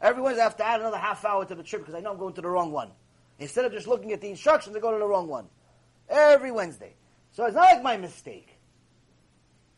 [0.00, 2.12] Every Wednesday I have to add another half hour to the trip because I know
[2.12, 2.90] I'm going to the wrong one.
[3.38, 5.46] Instead of just looking at the instructions, I go to the wrong one.
[6.08, 6.94] Every Wednesday.
[7.32, 8.56] So it's not like my mistake.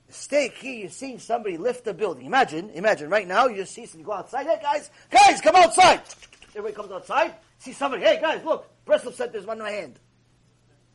[0.06, 2.24] Mistake here, you're seeing somebody lift a building.
[2.24, 4.46] Imagine, imagine, right now, you just see somebody go outside.
[4.46, 6.00] Hey, guys, guys, come outside.
[6.50, 8.04] Everybody comes outside, see somebody.
[8.04, 9.98] Hey, guys, look, Breslov said there's one in my hand.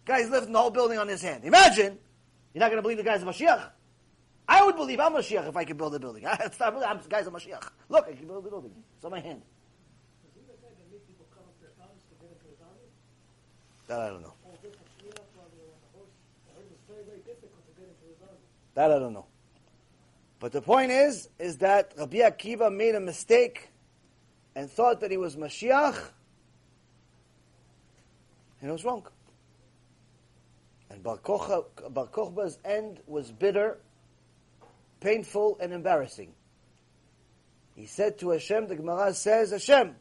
[0.06, 1.44] Guy's lifting the whole building on his hand.
[1.44, 1.98] Imagine,
[2.54, 3.70] you're not going to believe the guy's a Mashiach.
[4.48, 6.26] I would believe I'm Mashiach if I could build a building.
[6.28, 7.70] I'm the guy's a Mashiach.
[7.90, 8.72] Look, I can build a building.
[8.96, 9.42] It's on my hand.
[13.88, 14.34] That I don't know.
[18.76, 19.26] That I don't know.
[20.40, 23.70] But the point is, is that Rabbi Akiva made a mistake
[24.56, 25.98] and thought that he was Mashiach,
[28.60, 29.06] and it was wrong.
[30.90, 33.78] And Bar, Bar Kochba's end was bitter,
[35.04, 36.34] painful, and embarrassing.
[37.76, 39.96] He said to Hashem, the Gemara says, Hashem,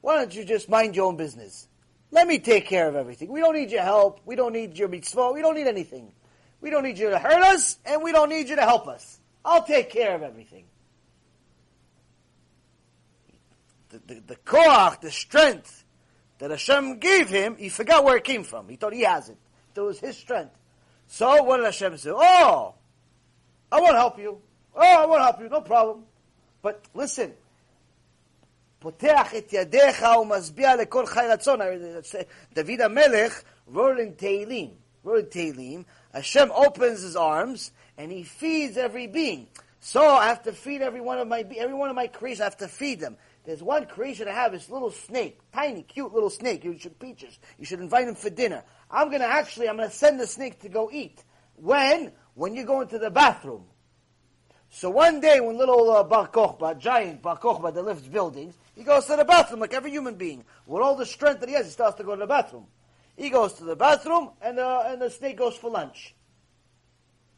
[0.00, 1.66] why don't you just mind your own business?
[2.10, 3.32] Let me take care of everything.
[3.32, 4.20] We don't need your help.
[4.26, 5.32] We don't need your mitzvah.
[5.32, 6.12] We don't need anything.
[6.60, 9.18] We don't need you to hurt us, and we don't need you to help us.
[9.44, 10.64] I'll take care of everything.
[13.88, 15.84] The, the, the koach, the strength
[16.38, 18.68] that Hashem gave him, he forgot where it came from.
[18.68, 19.38] He thought he has it.
[19.74, 20.54] It was his strength.
[21.06, 22.10] So what did Hashem say?
[22.12, 22.74] Oh,
[23.71, 24.41] I want to help you.
[24.75, 25.49] Oh, I want to help you.
[25.49, 26.05] No problem.
[26.61, 27.31] But listen,
[28.79, 31.59] פותח את ידיך ומשביע לכל חי רצון.
[32.53, 34.71] דוד המלך wrote in Tehillim,
[35.03, 39.47] wrote in Tehillim, Hashem opens his arms and he feeds every being.
[39.79, 42.41] So I have to feed every one of my every one of my creations.
[42.41, 43.17] I have to feed them.
[43.45, 46.65] There's one creation I have, this little snake, tiny, cute little snake.
[46.65, 47.39] You should peaches.
[47.57, 48.63] You should invite him for dinner.
[48.91, 51.23] I'm gonna actually, I'm gonna send the snake to go eat.
[51.55, 52.11] When?
[52.34, 53.64] when you go into the bathroom.
[54.70, 58.84] So one day when little uh, Bar Kochba, giant Bar Kochba that lifts buildings, he
[58.84, 60.44] goes to the bathroom like every human being.
[60.66, 62.66] With all the strength that he has, he starts to go to the bathroom.
[63.16, 66.14] He goes to the bathroom, and uh, and the snake goes for lunch.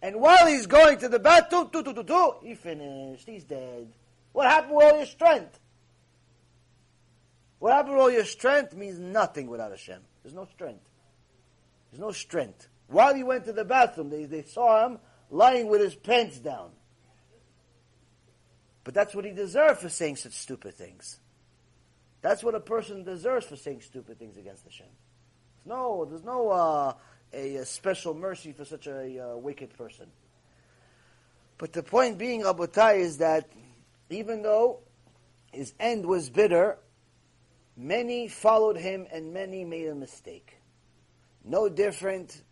[0.00, 3.26] And while he's going to the bathroom, tu, tu, tu, tu, he finished.
[3.26, 3.88] He's dead.
[4.32, 5.58] What happened with all your strength?
[7.58, 10.00] What happened with all your strength means nothing without Hashem.
[10.22, 10.86] There's no strength.
[11.90, 12.68] There's no strength.
[12.88, 14.98] While he went to the bathroom, they, they saw him
[15.30, 16.70] lying with his pants down.
[18.84, 21.18] But that's what he deserved for saying such stupid things.
[22.20, 24.86] That's what a person deserves for saying stupid things against Hashem.
[24.86, 26.92] There's no, there's no uh,
[27.32, 30.06] a, a, special mercy for such a uh, wicked person.
[31.58, 33.48] But the point being, Abutai, is that
[34.10, 34.80] even though
[35.52, 36.78] his end was bitter,
[37.76, 40.56] many followed him and many made a mistake.
[41.44, 42.42] No different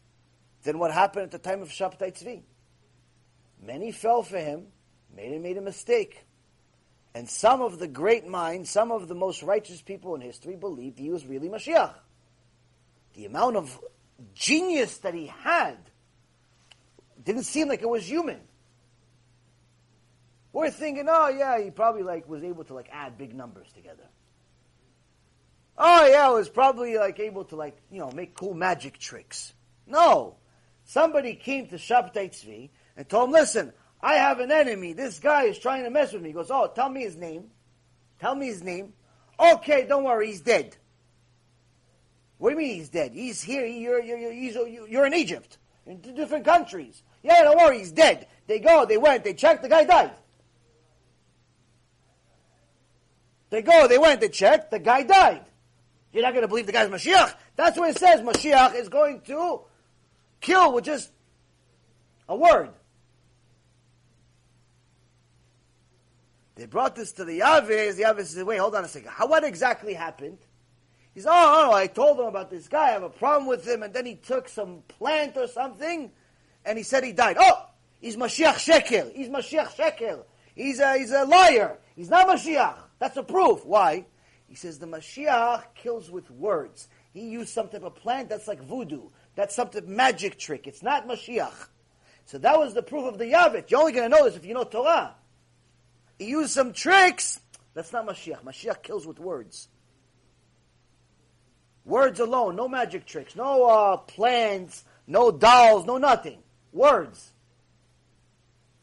[0.62, 2.42] than what happened at the time of Shabtai Tzvi.
[3.64, 4.66] Many fell for him,
[5.14, 6.24] made made a mistake.
[7.14, 10.98] And some of the great minds, some of the most righteous people in history believed
[10.98, 11.94] he was really Mashiach.
[13.14, 13.78] The amount of
[14.34, 15.76] genius that he had
[17.22, 18.40] didn't seem like it was human.
[20.52, 24.04] We're thinking, oh yeah, he probably like was able to like add big numbers together.
[25.76, 29.54] Oh yeah, was probably like able to like you know make cool magic tricks.
[29.86, 30.36] No,
[30.92, 34.92] somebody came to Shabtai Tzvi and told him, listen, I have an enemy.
[34.92, 36.28] This guy is trying to mess with me.
[36.28, 37.44] He goes, oh, tell me his name.
[38.20, 38.92] Tell me his name.
[39.40, 40.76] Okay, don't worry, he's dead.
[42.36, 43.12] What do you mean he's dead?
[43.14, 43.64] He's here.
[43.64, 47.02] You're, you're, you're, you're in Egypt, in different countries.
[47.22, 48.26] Yeah, don't worry, he's dead.
[48.46, 50.12] They go, they went, they checked, the guy died.
[53.48, 55.44] They go, they went, they checked, the guy died.
[56.12, 57.34] You're not going to believe the guy's Mashiach.
[57.56, 58.20] That's what it says.
[58.20, 59.62] Mashiach is going to
[60.42, 61.10] kill with just
[62.28, 62.70] a word.
[66.54, 67.96] They brought this to the Yavis.
[67.96, 69.10] The Yavis said, wait, hold on a second.
[69.10, 70.38] How, what exactly happened?
[71.14, 72.88] He said, oh, oh, I told him about this guy.
[72.88, 73.82] I have a problem with him.
[73.82, 76.10] And then he took some plant or something.
[76.64, 77.36] And he said he died.
[77.38, 77.66] Oh,
[78.00, 79.12] he's Mashiach Sheker.
[79.14, 80.24] He's Mashiach Sheker.
[80.54, 81.78] He's a, he's a liar.
[81.96, 82.76] He's not Mashiach.
[82.98, 83.64] That's a proof.
[83.64, 84.04] Why?
[84.46, 86.88] He says the Mashiach kills with words.
[87.12, 89.08] He used some type of plant that's like voodoo.
[89.34, 90.66] That's something magic trick.
[90.66, 91.68] It's not Mashiach.
[92.26, 93.70] So that was the proof of the Yavit.
[93.70, 95.14] You're only going to know this if you know Torah.
[96.18, 97.40] He used some tricks.
[97.74, 98.44] That's not Mashiach.
[98.44, 99.68] Mashiach kills with words.
[101.84, 106.38] Words alone, no magic tricks, no uh, plans, no dolls, no nothing.
[106.72, 107.32] Words.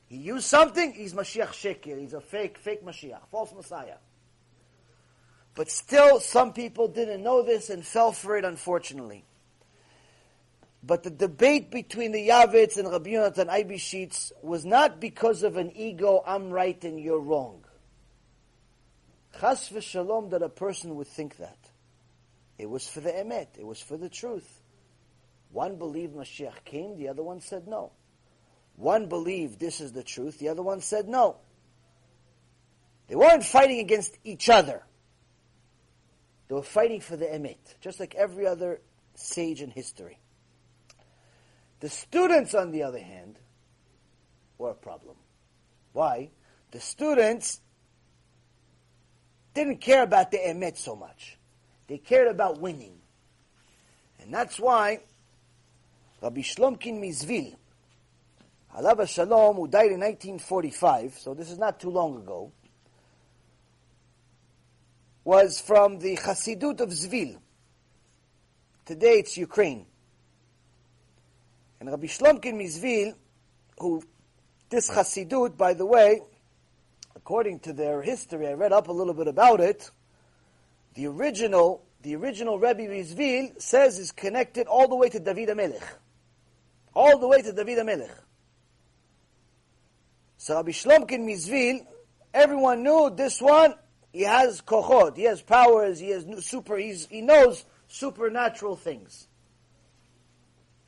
[0.07, 1.97] He used something, he's Mashiach Sheker.
[1.97, 3.97] He's a fake, fake Mashiach, false Messiah.
[5.55, 9.23] But still, some people didn't know this and fell for it, unfortunately.
[10.81, 15.71] But the debate between the Yavitz and Rabbi Yonatan Eibeshitz was not because of an
[15.75, 17.65] ego, I'm right and you're wrong.
[19.39, 21.57] Chas v'shalom that a person would think that.
[22.57, 24.61] It was for the emet, it was for the truth.
[25.51, 27.91] One believed Mashiach came, the other one said no.
[28.75, 31.37] One believed this is the truth, the other one said no.
[33.07, 34.83] They weren't fighting against each other.
[36.47, 38.81] They were fighting for the emet, just like every other
[39.15, 40.19] sage in history.
[41.79, 43.37] The students, on the other hand,
[44.57, 45.15] were a problem.
[45.93, 46.29] Why?
[46.71, 47.61] The students
[49.53, 51.37] didn't care about the emet so much.
[51.87, 52.97] They cared about winning.
[54.21, 54.99] And that's why
[56.21, 57.55] Rabbi Shlomkin Mizvil,
[58.77, 62.51] Alav Shalom, who died in 1945, so this is not too long ago,
[65.23, 67.37] was from the Chassidut of Zvil.
[68.85, 69.85] Today it's Ukraine.
[71.79, 73.13] And Rabbi Shlomkin Mizvil,
[73.79, 74.03] who
[74.69, 76.21] this Chassidut, by the way,
[77.15, 79.89] according to their history, I read up a little bit about it.
[80.95, 85.83] The original, the original Rabbi Mizvil says is connected all the way to David HaMelech.
[86.93, 88.11] All the way to David HaMelech.
[90.37, 91.85] So Rabbi Shlomkin Mizvil,
[92.33, 93.75] everyone knew this one,
[94.11, 99.28] he has kochot, he has powers, he has super, he knows supernatural things.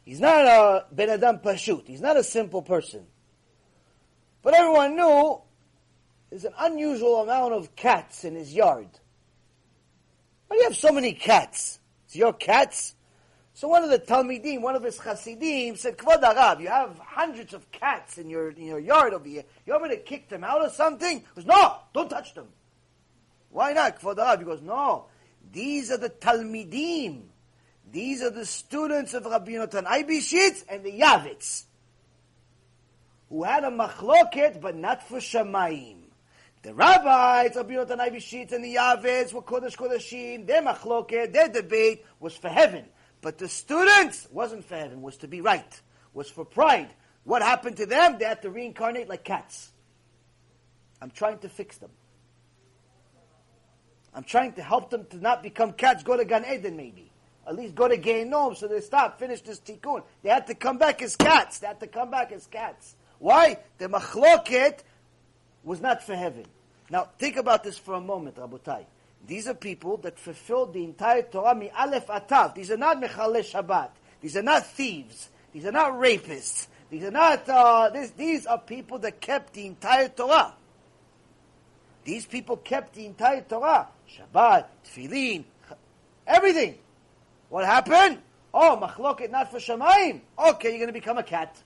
[0.03, 1.87] He's not a Ben Adam Pashut.
[1.87, 3.05] He's not a simple person.
[4.41, 5.41] But everyone knew
[6.29, 8.87] there's an unusual amount of cats in his yard.
[10.47, 11.79] Why do you have so many cats?
[12.05, 12.95] It's your cats?
[13.53, 17.53] So one of the Talmidim, one of his Hasidim said, Kvod Arab, you have hundreds
[17.53, 19.43] of cats in your, in your yard over here.
[19.65, 21.19] You want me to kick them out or something?
[21.19, 22.47] He goes, no, don't touch them.
[23.49, 24.01] Why not?
[24.01, 24.39] Kvod Arab.
[24.39, 25.05] He goes, no,
[25.51, 27.23] these are the Talmidim.
[27.91, 31.65] These are the students of Rabbi Yonatan Eibeshitz and the Yavitz,
[33.29, 35.97] who had a machloket, but not for Shamayim.
[36.61, 42.05] The rabbis, Rabbi Yonatan Eibeshitz and the Yavitz were Kodesh Kodeshim, their machloket, their debate
[42.19, 42.85] was for heaven.
[43.19, 45.81] But the students wasn't for heaven, was to be right,
[46.13, 46.93] was for pride.
[47.25, 48.17] What happened to them?
[48.19, 49.69] They had to reincarnate like cats.
[51.01, 51.91] I'm trying to fix them.
[54.13, 57.10] I'm trying to help them to not become cats, go to Gan Eden maybe
[57.47, 60.03] at least go to Gehinom, so they stop, finish this tikkun.
[60.21, 61.59] They had to come back as cats.
[61.59, 62.95] They had to come back as cats.
[63.19, 63.57] Why?
[63.77, 64.79] The machloket
[65.63, 66.45] was not for heaven.
[66.89, 68.85] Now, think about this for a moment, Rabotai.
[69.25, 72.55] These are people that fulfilled the entire Torah mi aleph atav.
[72.55, 73.89] These are not mechalei Shabbat.
[74.21, 75.29] These are not thieves.
[75.53, 76.67] These are not rapists.
[76.89, 77.47] These are not.
[77.47, 80.53] Uh, this, these are people that kept the entire Torah.
[82.03, 83.87] These people kept the entire Torah.
[84.09, 85.43] Shabbat, Tefillin,
[86.27, 86.77] everything.
[87.51, 88.19] What happened?
[88.53, 90.21] Oh, machloket not for Shemaim.
[90.39, 91.61] Okay, you're going to become a cat.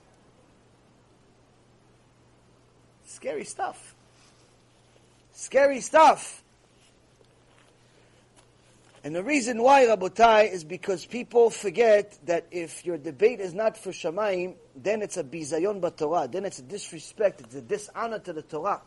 [3.04, 3.94] Scary stuff.
[5.30, 6.42] Scary stuff.
[9.04, 13.78] And the reason why, Rabotai, is because people forget that if your debate is not
[13.78, 16.26] for Shemaim, then it's a bizayon Torah.
[16.26, 17.42] Then it's a disrespect.
[17.42, 18.82] It's a dishonor to the Torah.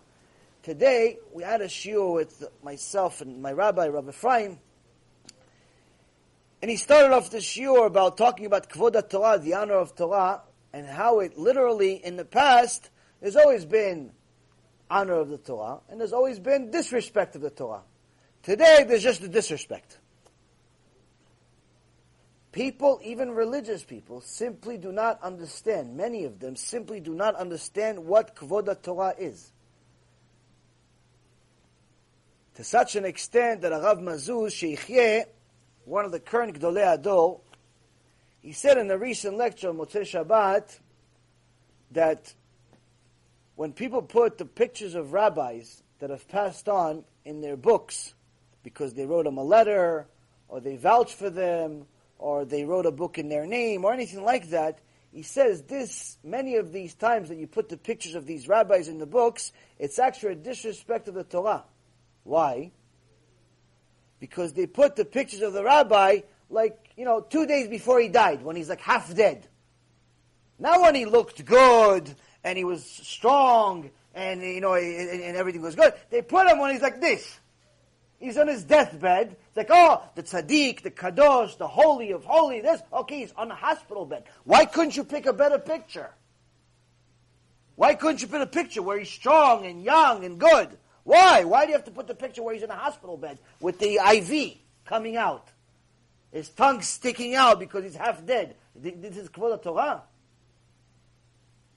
[0.64, 4.60] Today, we had a shiur with myself and my rabbi, Rabbi Ephraim,
[6.62, 10.42] and he started off the shiur about talking about Kvod Torah, the honor of Torah,
[10.74, 12.90] and how it literally, in the past,
[13.22, 14.12] there's always been
[14.90, 17.82] honor of the Torah, and there's always been disrespect of the Torah.
[18.44, 19.98] Today, there's just the disrespect.
[22.52, 28.00] People, even religious people, simply do not understand, many of them simply do not understand
[28.00, 29.52] what Kvod Torah is.
[32.56, 35.26] To such an extent that Arav Mazuz, Sheikhye,
[35.90, 37.42] one of the current Gdolei Adol,
[38.42, 40.80] he said in a recent lecture, on Motzei Shabbat,
[41.92, 42.32] that
[43.56, 48.14] when people put the pictures of rabbis that have passed on in their books
[48.62, 50.06] because they wrote them a letter,
[50.48, 51.88] or they vouched for them,
[52.20, 54.80] or they wrote a book in their name, or anything like that,
[55.12, 58.90] he says this, many of these times that you put the pictures of these rabbis
[58.90, 61.64] in the books, it's actually a disrespect of the Torah.
[62.24, 62.72] Why?
[64.20, 68.08] Because they put the pictures of the rabbi like, you know, two days before he
[68.08, 69.48] died, when he's like half dead.
[70.58, 72.14] Not when he looked good
[72.44, 75.94] and he was strong and, you know, and, and everything was good.
[76.10, 77.40] They put him when he's like this.
[78.20, 79.38] He's on his deathbed.
[79.48, 82.82] It's like, oh, the tzaddik, the kadosh, the holy of holy, this.
[82.92, 84.24] Okay, he's on a hospital bed.
[84.44, 86.10] Why couldn't you pick a better picture?
[87.76, 90.78] Why couldn't you put a picture where he's strong and young and good?
[91.10, 91.44] Why?
[91.44, 93.80] Why do you have to put the picture where he's in a hospital bed with
[93.80, 95.48] the IV coming out?
[96.32, 98.56] His tongue sticking out because he's half dead.
[98.76, 100.04] This is Kvod Torah.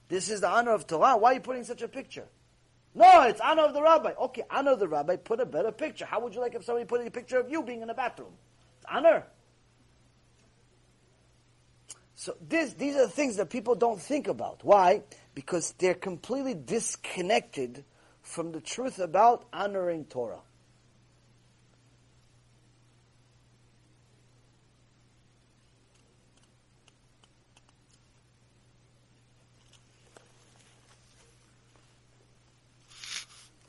[0.07, 1.17] This is the honor of Torah.
[1.17, 2.25] Why are you putting such a picture?
[2.93, 4.11] No, it's honor of the rabbi.
[4.11, 6.05] Okay, honor of the rabbi, put a better picture.
[6.05, 8.33] How would you like if somebody put a picture of you being in a bathroom?
[8.77, 9.23] It's honor.
[12.13, 14.59] So this, these are the things that people don't think about.
[14.61, 15.01] Why?
[15.33, 17.83] Because they're completely disconnected
[18.23, 20.39] from the truth about honoring Torah.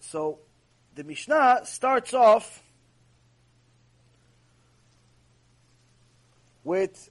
[0.00, 0.38] So
[0.94, 2.62] the Mishnah starts off
[6.62, 7.11] with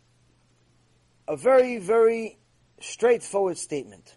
[1.27, 2.37] a very, very
[2.79, 4.15] straightforward statement.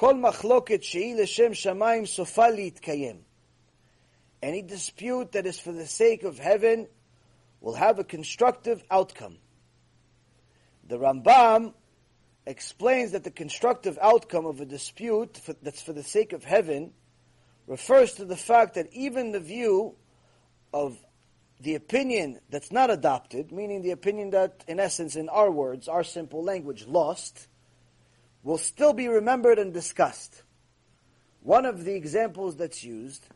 [0.00, 3.20] כל מחלוקת שהיא לשם שמיים סופה להתקיים.
[4.42, 6.86] Any dispute that is for the sake of heaven
[7.60, 9.38] will have a constructive outcome.
[10.88, 11.72] The Rambam
[12.46, 16.92] explains that the constructive outcome of a dispute for, that's for the sake of heaven
[17.66, 19.96] refers to the fact that even the view
[20.72, 20.96] of
[21.60, 26.04] the opinion that's not adopted, meaning the opinion that, in essence, in our words, our
[26.04, 27.48] simple language, lost,
[28.43, 30.43] will still be remembered and discussed.
[31.41, 33.27] One of the examples that's used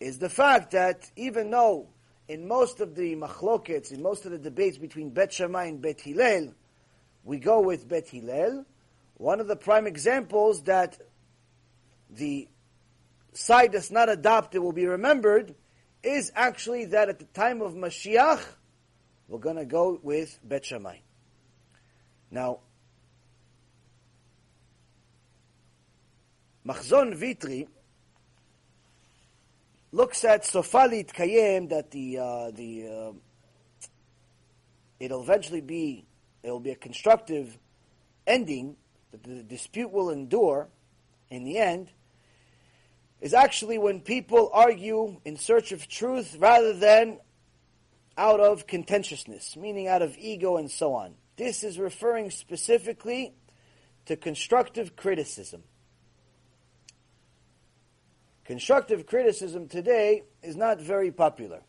[0.00, 1.88] is the fact that even though
[2.28, 6.00] in most of the machlokets, in most of the debates between Bet Shammai and Bet
[6.00, 6.54] Hillel,
[7.24, 8.64] we go with Bet Hillel.
[9.14, 10.98] One of the prime examples that
[12.10, 12.48] the
[13.32, 15.54] side that's not adopted will be remembered
[16.02, 18.42] is actually that at the time of Mashiach,
[19.28, 20.96] we're going to go with Bet Shammai.
[22.30, 22.60] Now,
[26.66, 27.68] Machzor Vitry
[29.90, 33.88] looks at Sofa lehitkayem that the uh, the uh,
[35.00, 36.06] it'll eventually be
[36.42, 37.58] it will be a constructive
[38.26, 38.76] ending,
[39.10, 40.68] that the dispute will endure
[41.30, 41.90] in the end,
[43.20, 47.18] is actually when people argue in search of truth rather than
[48.16, 51.14] out of contentiousness, meaning out of ego and so on.
[51.36, 53.34] This is referring specifically
[54.06, 55.62] to constructive criticism.
[58.44, 61.60] Constructive criticism today is not very popular.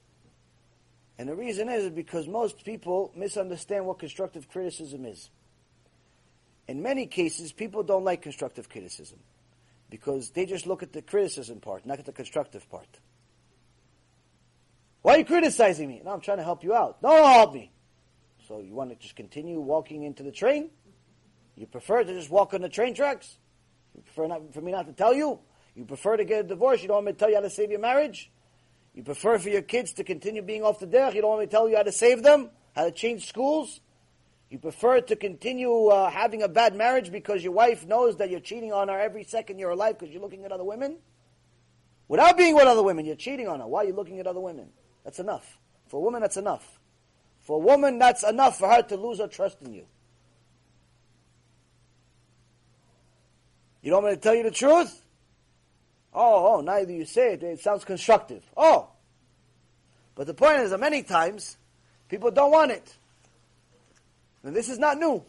[1.17, 5.29] And the reason is because most people misunderstand what constructive criticism is.
[6.67, 9.19] In many cases, people don't like constructive criticism
[9.89, 12.87] because they just look at the criticism part, not at the constructive part.
[15.03, 16.01] Why are you criticizing me?
[16.03, 17.01] No, I'm trying to help you out.
[17.01, 17.71] Don't help me.
[18.47, 20.69] So you want to just continue walking into the train?
[21.55, 23.37] You prefer to just walk on the train tracks?
[23.95, 25.39] You prefer not, for me not to tell you?
[25.75, 26.81] You prefer to get a divorce?
[26.81, 28.31] You don't want me to tell you how to save your marriage?
[28.93, 31.15] You prefer for your kids to continue being off the derech.
[31.15, 33.79] You don't want me to tell you how to save them, how to change schools.
[34.51, 38.39] You prefer to continue uh, having a bad marriage because your wife knows that you're
[38.39, 40.97] cheating on her every second you're alive because you're looking at other women.
[42.07, 43.67] Without being with other women, you're cheating on her.
[43.67, 44.69] Why are you looking at other women?
[45.03, 45.57] That's enough.
[45.87, 46.79] For a woman, that's enough.
[47.39, 49.85] For a woman, that's enough for her to lose her trust in you.
[53.81, 55.02] You don't want me to tell you the truth?
[56.12, 58.42] Oh, oh, neither you say it, it sounds constructive.
[58.56, 58.88] Oh.
[60.14, 61.56] But the point is that many times
[62.08, 62.96] people don't want it.
[64.42, 65.22] And this is not new.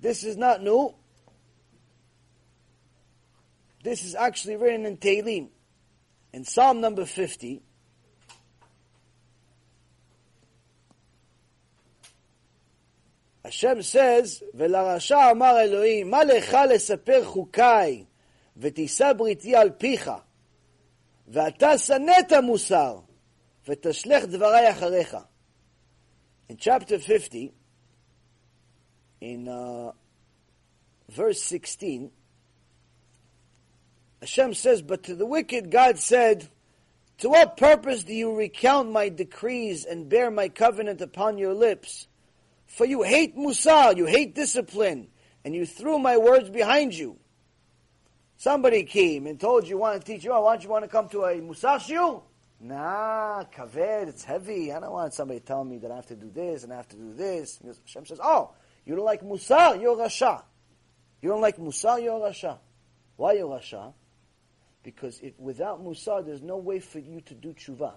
[0.00, 0.94] This is not new.
[3.82, 5.48] This is actually written in Tehillim.
[6.32, 7.62] In Psalm number 50,
[13.44, 18.04] Hashem says, ולרשע אמר אלוהים, מה לך לספר חוקיי
[18.56, 20.10] ותישא בריתי על פיך,
[21.28, 22.98] ואתה שנאת מוסר,
[23.68, 25.16] ותשלך דברי אחריך.
[26.50, 27.52] In chapter 50,
[29.20, 29.92] in uh,
[31.10, 32.10] verse 16,
[34.20, 36.48] Hashem says, But to the wicked God said,
[37.18, 42.08] To what purpose do you recount my decrees and bear my covenant upon your lips?
[42.66, 45.08] For you hate Musar, you hate discipline,
[45.44, 47.18] and you threw my words behind you.
[48.43, 50.89] Somebody came and told you, want to teach you, oh, why don't you want to
[50.89, 52.21] come to a Musar shiur?
[52.59, 54.69] Nah, kaved, it's heavy.
[54.73, 56.89] I don't want somebody telling me that I have to do this and I have
[56.89, 57.61] to do this.
[57.61, 58.51] And Hashem says, oh,
[58.85, 60.43] you don't like Musar, you're Rasha.
[61.21, 62.57] You don't like Musar, you're Rasha.
[63.15, 63.93] Why you're Rasha?
[64.83, 67.93] Because if, without Musar, there's no way for you to do tshuva.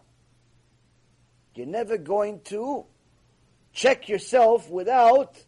[1.57, 2.85] You're never going to
[3.73, 5.45] check yourself without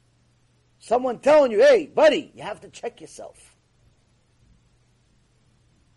[0.80, 3.54] someone telling you, hey, buddy, you have to check yourself.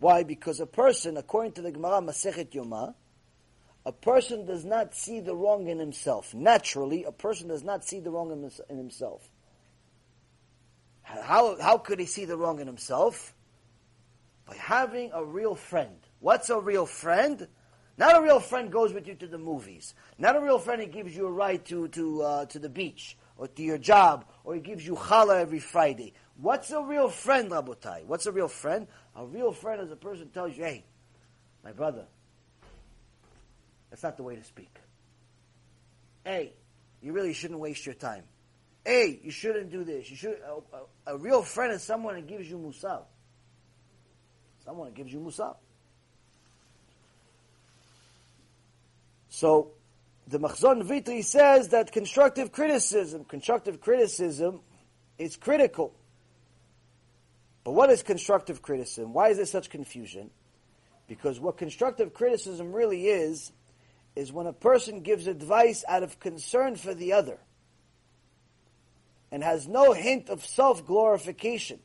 [0.02, 0.24] Why?
[0.24, 2.96] Because a person, according to the Gemara Masechet Yoma,
[3.86, 6.34] a person does not see the wrong in himself.
[6.34, 8.32] Naturally, a person does not see the wrong
[8.68, 9.30] in himself.
[11.04, 13.36] How, how could he see the wrong in himself?
[14.48, 15.98] By having a real friend.
[16.20, 17.48] What's a real friend?
[17.96, 19.94] Not a real friend goes with you to the movies.
[20.18, 23.18] Not a real friend he gives you a ride to, to, uh, to the beach
[23.38, 26.14] or to your job or he gives you challah every Friday.
[26.38, 28.06] What's a real friend, Rabotai?
[28.06, 28.88] What's a real friend?
[29.16, 30.86] A real friend is a person who tells you, hey,
[31.64, 32.06] my brother,
[33.90, 34.74] that's not the way to speak.
[36.24, 36.54] Hey,
[37.02, 38.24] you really shouldn't waste your time.
[38.86, 40.10] Hey, you shouldn't do this.
[40.10, 40.38] You should.
[40.46, 43.04] A, a, a real friend is someone that gives you musar.
[44.66, 45.56] Someone that gives you musar.
[49.30, 49.72] So,
[50.28, 54.62] the Machzor Vitry says that constructive criticism, constructive criticism,
[55.18, 55.94] is critical.
[57.64, 59.14] But what is constructive criticism?
[59.14, 60.32] Why is there such confusion?
[61.08, 63.52] Because what constructive criticism really is,
[64.16, 67.38] is when a person gives advice out of concern for the other
[69.32, 71.80] and has no hint of self glorification.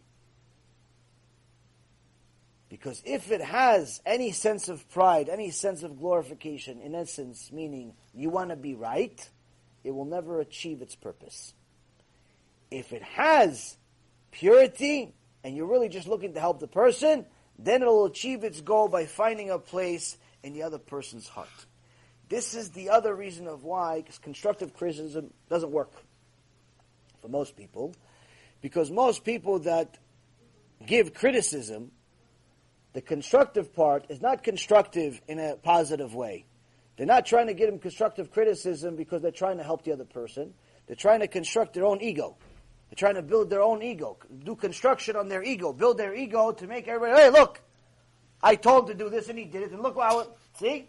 [2.68, 7.94] Because if it has any sense of pride, any sense of glorification, in essence, meaning
[8.12, 9.28] you want to be right,
[9.84, 11.54] it will never achieve its purpose.
[12.70, 13.76] If it has
[14.32, 15.14] purity,
[15.46, 17.24] and you're really just looking to help the person,
[17.56, 21.46] then it'll achieve its goal by finding a place in the other person's heart.
[22.28, 25.92] This is the other reason of why constructive criticism doesn't work
[27.22, 27.94] for most people,
[28.60, 29.98] because most people that
[30.84, 31.92] give criticism,
[32.92, 36.44] the constructive part is not constructive in a positive way.
[36.96, 40.06] They're not trying to give them constructive criticism because they're trying to help the other
[40.06, 40.54] person.
[40.88, 42.36] They're trying to construct their own ego.
[42.89, 46.51] They're trying to build their own ego, do construction on their ego, build their ego
[46.51, 47.61] to make everybody, hey, look,
[48.43, 50.27] I told him to do this and he did it, and look how,
[50.59, 50.87] see?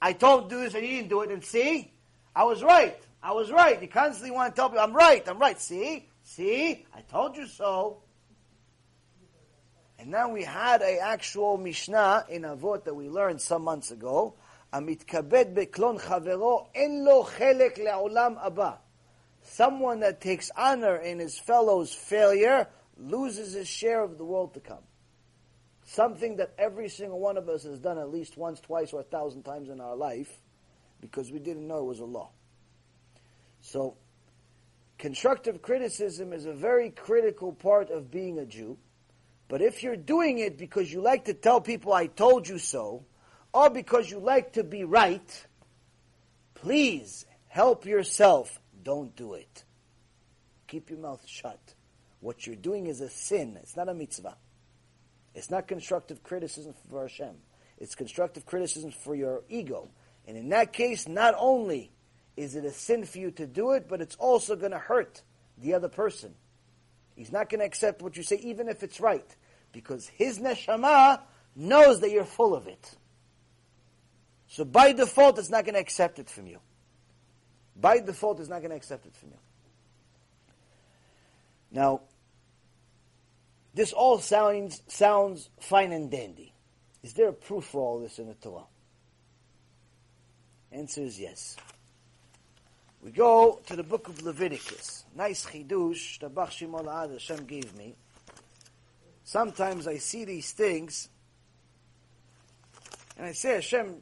[0.00, 1.92] I told him to do this and he didn't do it, and see?
[2.34, 2.98] I was right.
[3.22, 3.80] I was right.
[3.80, 5.60] You constantly want to tell people, I'm right, I'm right.
[5.60, 6.08] See?
[6.22, 6.86] See?
[6.94, 8.02] I told you so.
[9.98, 14.34] And now we had a actual Mishnah in Avot that we learned some months ago.
[14.72, 18.72] המתכבד בקלון חברו, אין לו חלק לעולם הבא.
[19.43, 22.67] Someone that takes honor in his fellow's failure
[22.97, 24.83] loses his share of the world to come.
[25.83, 29.03] Something that every single one of us has done at least once, twice, or a
[29.03, 30.31] thousand times in our life
[31.01, 32.29] because we didn't know it was a law.
[33.61, 33.97] So,
[34.97, 38.77] constructive criticism is a very critical part of being a Jew.
[39.47, 43.03] But if you're doing it because you like to tell people, I told you so,
[43.53, 45.45] or because you like to be right,
[46.53, 48.61] please help yourself.
[48.83, 49.63] Don't do it.
[50.67, 51.59] Keep your mouth shut.
[52.19, 53.57] What you're doing is a sin.
[53.61, 54.37] It's not a mitzvah.
[55.33, 57.35] It's not constructive criticism for Hashem.
[57.77, 59.89] It's constructive criticism for your ego.
[60.27, 61.91] And in that case, not only
[62.37, 65.21] is it a sin for you to do it, but it's also going to hurt
[65.57, 66.35] the other person.
[67.15, 69.25] He's not going to accept what you say, even if it's right,
[69.71, 71.21] because his neshama
[71.55, 72.95] knows that you're full of it.
[74.47, 76.59] So by default, it's not going to accept it from you.
[77.75, 79.37] By default, is not going to accept it from you.
[81.71, 82.01] Now,
[83.73, 86.53] this all sounds sounds fine and dandy.
[87.03, 88.65] Is there a proof for all this in the Torah?
[90.71, 91.57] Answer is yes.
[93.01, 95.05] We go to the book of Leviticus.
[95.15, 97.95] Nice chidush that Bach Shimon Hashem gave me.
[99.23, 101.09] Sometimes I see these things,
[103.17, 103.95] and I say, Hashem,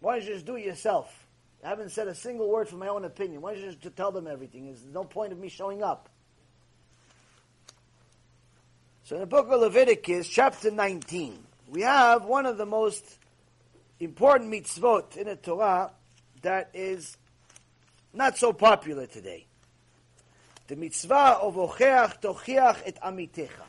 [0.00, 1.19] why don't you just do it yourself?
[1.62, 3.42] I haven't said a single word for my own opinion.
[3.42, 4.66] Why don't you just tell them everything?
[4.66, 6.08] There's no point of me showing up.
[9.04, 11.38] So in the book of Leviticus, chapter 19,
[11.68, 13.04] we have one of the most
[13.98, 15.90] important mitzvot in the Torah
[16.42, 17.16] that is
[18.14, 19.46] not so popular today.
[20.68, 23.66] The mitzvah of ocheach tochiach et amitecha.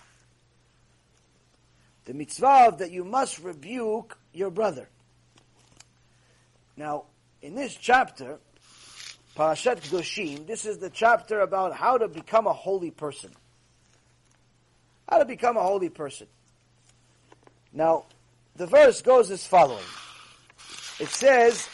[2.06, 4.88] The mitzvah that you must rebuke your brother.
[6.78, 7.06] Now,
[7.43, 8.39] in this chapter,
[9.37, 13.31] Parashat Kedoshim, this is the chapter about how to become a holy person.
[15.09, 16.27] How to become a holy person.
[17.73, 18.07] Now,
[18.57, 19.85] the verse goes as following.
[20.99, 21.69] It says,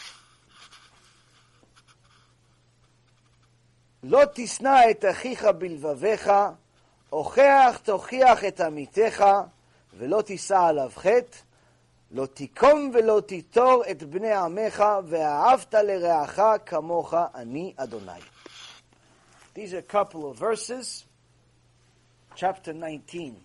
[4.02, 6.30] לא תשנא את אחיך בלבביך,
[7.10, 9.24] הוכח תוכיח את עמיתך,
[9.98, 11.38] ולא תישא עליו חטא,
[12.10, 18.20] לא תיקום ולא תיטור את בני עמך, ואהבת לרעך כמוך, אני אדוני.
[19.54, 21.04] These are a couple of verses,
[22.34, 23.36] chapter 19,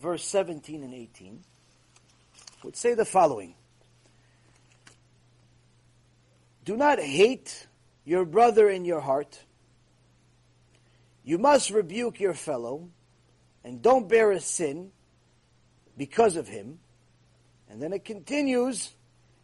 [0.00, 1.40] verse 17 and 18,
[2.64, 3.54] would say the following.
[6.64, 7.66] Do not hate
[8.04, 9.44] your brother in your heart.
[11.24, 12.88] You must rebuke your fellow,
[13.64, 14.92] and don't bear a sin
[15.96, 16.78] because of him.
[17.69, 18.93] And then it continues,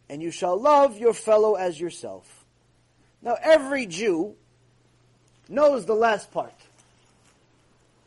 [0.08, 2.44] and you shall love your fellow as yourself.
[3.22, 4.34] Now, every Jew
[5.48, 6.54] knows the last part.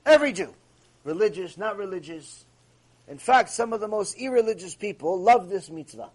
[0.06, 0.54] Every Jew,
[1.04, 2.46] religious, not religious.
[3.08, 6.10] In fact, some of the most irreligious people love this mitzvah.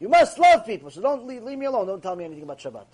[0.00, 1.86] You must love people, so don't leave, leave me alone.
[1.86, 2.86] Don't tell me anything about Shabbat.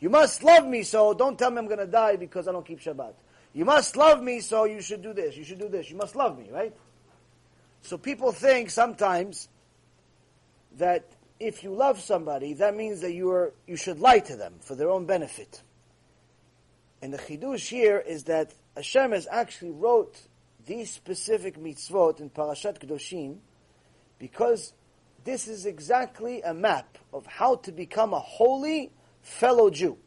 [0.00, 2.66] You must love me, so don't tell me I'm going to die because I don't
[2.66, 3.14] keep Shabbat.
[3.52, 5.36] You must love me, so you should do this.
[5.36, 5.90] You should do this.
[5.90, 6.74] You must love me, right?
[7.82, 9.48] So people think sometimes
[10.78, 11.04] that
[11.40, 14.74] if you love somebody, that means that you are you should lie to them for
[14.74, 15.62] their own benefit.
[17.02, 20.22] And the chidush here is that Hashem has actually wrote
[20.66, 23.38] these specific mitzvot in Parashat Kedoshim
[24.18, 24.72] because
[25.24, 28.90] this is exactly a map of how to become a holy
[29.20, 29.98] fellow Jew.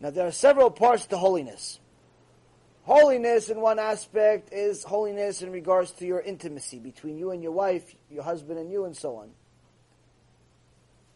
[0.00, 1.80] Now there are several parts to holiness.
[2.86, 7.50] Holiness in one aspect is holiness in regards to your intimacy between you and your
[7.50, 9.30] wife, your husband and you, and so on.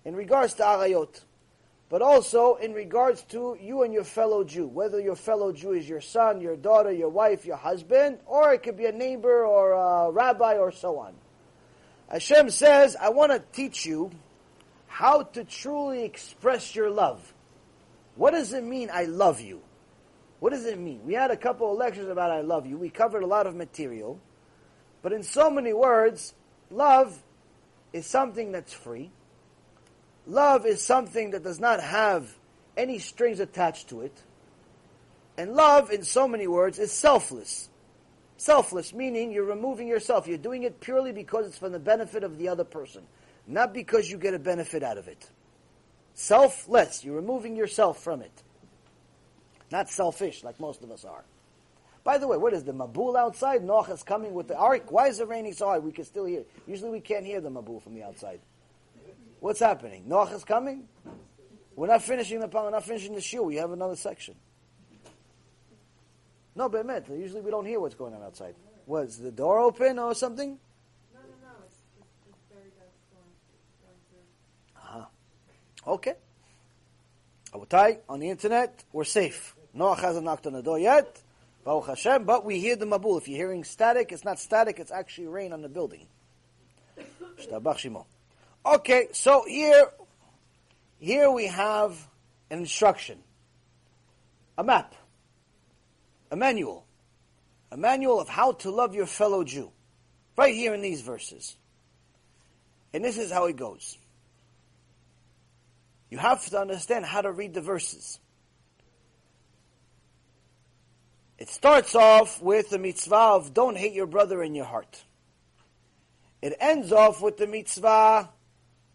[0.05, 1.23] In regards to arayot,
[1.89, 5.89] but also in regards to you and your fellow Jew, whether your fellow Jew is
[5.89, 9.71] your son, your daughter, your wife, your husband, or it could be a neighbor or
[9.71, 11.15] a rabbi or so on.
[12.11, 14.11] Hashem says, I want to teach you
[14.89, 17.33] how to truly express your love.
[18.17, 19.63] What does it mean, I love you?
[20.41, 21.01] What does it mean?
[21.05, 22.77] We had a couple of lectures about I love you.
[22.79, 24.19] We covered a lot of material.
[25.03, 26.35] But in so many words,
[26.71, 27.23] love
[27.93, 29.11] is something that's free.
[30.27, 32.35] Love is something that does not have
[32.77, 34.17] any strings attached to it.
[35.37, 37.69] And love, in so many words, is selfless.
[38.37, 40.27] Selfless, meaning you're removing yourself.
[40.27, 43.03] You're doing it purely because it's for the benefit of the other person,
[43.47, 45.31] not because you get a benefit out of it.
[46.15, 48.43] Selfless, you're removing yourself from it.
[49.71, 51.25] Not selfish, like most of us are.
[52.03, 53.63] By the way, what is the Mabul outside?
[53.63, 54.91] Noach is coming with the ark.
[54.91, 55.85] Why is it raining so hard?
[55.85, 56.45] We can still hear.
[56.67, 58.41] Usually we can't hear the Mabul from the outside.
[59.41, 60.05] What's happening?
[60.09, 60.89] Noach is coming?
[61.77, 63.45] We're not finishing the we're not finishing the shiur.
[63.45, 64.35] We have another section.
[66.55, 68.55] No, but meant usually we don't hear what's going on outside.
[68.87, 70.59] Was the door open or something?
[71.15, 71.55] No, no, no.
[71.65, 75.07] It's, it's, it's very dark storm.
[75.87, 75.93] Uh-huh.
[75.93, 76.15] Okay.
[77.53, 79.55] Rabotai, on the internet, we're safe.
[79.77, 81.21] Noach hasn't knocked on the door yet.
[81.65, 83.19] Baruch Hashem, but we hear the Mabul.
[83.19, 86.07] If you're hearing static, it's not static, it's actually rain on the building.
[88.65, 89.91] Okay, so here,
[90.99, 91.93] here we have
[92.51, 93.19] an instruction,
[94.57, 94.95] a map,
[96.31, 96.87] a manual,
[97.71, 99.71] a manual of how to love your fellow Jew,
[100.37, 101.57] right here in these verses.
[102.93, 103.99] And this is how it goes.
[106.11, 108.19] You have to understand how to read the verses.
[111.41, 115.03] It starts off with the mitzvah of don't hate your brother in your heart.
[116.43, 118.29] It ends off with the mitzvah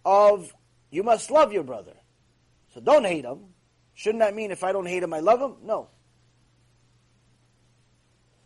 [0.05, 0.53] of
[0.91, 1.95] you must love your brother.
[2.73, 3.39] So don't hate him.
[3.95, 5.55] Shouldn't that mean if I don't hate him, I love him?
[5.63, 5.89] No.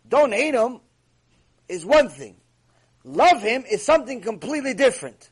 [0.07, 0.79] Don't hate him
[1.67, 2.37] is one thing.
[3.03, 5.29] Love him is something completely different.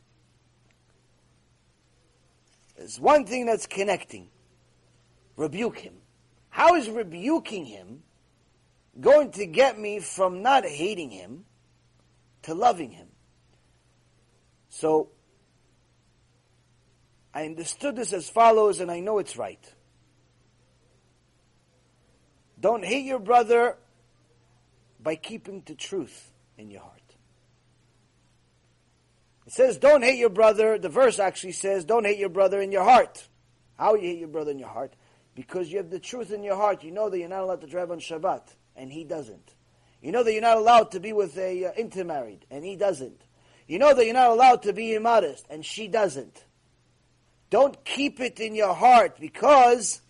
[2.76, 4.28] There's one thing that's connecting.
[5.36, 5.94] Rebuke him.
[6.50, 8.02] How is rebuking him
[9.00, 11.44] going to get me from not hating him
[12.42, 13.08] to loving him?
[14.68, 15.10] So,
[17.32, 19.62] I understood this as follows, and I know it's right.
[22.60, 23.76] Don't hate your brother
[25.00, 26.94] by keeping the truth in your heart.
[29.46, 30.78] It says, don't hate your brother.
[30.78, 33.26] The verse actually says, don't hate your brother in your heart.
[33.78, 34.94] How you hate your brother in your heart?
[35.34, 36.82] Because you have the truth in your heart.
[36.82, 38.42] You know that you're not allowed to drive on Shabbat,
[38.78, 39.54] and he doesn't.
[40.00, 43.20] You know that you're not allowed to be with a uh, intermarried, and he doesn't.
[43.66, 46.44] You know that you're not allowed to be immodest, and she doesn't.
[47.50, 50.00] Don't keep it in your heart, because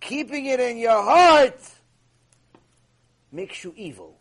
[0.00, 1.60] keeping it in your heart
[3.32, 4.18] makes you evil.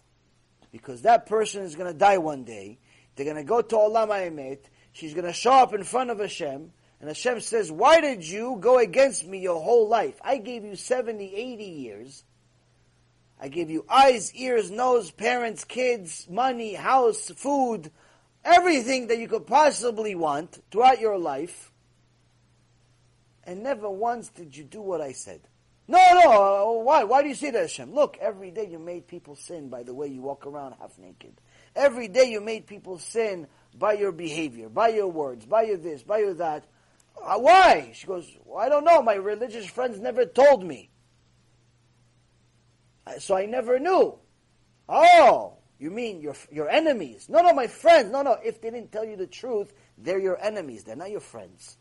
[0.72, 2.80] Because that person is going to die one day,
[3.16, 4.60] they're going to go to Olam Ha'emet.
[4.92, 6.72] She's going to show up in front of Hashem.
[7.00, 10.20] And Hashem says, why did you go against me your whole life?
[10.24, 12.24] I gave you 70, 80 years.
[13.40, 17.92] I give you eyes, ears, nose, parents, kids, money, house, food,
[18.44, 21.72] everything that you could possibly want throughout your life.
[23.44, 25.42] And never once did you do what I said.
[25.88, 27.06] No, no, why?
[27.06, 27.94] Why do you say that, Hashem?
[27.94, 31.40] Look, every day you made people sin by the way you walk around half naked.
[31.76, 33.48] Every day you made people sin
[33.78, 36.66] by your behavior, by your words, by your this, by your that.
[37.24, 37.92] Uh, why?
[37.94, 39.02] She goes, well, I don't know.
[39.02, 40.90] My religious friends never told me.
[43.08, 44.18] Uh, so I never knew.
[44.90, 47.28] Oh, you mean your, your enemies?
[47.30, 48.12] No, no, my friends.
[48.12, 48.38] No, no.
[48.44, 50.84] If they didn't tell you the truth, they're your enemies.
[50.84, 51.78] They're not your friends.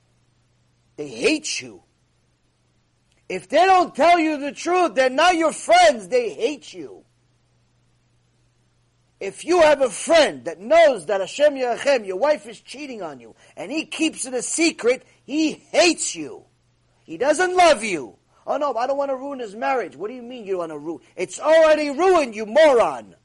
[0.96, 1.82] They hate you.
[3.28, 6.08] If they don't tell you the truth, they're not your friends.
[6.08, 7.04] They hate you.
[9.18, 13.18] If you have a friend that knows that Hashem Yerachem, your wife is cheating on
[13.18, 16.44] you, and he keeps it a secret, he hates you.
[17.04, 18.18] He doesn't love you.
[18.46, 19.96] Oh no, I don't want to ruin his marriage.
[19.96, 21.00] What do you mean you want to ruin?
[21.16, 23.16] It's already ruined, you moron.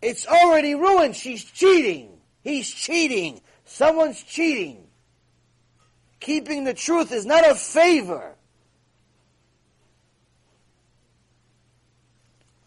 [0.00, 1.16] It's already ruined.
[1.16, 2.18] She's cheating.
[2.42, 3.40] He's cheating.
[3.64, 4.86] Someone's cheating.
[6.20, 8.34] Keeping the truth is not a favor.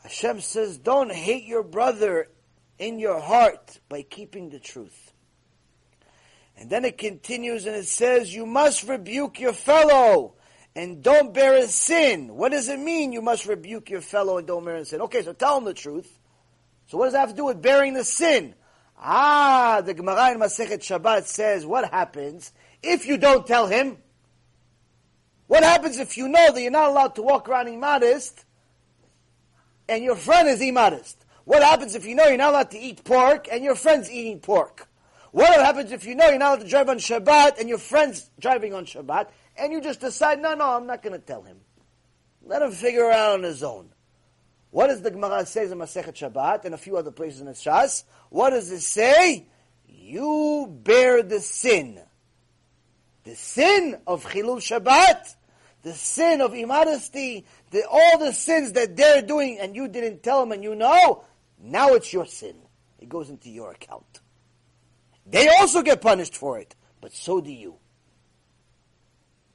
[0.04, 2.30] Hashem says, don't hate your brother
[2.78, 5.09] in your heart by keeping the truth.
[6.60, 10.34] And then it continues and it says, you must rebuke your fellow
[10.76, 12.36] and don't bear a sin.
[12.36, 15.00] What does it mean you must rebuke your fellow and don't bear a sin?
[15.04, 16.20] Okay, so tell him the truth.
[16.88, 18.56] So what does that have to do with bearing the sin?
[19.00, 22.52] Ah, the Gemara in Masechet Shabbat says, what happens
[22.84, 23.98] if you don't tell him?
[25.48, 28.44] What happens if you know that you're not allowed to walk around immodest
[29.88, 31.26] and your friend is immodest?
[31.46, 34.42] What happens if you know you're not allowed to eat pork and your friend's eating
[34.42, 34.89] pork?
[35.32, 38.30] What happens if you know you're not allowed to drive on Shabbat and your friend's
[38.40, 39.28] driving on Shabbat
[39.58, 41.58] and you just decide, no, no, I'm not going to tell him.
[42.44, 43.90] Let him figure it out on his own.
[44.72, 47.54] What does the Gemara say in Masechet Shabbat and a few other places in the
[47.54, 48.04] Shas?
[48.30, 49.48] What does it say?
[49.88, 52.00] You bear the sin
[53.30, 55.36] the sin of Chilul Shabbat,
[55.84, 60.40] the sin of immodesty, the, all the sins that they're doing and you didn't tell
[60.40, 61.24] them and you know,
[61.62, 62.56] now it's your sin.
[62.98, 64.22] It goes into your account.
[65.30, 67.76] They also get punished for it, but so do you.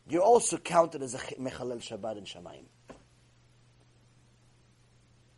[0.08, 2.66] You're also counted as a Mechalel Shabbat and Shamayim.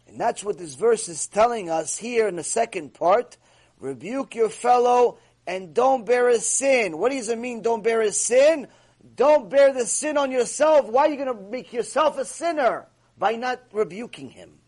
[0.09, 3.37] And that's what this verse is telling us here in the second part.
[3.79, 6.99] Rebuke your fellow and don't bear a sin.
[6.99, 8.69] What does it mean, don't bear a sin?
[9.15, 10.87] Don't bear the sin on yourself.
[10.87, 12.87] Why are you going to make yourself a sinner?
[13.19, 14.59] By not rebuking him.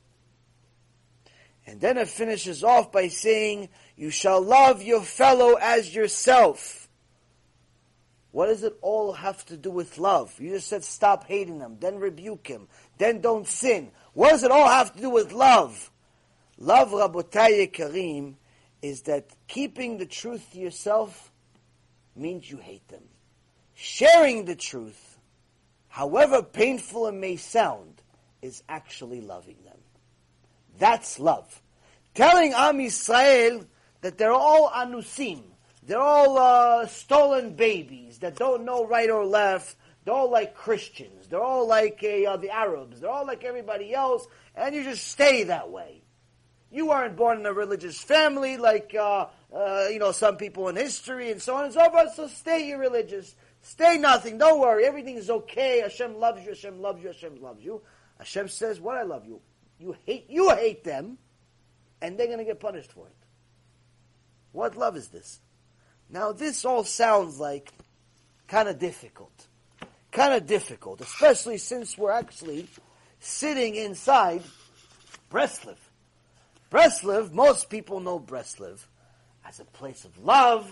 [1.69, 6.89] And then it finishes off by saying, You shall love your fellow as yourself.
[8.31, 10.35] What does it all have to do with love?
[10.40, 13.90] You just said stop hating them, then rebuke him, then don't sin.
[14.15, 15.90] What does it all have to do with love?
[16.57, 18.39] Love, Rabotai Karim,
[18.81, 21.31] is that keeping the truth to yourself
[22.16, 23.03] means you hate them.
[23.74, 25.19] Sharing the truth,
[25.89, 28.01] however painful it may sound,
[28.40, 29.78] is actually loving them.
[30.79, 31.63] That's love.
[32.15, 33.67] Telling Am Yisrael
[34.01, 35.43] that they're all anusim,
[35.83, 41.29] they're all uh, stolen babies that don't know right or left, they're all like Christians,
[41.29, 45.45] they're all like uh, the Arabs, they're all like everybody else, and you just stay
[45.45, 46.03] that way.
[46.71, 50.77] You weren't born in a religious family like, uh, uh, you know, some people in
[50.77, 52.15] history and so on and so forth.
[52.15, 53.35] So stay religious.
[53.63, 54.37] Stay nothing.
[54.37, 54.85] Don't worry.
[54.85, 55.81] Everything is okay.
[55.81, 56.51] Hashem loves you.
[56.51, 57.09] Hashem loves you.
[57.09, 57.81] Hashem loves you.
[58.19, 59.41] Hashem says, what I love you.
[59.79, 61.19] You hate, you hate them
[62.01, 63.15] and they're going to get punished for it.
[64.53, 65.41] What love is this?
[66.11, 67.73] Now this all sounds like
[68.47, 69.47] kind of difficult.
[70.11, 72.67] Kind of difficult, especially since we're actually
[73.21, 74.43] sitting inside
[75.31, 75.77] Breslev.
[76.71, 78.79] Breslev, most people know Breslev
[79.47, 80.71] as a place of love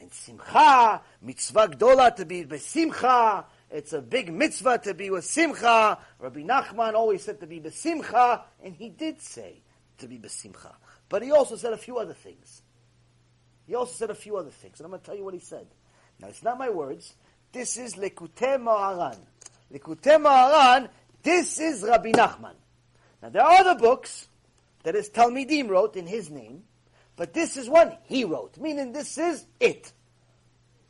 [0.00, 3.44] and simcha, mitzvah gdola to be besimcha.
[3.70, 5.98] It's a big mitzvah to be with simcha.
[6.18, 9.60] Rabbi Nachman always said to be besimcha, and he did say
[9.98, 10.72] to be besimcha.
[11.08, 12.62] But he also said a few other things.
[13.66, 15.40] He also said a few other things, and I'm going to tell you what he
[15.40, 15.66] said.
[16.20, 17.14] Now, it's not my words.
[17.52, 19.18] This is Likutei Moharan.
[19.72, 20.88] Likutei Moharan,
[21.22, 22.54] this is Rabbi Nachman.
[23.22, 24.28] Now, there are other books
[24.84, 26.62] that his Talmidim wrote in his name,
[27.16, 29.92] but this is one he wrote, meaning this is it.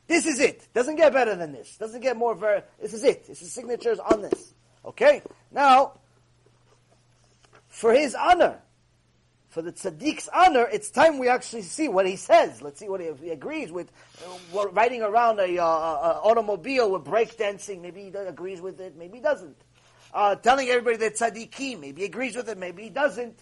[0.07, 0.69] This is it.
[0.73, 1.77] Doesn't get better than this.
[1.77, 3.27] Doesn't get more ver- this is it.
[3.27, 4.55] This is signatures on this.
[4.85, 5.23] Okay?
[5.51, 5.95] Now,
[7.69, 8.61] for his honor,
[9.49, 12.63] for the tzaddik honor, it's time we actually see what he says.
[12.63, 13.91] Let's see what he, he agrees with.
[14.55, 19.23] Uh, riding around a, uh, automobile with breakdancing, maybe he agrees with it, maybe he
[19.23, 19.57] doesn't.
[20.15, 21.81] uh, telling everybody that tzaddikim.
[21.81, 23.39] Maybe he agrees with it, maybe he doesn't.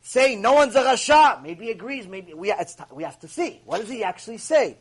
[0.00, 1.42] Saying no one's a rasha.
[1.42, 3.60] Maybe he agrees, maybe we, it's, we have to see.
[3.64, 4.78] What does he actually say?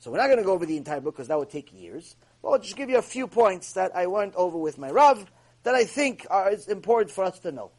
[0.00, 2.16] So we're not going to go over the entire book because that would take years.
[2.42, 5.24] But I'll just give you a few points that I went over with my Rav
[5.62, 7.70] that I think are is important for us to know.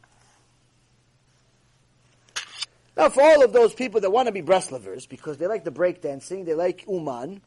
[2.96, 5.72] Now, for all of those people that want to be Breslovers, because they like the
[5.72, 7.40] breakdancing, they like Uman,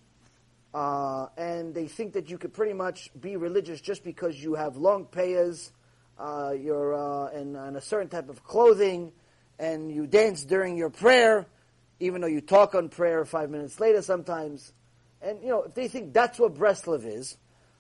[0.74, 4.76] uh, and they think that you could pretty much be religious just because you have
[4.76, 5.72] long payas,
[6.20, 9.12] uh, you're uh, in, in, a certain type of clothing,
[9.60, 11.46] and you dance during your prayer,
[12.00, 14.74] even though you talk on prayer five minutes later sometimes.
[15.22, 17.38] And, you know, if they think that's what Breslov is,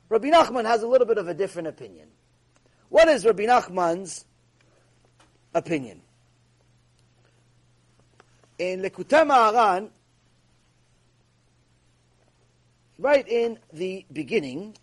[0.10, 2.08] Rabbi Nachman has a little bit of a different opinion.
[2.90, 4.26] What is Rabbi Nachman's
[5.54, 6.02] opinion?
[8.58, 9.90] in Likutei Moharan,
[12.98, 14.76] right in the beginning,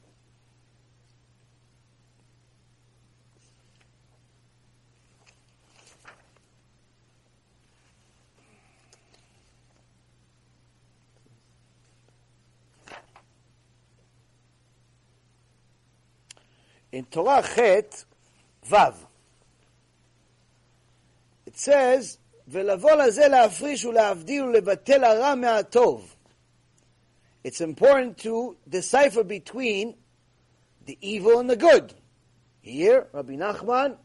[16.93, 18.05] in Torah Chet
[18.71, 18.95] Vav.
[21.47, 26.15] It says, ולבוא לזה להפריש ולהבדיל ולבטל הרע מהטוב.
[27.45, 29.95] It's important to decipher between
[30.87, 31.95] the evil and the good.
[32.61, 33.97] Here, Rabbi Nachman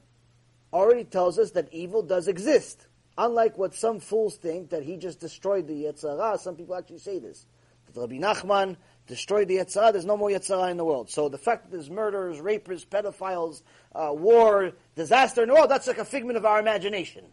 [0.74, 2.88] already tells us that evil does exist.
[3.18, 7.00] Unlike what some fools think that he just destroyed the Yetzer Hara, some people actually
[7.00, 7.46] say this.
[7.86, 8.78] but Rabbi Nachman
[9.08, 11.10] destroy the Yetzer Hara, there's no more Yetzer Hara in the world.
[11.10, 13.64] So the fact that there's murderers, rapers, pedophiles,
[13.96, 17.26] uh, war, disaster in the world, that's like a figment of our imagination.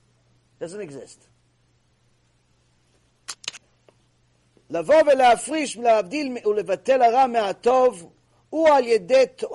[0.61, 1.29] Doesn't exist.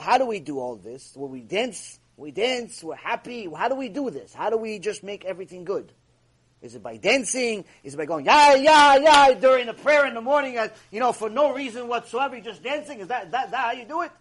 [0.01, 1.13] How do we do all this?
[1.15, 3.49] Well, we dance, we dance, we're happy.
[3.53, 4.33] How do we do this?
[4.33, 5.93] How do we just make everything good?
[6.61, 7.63] Is it by dancing?
[7.83, 10.99] Is it by going, yeah, yeah, yeah, during the prayer in the morning, uh, you
[10.99, 12.99] know, for no reason whatsoever, you're just dancing?
[12.99, 14.11] Is that, that, that how you do it?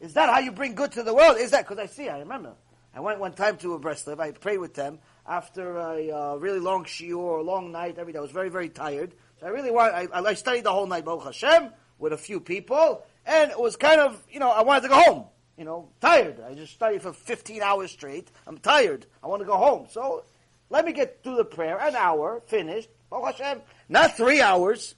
[0.00, 1.36] Is that how you bring good to the world?
[1.38, 2.54] Is that, because I see, I remember.
[2.94, 6.60] I went one time to a Breslov, I prayed with them, after a uh, really
[6.60, 7.98] long shiur or long night.
[7.98, 9.14] Every day I was very very tired.
[9.40, 9.94] So I really want.
[9.94, 13.76] I, I studied the whole night, Baruch Hashem, with a few people, and it was
[13.76, 15.24] kind of you know I wanted to go home.
[15.56, 16.40] You know, tired.
[16.40, 18.28] I just studied for 15 hours straight.
[18.44, 19.06] I'm tired.
[19.22, 19.86] I want to go home.
[19.88, 20.24] So
[20.73, 21.77] let me get through the prayer.
[21.79, 22.89] An hour finished.
[23.09, 23.61] Baruch Hashem.
[23.87, 24.95] Not three hours.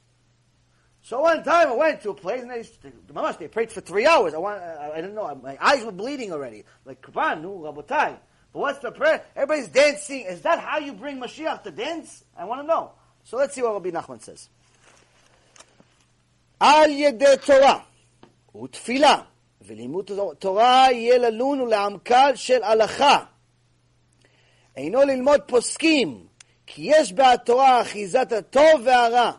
[1.04, 4.06] So one time I went to a place and they, they, they prayed for three
[4.06, 4.34] hours.
[4.34, 5.34] I want, I, I didn't know.
[5.42, 6.64] My eyes were bleeding already.
[6.86, 8.18] Like, come on, no, Rabotai.
[8.52, 9.24] What's the prayer?
[9.36, 10.26] Everybody's dancing.
[10.26, 12.24] Is that how you bring Mashiach to dance?
[12.38, 12.92] I want to know.
[13.24, 14.50] So let's see what Rabbi Nachman says.
[16.60, 17.80] על ידי תורה
[18.64, 19.22] ותפילה
[19.62, 23.24] ולימוד תורה יהיה ללון ולעמקל של הלכה.
[24.76, 26.26] אינו ללמוד פוסקים,
[26.66, 29.32] כי יש בתורה אחיזת הטוב והרע.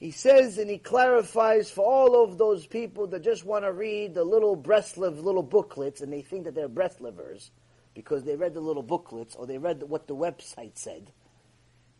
[0.00, 4.14] He says and he clarifies for all of those people that just want to read
[4.14, 7.50] the little Breslev little booklets and they think that they're Breslevers
[7.94, 11.12] because they read the little booklets or they read what the website said.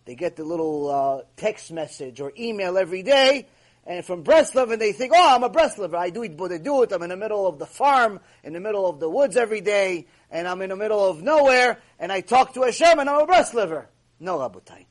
[0.05, 3.47] They get the little uh, text message or email every day,
[3.88, 5.95] and from Breslov, and they think, oh, I'm a Breslover.
[5.95, 6.91] I do it, but I do it.
[6.91, 10.07] I'm in the middle of the farm, in the middle of the woods every day,
[10.30, 13.26] and I'm in the middle of nowhere, and I talk to Hashem, and I'm a
[13.26, 13.85] Breslover.
[14.19, 14.85] No, Rabotai.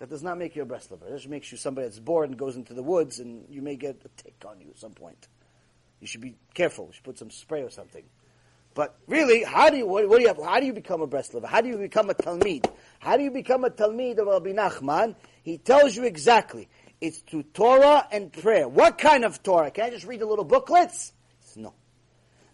[0.00, 1.00] That does not make you a Breslover.
[1.08, 3.76] That just makes you somebody that's bored and goes into the woods, and you may
[3.76, 5.28] get a tick on you at some point.
[6.00, 6.86] You should be careful.
[6.86, 8.04] You should put some spray or something.
[8.74, 11.46] But really, how do you what, what do you how do you become a Breslover?
[11.46, 12.70] How do you become a Talmid?
[13.00, 15.16] How do you become a Talmid of Rabbi Nachman?
[15.42, 16.68] He tells you exactly.
[17.00, 18.68] It's through Torah and prayer.
[18.68, 19.70] What kind of Torah?
[19.70, 21.12] Can I just read the little booklets?
[21.56, 21.74] No.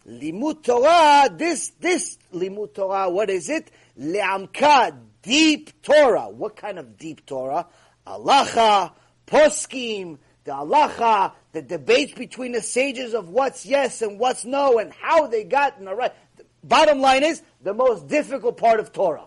[0.07, 3.71] Limud Torah, this, this Limud Torah, what is it?
[3.99, 6.29] Le'amka, deep Torah.
[6.29, 7.67] What kind of deep Torah?
[8.07, 8.93] Alacha,
[9.27, 14.93] poskim, the halacha, the debates between the sages of what's yes and what's no, and
[14.93, 16.13] how they got in the right.
[16.37, 19.27] The bottom line is the most difficult part of Torah.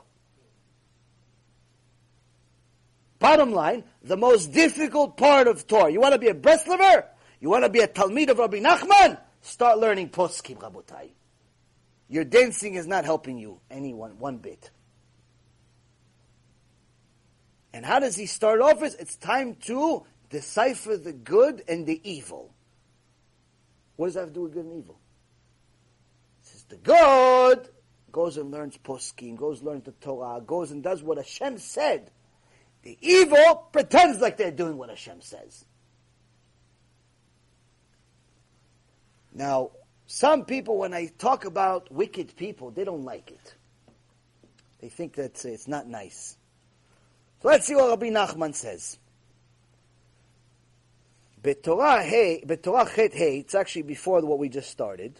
[3.28, 5.92] Bottom line, the most difficult part of Torah.
[5.92, 7.04] You want to be a Breslover?
[7.42, 9.20] You want to be a Talmid of Rabbi Nachman?
[9.42, 11.10] Start learning Poskim, Rabotai.
[12.08, 14.72] Your dancing is not helping you anyone one, bit.
[17.74, 18.82] And how does he start off?
[18.82, 22.54] It's time to decipher the good and the evil.
[23.98, 25.02] What does that have to do with good and evil?
[26.44, 27.68] It says the good
[28.10, 32.10] goes and learns poskim, goes and learns the Torah, goes and does what Hashem said.
[32.88, 35.66] The evil pretends like they're doing what Hashem says.
[39.34, 39.72] Now,
[40.06, 43.56] Some people, when I talk about wicked people, they don't like it.
[44.80, 46.38] They think that it's not nice.
[47.42, 48.98] So let's see what Rabbi Nachman says.
[51.44, 55.20] Betorah Hey, Betorah Hey, it's actually before what we just started.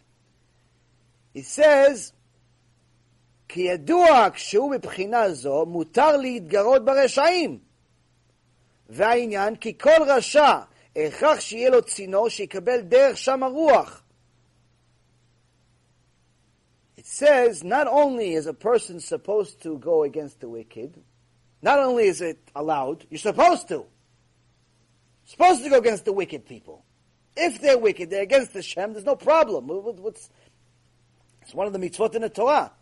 [1.34, 2.14] It says,
[3.49, 7.59] כי ידוע כשהוא מבחינה זו, מותר להתגרות ברשעים.
[8.89, 10.59] והעניין, כי כל רשע,
[10.97, 14.03] הכרח שיהיה לו צינור שיקבל דרך שם הרוח.
[16.97, 21.03] It says, not only is a person supposed to go against the wicked,
[21.61, 23.87] not only is it allowed, you're supposed to.
[25.25, 26.85] Supposed to go against the wicked people.
[27.37, 29.67] If they're wicked, they're against the Shem, there's no problem.
[29.67, 30.29] What's,
[31.41, 32.73] it's one of the mitzvot in the Torah.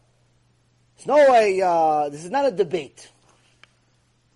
[0.95, 3.09] It's no way, uh, this is not a debate.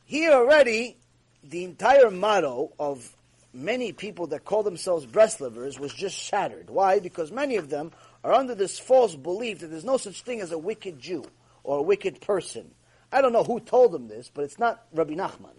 [0.06, 0.98] Here already,
[1.44, 3.15] the entire motto of
[3.53, 6.69] many people that call themselves Breslovers was just shattered.
[6.69, 6.99] Why?
[6.99, 7.91] Because many of them
[8.23, 11.26] are under this false belief that there's no such thing as a wicked Jew
[11.64, 12.72] or a wicked person.
[13.11, 15.56] I don't know who told them this, but it's not Rabbi Nachman.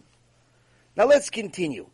[0.97, 1.87] Now let's continue.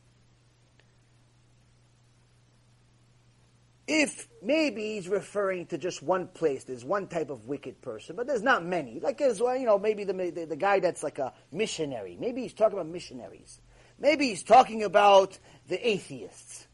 [3.86, 8.26] If maybe he's referring to just one place, there's one type of wicked person, but
[8.26, 8.98] there's not many.
[8.98, 12.16] Like well, you know, maybe the, the, the guy that's like a missionary.
[12.18, 13.60] Maybe he's talking about missionaries.
[13.98, 15.38] Maybe he's talking about
[15.68, 16.66] the atheists.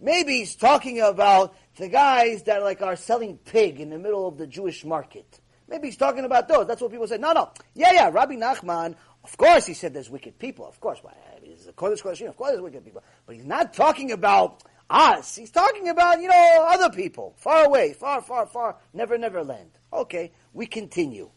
[0.00, 4.38] Maybe he's talking about the guys that like are selling pig in the middle of
[4.38, 5.40] the Jewish market.
[5.68, 6.66] Maybe he's talking about those.
[6.66, 7.18] That's what people say.
[7.18, 7.50] No, no.
[7.74, 8.10] Yeah, yeah.
[8.10, 8.94] Rabbi Nachman,
[9.24, 10.66] of course he said there's wicked people.
[10.66, 10.98] Of course.
[11.02, 11.12] Why?
[11.14, 12.28] Well, he's a Kodesh Kodeshim.
[12.28, 13.02] Of course there's wicked people.
[13.26, 15.35] But he's not talking about us.
[15.35, 17.33] He's talking about, you know, other people.
[17.37, 19.71] Far away, far, far, far, never, never land.
[19.91, 21.29] Okay, we continue.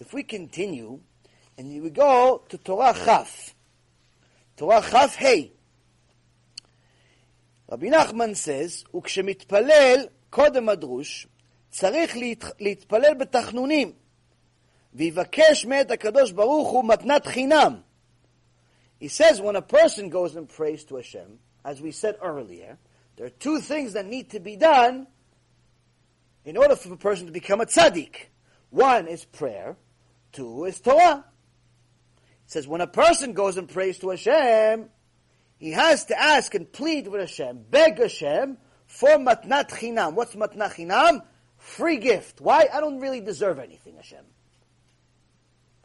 [0.00, 1.00] If we continue,
[1.56, 3.54] and we go to Torah Chaf.
[4.56, 5.52] Torah Chaf Hey.
[7.70, 11.26] רבי נחמן says, וכשמתפלל קודם הדרוש,
[11.70, 12.16] צריך
[12.60, 13.92] להתפלל בתחנונים,
[14.94, 17.80] ויבקש מאת הקדוש ברוך הוא מתנת חינם.
[19.00, 22.77] He says when a person goes and prays to Hashem, as we said earlier,
[23.15, 25.07] there are two things that need to be done
[26.45, 28.15] in order for a person to become a tzaddik.
[28.69, 29.77] One is prayer,
[30.31, 31.23] two is Torah.
[32.17, 34.89] It says when a person goes and prays to Hashem,
[35.57, 38.57] he has to ask and plead with Hashem, beg Hashem
[38.87, 40.15] for matnat chinam.
[40.15, 41.21] What's matnat chinam?
[41.57, 42.41] Free gift.
[42.41, 42.67] Why?
[42.73, 44.25] I don't really deserve anything, Hashem.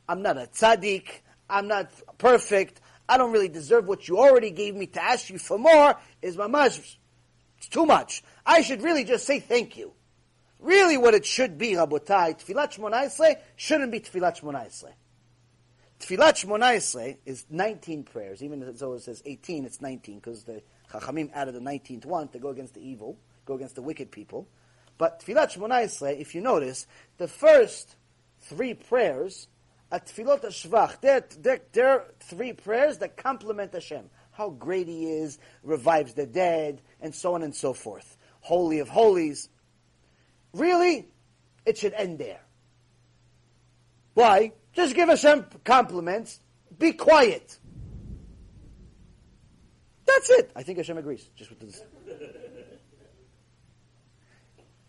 [0.08, 1.08] I'm not a tzaddik.
[1.48, 2.80] I'm not perfect.
[3.08, 6.36] I don't really deserve what you already gave me to ask you for more is
[6.36, 6.96] mamash.
[7.56, 8.22] It's too much.
[8.44, 9.92] I should really just say thank you.
[10.60, 14.92] Really what it should be, Rabotai, Tfilat Shmoneh Esrei shouldn't be Tfilat Shmoneh Esrei.
[16.00, 18.42] Tfilat Shmoneh Esrei is 19 prayers.
[18.42, 22.38] Even though it says 18, it's 19 because the Chachamim added the 19th one to
[22.38, 24.48] go against the evil, go against the wicked people.
[24.98, 26.86] But Tfilat Shmoneh Esrei, if you notice,
[27.18, 27.96] the first
[28.40, 29.48] three prayers
[29.90, 31.00] at Tfilot Shvach.
[31.00, 34.10] They're, they're, they're three prayers that complement Hashem.
[34.32, 38.16] How great He is, revives the dead, and so on and so forth.
[38.40, 39.48] Holy of holies.
[40.52, 41.08] Really,
[41.66, 42.40] it should end there.
[44.14, 44.52] Why?
[44.72, 46.40] Just give Hashem compliments.
[46.78, 47.58] Be quiet.
[50.06, 50.50] That's it.
[50.56, 51.28] I think Hashem agrees.
[51.36, 51.82] Just with this.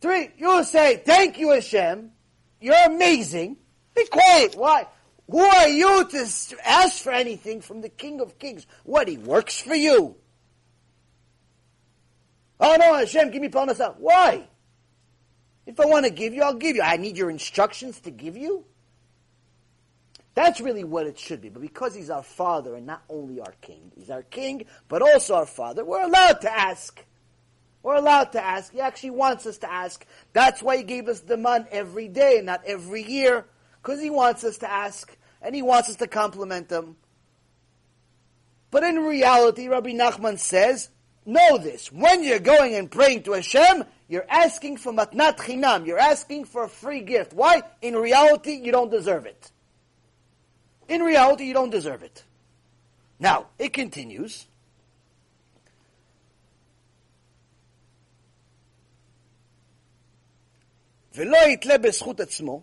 [0.01, 2.11] Three, you'll say, thank you Hashem.
[2.61, 3.57] You're amazing.
[3.99, 4.55] Be quiet.
[4.55, 4.87] Why?
[5.29, 6.27] Who are you to
[6.65, 8.65] ask for anything from the King of Kings?
[8.83, 10.15] What, he works for you?
[12.59, 13.95] Oh no, Hashem, give me parnasah.
[13.97, 14.47] Why?
[15.65, 16.81] If I want to give you, I'll give you.
[16.81, 18.65] I need your instructions to give you.
[20.33, 21.49] That's really what it should be.
[21.49, 25.35] But because he's our father and not only our king, he's our king, but also
[25.35, 27.03] our father, we're allowed to ask.
[27.83, 28.71] We're allowed to ask.
[28.71, 30.05] He actually wants us to ask.
[30.33, 33.45] That's why he gave us the man every day, not every year
[33.82, 36.96] because he wants us to ask and he wants us to compliment him.
[38.70, 40.88] But in reality, Rabbi Nachman says,
[41.26, 41.92] know this.
[41.92, 45.86] When you're going and praying to Hashem, you're asking for matnat chinam.
[45.86, 47.32] You're asking for a free gift.
[47.32, 47.62] Why?
[47.82, 49.50] In reality, you don't deserve it.
[50.88, 52.24] In reality, you don't deserve it.
[53.18, 54.46] Now, it continues.
[61.14, 62.62] ולא יתלה בזכות עצמו,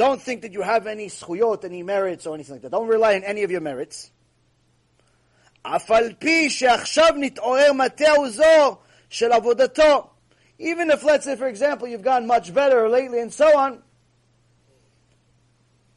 [0.00, 2.70] don't think that you have any zechuyot, any merits, or anything like that.
[2.70, 4.10] Don't rely on any of your merits.
[10.58, 13.82] Even if, let's say, for example, you've gotten much better lately and so on,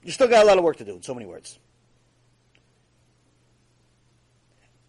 [0.03, 1.57] you still got a lot of work to do in so many words.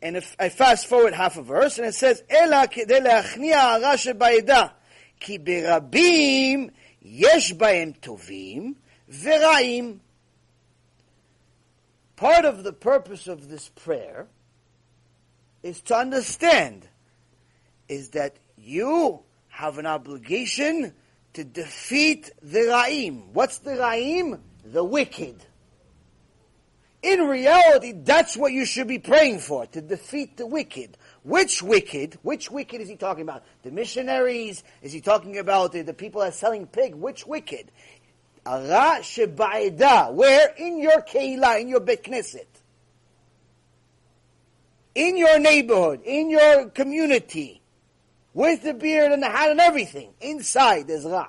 [0.03, 3.97] And if I fast forward half a verse, and it says, "Ela כדי להכניע הרע
[3.97, 4.67] שבעדה,
[5.21, 6.71] ki berabim
[7.01, 8.75] yesh בהם tovim."
[9.11, 10.01] Viraim.
[12.17, 14.29] Part of the purpose of this prayer
[15.63, 16.87] is to understand
[17.89, 20.93] is that you have an obligation
[21.33, 23.29] to defeat the Ra'im.
[23.33, 24.41] What's the Ra'im?
[24.65, 25.45] The wicked.
[27.03, 30.97] In reality, that's what you should be praying for, to defeat the wicked.
[31.23, 32.17] Which wicked?
[32.23, 33.45] Which wicked is he talking about?
[33.63, 34.65] The missionaries?
[34.81, 36.95] Is he talking about the, the people that are selling pig?
[36.95, 37.71] Which wicked?
[38.47, 40.13] Ara sheba'eda.
[40.13, 40.55] Where?
[40.57, 42.47] In your keilah, in your knesset.
[44.95, 47.63] In your neighborhood, in your community.
[48.33, 50.13] With the beard and the hat and everything.
[50.21, 51.29] Inside there's Ra.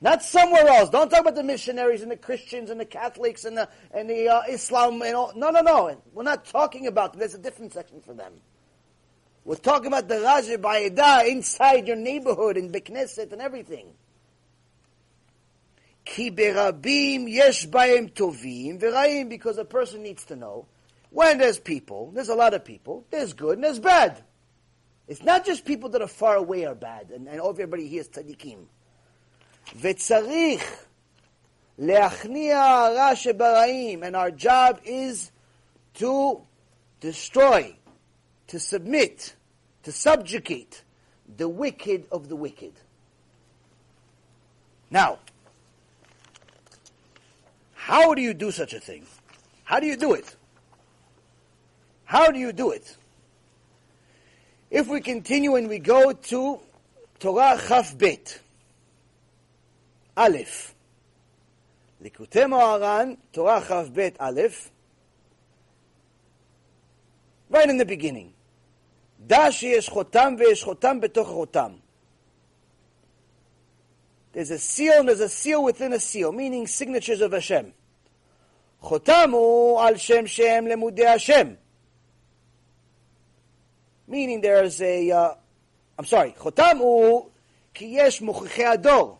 [0.00, 0.90] Not somewhere else.
[0.90, 4.28] Don't talk about the missionaries and the Christians and the Catholics and the and the
[4.28, 5.32] uh, Islam and all.
[5.34, 6.00] No, no, no.
[6.12, 7.12] We're not talking about.
[7.12, 7.20] Them.
[7.20, 8.34] There's a different section for them.
[9.44, 13.94] We're talking about the Raja Bayeda inside your neighborhood in Bekneset and everything.
[16.06, 20.66] Ki berabim yesh baim tovim because a person needs to know
[21.10, 24.22] when there's people, there's a lot of people, there's good and there's bad.
[25.08, 28.08] It's not just people that are far away are bad, and, and everybody here is
[28.08, 28.66] tzaddikim.
[29.78, 30.64] V'tzarich
[31.78, 35.32] leachnia hara shebaraim, and our job is
[35.94, 36.40] to
[37.00, 37.76] destroy,
[38.46, 39.34] to submit,
[39.82, 40.84] to subjugate
[41.36, 42.74] the wicked of the wicked.
[44.90, 45.18] Now,
[47.86, 49.06] how do you do such a thing?
[49.62, 50.34] How do you do it?
[52.04, 52.96] How do you do it?
[54.72, 56.58] If we continue and we go to
[57.20, 58.40] Torah Chaf Bet,
[60.16, 60.74] Aleph,
[62.02, 64.72] Likutei Moharan Torah Chaf Bet Aleph,
[67.48, 68.32] right in the beginning.
[69.24, 70.34] Dashi שיש חותם
[71.00, 71.72] betoch חותם
[74.35, 77.71] There's a seal and there's a seal within a seal, meaning signatures of Hashem.
[78.81, 81.53] חותם הוא על שם שהם למודי השם.
[84.09, 85.33] Meaning there's a, uh,
[85.99, 87.29] I'm sorry, חותם הוא
[87.73, 89.17] כי יש מוכיחי הדור.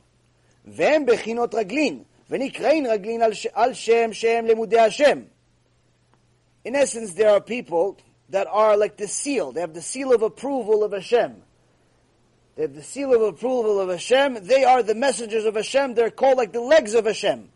[0.66, 5.22] והם בחינות רגלין, ונקראין רגלין על, ש- על שם שהם לימודי השם.
[6.66, 7.98] In essence, there are people
[8.30, 9.52] that are like the seal.
[9.52, 11.32] They have the seal of approval of Hashem.
[12.57, 14.47] They have the seal of approval of Hashem.
[14.47, 15.95] They are the messengers of Hashem.
[15.95, 17.51] They're called like the legs of Hashem.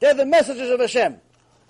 [0.00, 1.16] They're the messengers of Hashem.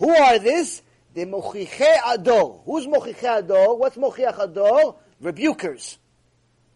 [0.00, 0.82] Who are this?
[1.14, 2.62] The Mochiche Ador.
[2.64, 3.78] Who's Mochiche Ador?
[3.78, 4.96] What's Mochiach Ador?
[5.22, 5.98] Rebukers.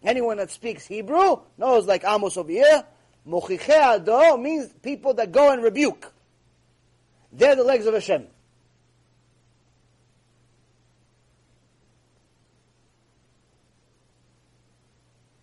[0.04, 2.84] Anyone that speaks Hebrew knows like Amos over here.
[3.26, 6.12] Mochiche Ador means people that go and rebuke.
[7.32, 8.28] They're the legs of Hashem.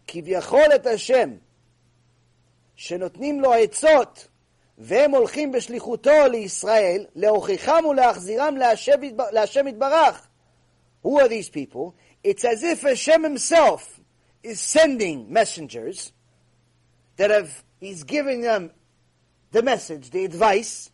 [0.07, 1.31] כביכול את השם,
[2.77, 4.29] שנותנים לו עצות,
[4.79, 10.27] והם הולכים בשליחותו לישראל, להוכיחם ולהחזירם להשם יתב- להשם יתברך.
[11.05, 11.95] Who are these people?
[12.25, 14.01] It's as if Hashem himself
[14.43, 16.13] is sending messengers
[17.17, 18.71] that have, he's giving them
[19.53, 20.91] the message, the advice,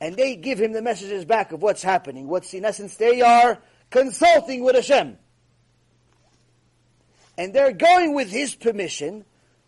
[0.00, 2.28] and they give him the messages back of what's happening.
[2.28, 3.58] What's in essence, they are
[3.90, 5.18] consulting with Hashem.
[7.37, 9.25] And they're going with his permission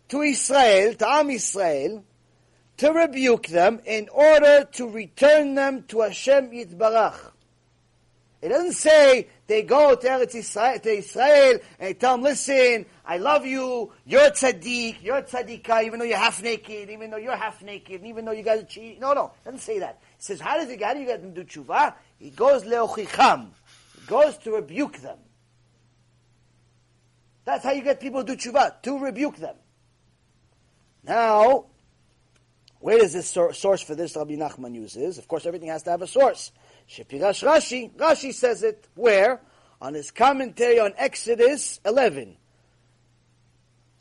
[0.08, 2.04] to Israel, to Am Israel,
[2.76, 7.32] to rebuke them in order to return them to Hashem Yitbarach.
[8.42, 13.16] It doesn't say they go to Eretz Israel, to Israel and tell them, listen, I
[13.16, 17.62] love you, you're tzaddik, you're tzaddikah, even though you're half naked, even though you're half
[17.62, 19.00] naked, even though you guys are cheating.
[19.00, 19.98] No, no, it doesn't say that.
[20.16, 21.94] It says, how does it, how do you get them to do tshuva?
[22.18, 23.48] He goes leochicham.
[23.98, 25.18] He goes to rebuke them.
[27.45, 29.55] That's how you get people to do tshuva, to rebuke them.
[31.03, 31.65] Now,
[32.79, 35.17] where does this sor- source for this Rabbi Nachman uses?
[35.17, 36.51] Of course, everything has to have a source.
[36.89, 39.41] Shepirash Rashi, Rashi says it where?
[39.81, 42.37] On his commentary on Exodus 11.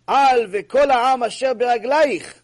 [0.06, 2.42] על וכל העם אשר ברגלייך,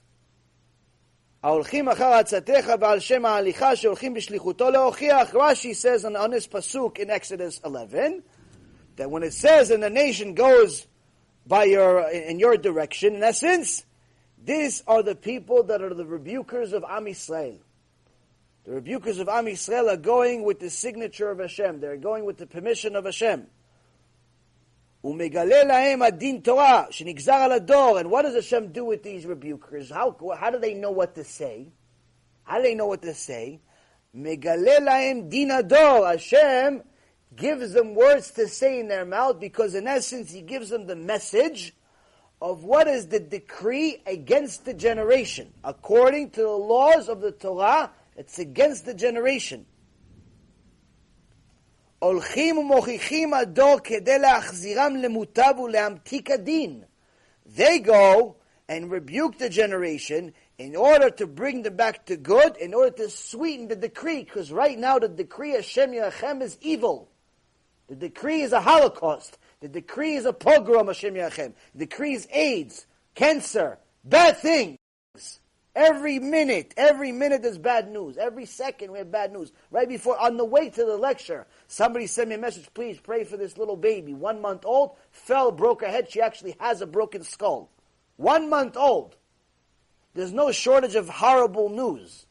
[1.43, 5.35] ההולכים אחר עצתך ועל שם ההליכה שהולכים בשליחותו להוכיח.
[5.35, 8.23] Rashi says on, on this pasuk in Exodus 11,
[8.97, 10.86] that when it says and the nation goes
[11.47, 13.85] by your, in your direction, in essence,
[14.43, 17.59] these are the people that are the rebukers of Am Yisrael.
[18.64, 21.81] The rebukers of Am Yisrael are going with the signature of Hashem.
[21.81, 23.47] They're going with the permission of Hashem.
[25.05, 28.01] ומגלה להם הדין תורה שנגזר על הדור.
[28.01, 29.93] And what does Hashem do with these rebukers?
[29.93, 31.68] How, how do they know what to say?
[32.43, 33.60] How do they know what to say?
[34.14, 36.06] מגלה להם דין הדור.
[36.06, 36.81] Hashem
[37.35, 40.97] gives them words to say in their mouth because in essence he gives them the
[40.97, 41.74] message
[42.40, 45.52] of what is the decree against the generation.
[45.64, 49.66] According to the laws of the Torah, it's against the generation.
[51.98, 56.85] הולכים ומוכיחים הדור כדי להחזירם למוטב ולהמתיק הדין.
[57.56, 58.36] They go
[58.68, 63.10] and rebuke the generation in order to bring them back to good, in order to
[63.10, 67.09] sweeten the decree, because right now the decree Hashem Yachem is evil.
[67.91, 69.38] The decree is a holocaust.
[69.59, 71.51] The decree is a pogrom Hashem Yachem.
[71.76, 72.85] The decree is AIDS,
[73.15, 74.77] cancer, bad things.
[75.76, 78.15] Every minute, every minute there's bad news.
[78.15, 79.51] Every second we have bad news.
[79.72, 83.26] Right before, on the way to the lecture, somebody sent me a message, please pray
[83.26, 86.09] for this little baby, one month old, fell, broke her head.
[86.09, 87.69] She actually has a broken skull.
[88.15, 89.18] One month old.
[90.13, 92.26] There's no shortage of horrible news.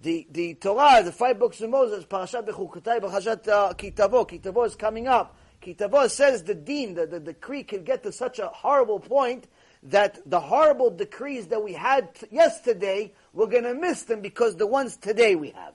[0.00, 4.76] The, the Torah, the five books of Moses, Parashat Bechukotai, Parashat uh, Kitavo, Kitavo is
[4.76, 5.36] coming up.
[5.60, 9.48] Kitavo says the deen, the, the decree can get to such a horrible point
[9.82, 14.66] that the horrible decrees that we had yesterday, we're going to miss them because the
[14.66, 15.74] ones today we have.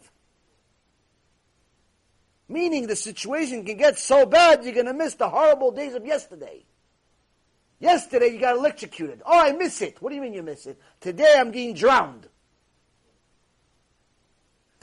[2.47, 6.05] Meaning the situation can get so bad, you're going to miss the horrible days of
[6.05, 6.65] yesterday.
[7.79, 9.21] Yesterday you got electrocuted.
[9.25, 10.01] Oh, I miss it.
[10.01, 10.79] What do you mean you miss it?
[11.01, 12.27] Today I'm getting drowned.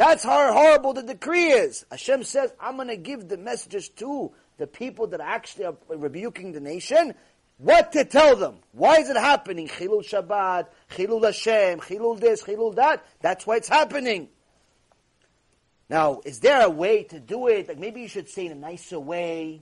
[0.00, 1.84] That's how horrible the decree is.
[1.90, 6.52] Hashem says, I'm going to give the messages to the people that actually are rebuking
[6.52, 7.12] the nation,
[7.58, 8.60] what to tell them.
[8.72, 9.68] Why is it happening?
[9.68, 13.04] Chilul Shabbat, Chilul Hashem, Chilul this, Chilul that.
[13.20, 14.30] That's why it's happening.
[15.90, 17.68] Now, is there a way to do it?
[17.68, 19.60] Like maybe you should say in a nicer way,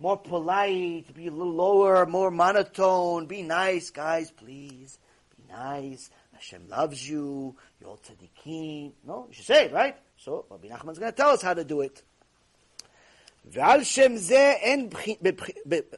[0.00, 3.26] more polite, be a little lower, more monotone.
[3.26, 4.98] Be nice, guys, please.
[5.36, 6.10] Be nice.
[6.37, 7.55] Hashem loves you.
[7.79, 8.91] You're all tzaddikim.
[9.05, 9.95] No, you should say it, right?
[10.17, 12.03] So Rabbi Nachman's going to tell us how to do it.
[13.45, 14.89] ועל שם זה אין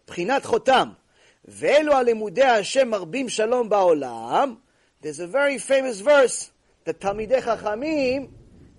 [0.07, 0.90] בחינת חותם.
[1.45, 4.56] ואלו הלימודי השם מרבים שלום בעולם.
[5.02, 6.52] There's a very famous verse
[6.86, 8.28] that תלמידי חכמים,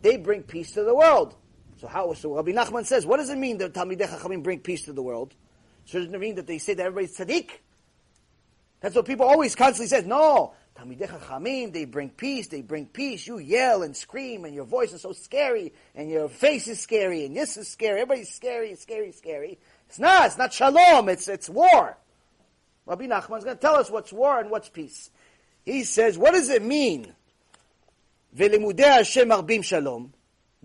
[0.02, 1.36] they bring peace to the world.
[1.78, 4.84] So how, so Rabbi Nachman says, what does it mean that Talmidei Chachamim bring peace
[4.84, 5.34] to the world?
[5.84, 7.50] So does it mean that they say that everybody's tzaddik?
[8.80, 10.06] That's what people always constantly say.
[10.06, 13.27] No, Talmidei Chachamim, they bring peace, they bring peace.
[13.27, 17.25] You yell and scream, and your voice is so scary, and your face is scary,
[17.25, 18.01] and this is scary.
[18.01, 19.59] Everybody's scary, scary, scary.
[19.89, 21.97] It's not, it's not shalom, it's, it's war.
[22.85, 25.09] Rabbi Nachman's going to tell us what's war and what's peace.
[25.65, 27.13] He says, what does it mean?
[28.37, 30.13] Hashem arbim shalom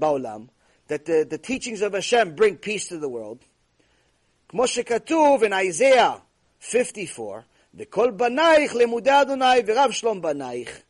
[0.00, 0.48] ba'olam.
[0.88, 3.40] That the, the teachings of Hashem bring peace to the world.
[4.52, 6.22] Moshe shekatuv in Isaiah
[6.60, 7.44] 54.
[7.76, 10.81] וכל בנייך לימודי אדוני ורב שלום בנייך.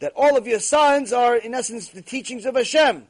[0.00, 3.06] That all of your sons are, in essence, the teachings of Hashem.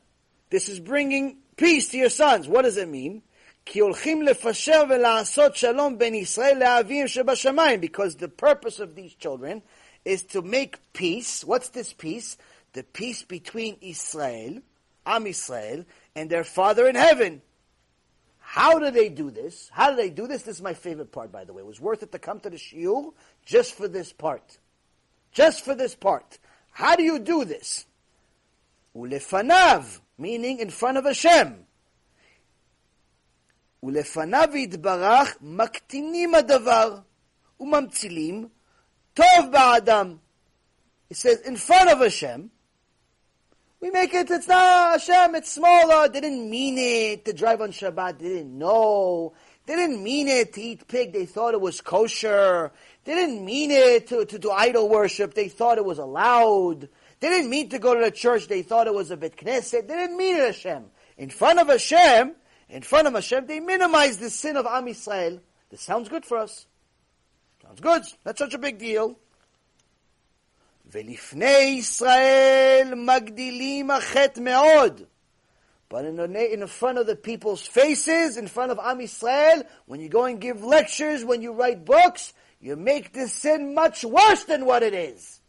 [0.50, 2.48] This is bringing peace to your sons.
[2.48, 3.22] What does it mean?
[3.64, 7.80] כי הולכים לפשר ולעשות שלום בין ישראל לאביהם שבשמיים.
[7.80, 9.62] Because the purpose of these children
[10.04, 11.44] is to make peace.
[11.44, 12.36] What's this peace?
[12.72, 14.60] The peace between Israel,
[15.06, 15.84] Am Israel,
[16.16, 17.42] and their Father in heaven.
[18.54, 19.70] How do they do this?
[19.72, 20.42] How do they do this?
[20.42, 21.62] This is my favorite part, by the way.
[21.62, 23.12] It was worth it to come to the shiur
[23.44, 24.58] just for this part.
[25.32, 26.38] Just for this part.
[26.72, 27.86] How do you do this?
[28.96, 31.66] Ulefanav, meaning in front of Hashem.
[33.82, 36.98] ולפניו יתברך מקטינים הדבר
[37.60, 38.48] וממצילים
[39.14, 40.16] טוב בעדם.
[41.10, 42.50] It says, in front of Hashem,
[43.81, 46.07] we make it, it's not Hashem, it's smaller.
[46.07, 48.19] They didn't mean it to drive on Shabbat.
[48.19, 49.33] They didn't know.
[49.65, 51.13] They didn't mean it to eat pig.
[51.13, 52.71] They thought it was kosher.
[53.03, 55.33] They didn't mean it to, to do idol worship.
[55.33, 56.87] They thought it was allowed.
[57.19, 58.47] They didn't mean to go to the church.
[58.47, 59.87] They thought it was a bit knesset.
[59.87, 60.85] They didn't mean it Hashem.
[61.17, 62.35] In front of Hashem,
[62.69, 65.39] in front of Hashem, they minimize the sin of Am Yisrael.
[65.69, 66.65] This sounds good for us.
[67.63, 68.03] Sounds good.
[68.25, 69.17] Not such a big deal.
[70.92, 75.02] ולפני ישראל מגדילים החטא מאוד.
[75.88, 80.00] But in, the, in front of the people's faces, in front of Am Yisrael, when
[80.00, 84.44] you go and give lectures, when you write books, you make this sin much worse
[84.44, 85.40] than what it is.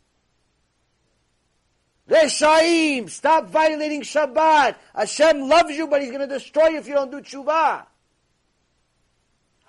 [2.10, 4.76] Reshaim, stop violating Shabbat.
[4.96, 7.86] Hashem loves you, but He's going to destroy you if you don't do tshuva.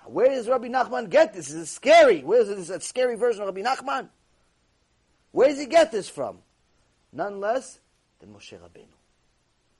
[0.05, 1.49] Where does Rabbi Nachman get this?
[1.49, 2.21] This is scary.
[2.21, 4.09] Where is this a scary version of Rabbi Nachman?
[5.31, 6.39] Where does he get this from?
[7.11, 7.79] None less
[8.19, 8.87] than Moshe Rabbeinu.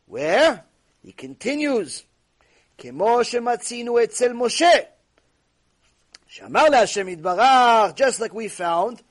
[0.08, 0.64] Where?
[1.04, 2.04] He continues.
[2.78, 4.72] כמו שמצינו אצל משה,
[6.28, 9.02] שאמר להשם יתברך, just like we found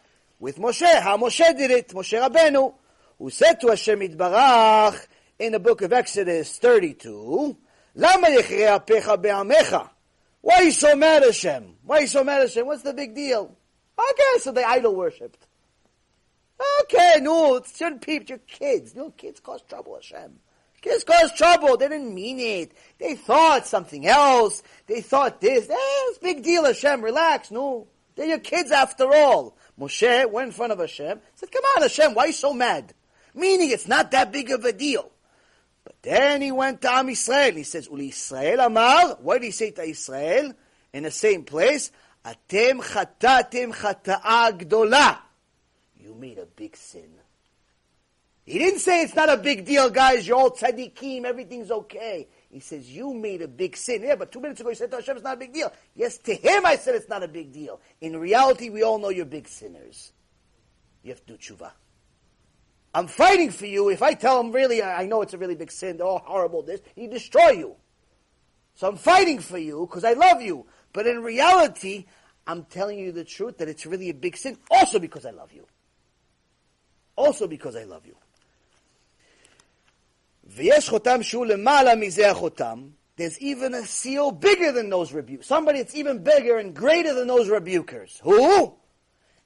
[0.41, 2.75] with Moshe, how Moshe did it, Moshe Rabbeinu,
[3.19, 5.07] who said to Hashem Yitbarach
[5.39, 7.57] in the book of Exodus 32,
[7.95, 9.89] Lama pecha be'amecha?
[10.41, 11.77] Why are you so mad at Hashem?
[11.85, 12.67] Why are you so mad at Hashem?
[12.67, 13.57] What's the big deal?
[13.97, 15.46] Okay, so they idol worshipped.
[16.82, 18.96] Okay, no, it's people, your kids.
[18.96, 20.40] No, kids cause trouble, Hashem.
[20.82, 21.78] Kids cause trouble.
[21.78, 22.72] They didn't mean it.
[23.00, 24.64] They thought something else.
[24.86, 25.70] They thought this.
[25.70, 27.02] Eh, it's big deal, Hashem.
[27.02, 27.52] Relax.
[27.52, 27.88] No.
[28.16, 29.56] They're your kids after all.
[29.80, 32.94] Moshe went in front of Hashem, said, come on, Hashem, why are you so mad?
[33.36, 35.12] Meaning it's not that big of a deal.
[35.84, 37.56] But then he went to Am Yisrael.
[37.56, 39.18] He says, Uli Yisrael Amar.
[39.22, 40.54] What did he say to Israel?
[40.94, 41.92] In the same place,
[42.26, 45.20] Atem chatatem chata'a gdola.
[46.08, 47.10] You made a big sin.
[48.46, 50.26] He didn't say it's not a big deal, guys.
[50.26, 51.26] You're all tzaddikim.
[51.26, 52.30] Everything's okay.
[52.50, 54.04] He says, you made a big sin.
[54.04, 55.70] Yeah, but two minutes ago you said to Hashem it's not a big deal.
[55.96, 57.82] Yes, to him I said it's not a big deal.
[58.00, 60.14] In reality, we all know you're big sinners.
[61.04, 61.72] You have to do tshuva.
[62.94, 63.90] I'm fighting for you.
[63.90, 66.80] If I tell him really, I know it's a really big sin, oh, horrible this,
[66.96, 67.76] he destroy you.
[68.76, 70.68] So I'm fighting for you because I love you.
[70.94, 72.06] But in reality,
[72.48, 75.52] I'm telling you the truth that it's really a big sin also because I love
[75.52, 75.68] you
[77.17, 78.15] Also because I love you.
[80.45, 82.89] ויש חותם שהוא למעלה מזה החותם.
[83.17, 85.45] There's even a seal bigger than those rebukers.
[85.45, 88.21] Somebody that's even bigger and greater than those rebukers.
[88.21, 88.77] Who?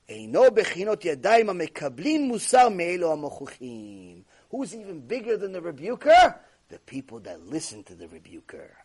[0.08, 4.22] אינו בחינות ידיים המקבלים מוסר מאלו המוכיחים.
[4.52, 6.34] Who's even bigger than the rebuker?
[6.70, 8.76] The people that listen to the rebuker.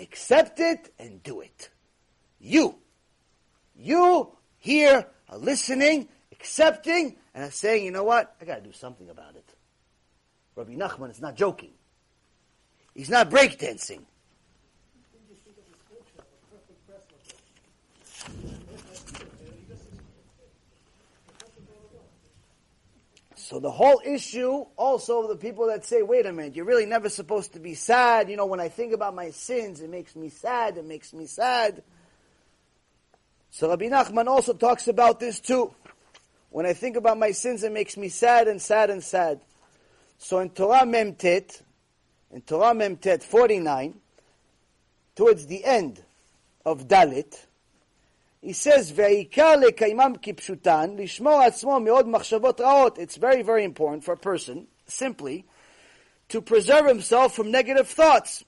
[0.00, 1.70] Accept it and do it.
[2.40, 2.74] You.
[3.76, 8.35] You here are listening, accepting, and are saying, you know what?
[8.41, 9.45] I gotta do something about it.
[10.57, 11.71] Rabbi Nachman is not joking.
[12.93, 14.01] He's not breakdancing.
[23.35, 26.85] So the whole issue also of the people that say, wait a minute, you're really
[26.85, 28.29] never supposed to be sad.
[28.29, 31.25] You know, when I think about my sins, it makes me sad, it makes me
[31.25, 31.83] sad.
[33.49, 35.73] So Rabbi Nachman also talks about this too.
[36.49, 39.41] When I think about my sins, it makes me sad and sad and sad.
[40.17, 41.61] So in Torah Memtet,
[42.31, 43.93] in Torah Memtet 49,
[45.15, 46.03] towards the end
[46.65, 47.45] of Dalit,
[48.41, 54.13] he says, "Ve'ikar lekaimam kipshutan lishmor atzmo meod machshavot raot." It's very, very important for
[54.13, 55.45] a person, simply,
[56.29, 58.43] to preserve himself from negative thoughts.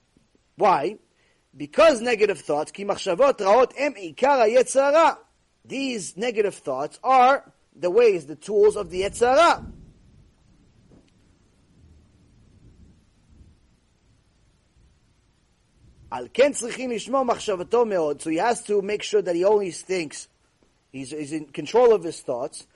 [0.55, 0.97] Why?
[1.55, 5.17] Because negative thoughts, ki machshavot raot em ikar
[5.65, 9.65] These negative thoughts are the ways, the tools of the Yetzer Hara.
[18.21, 20.27] So he has to make sure that he only thinks.
[20.91, 22.67] He's, he's in control of his thoughts.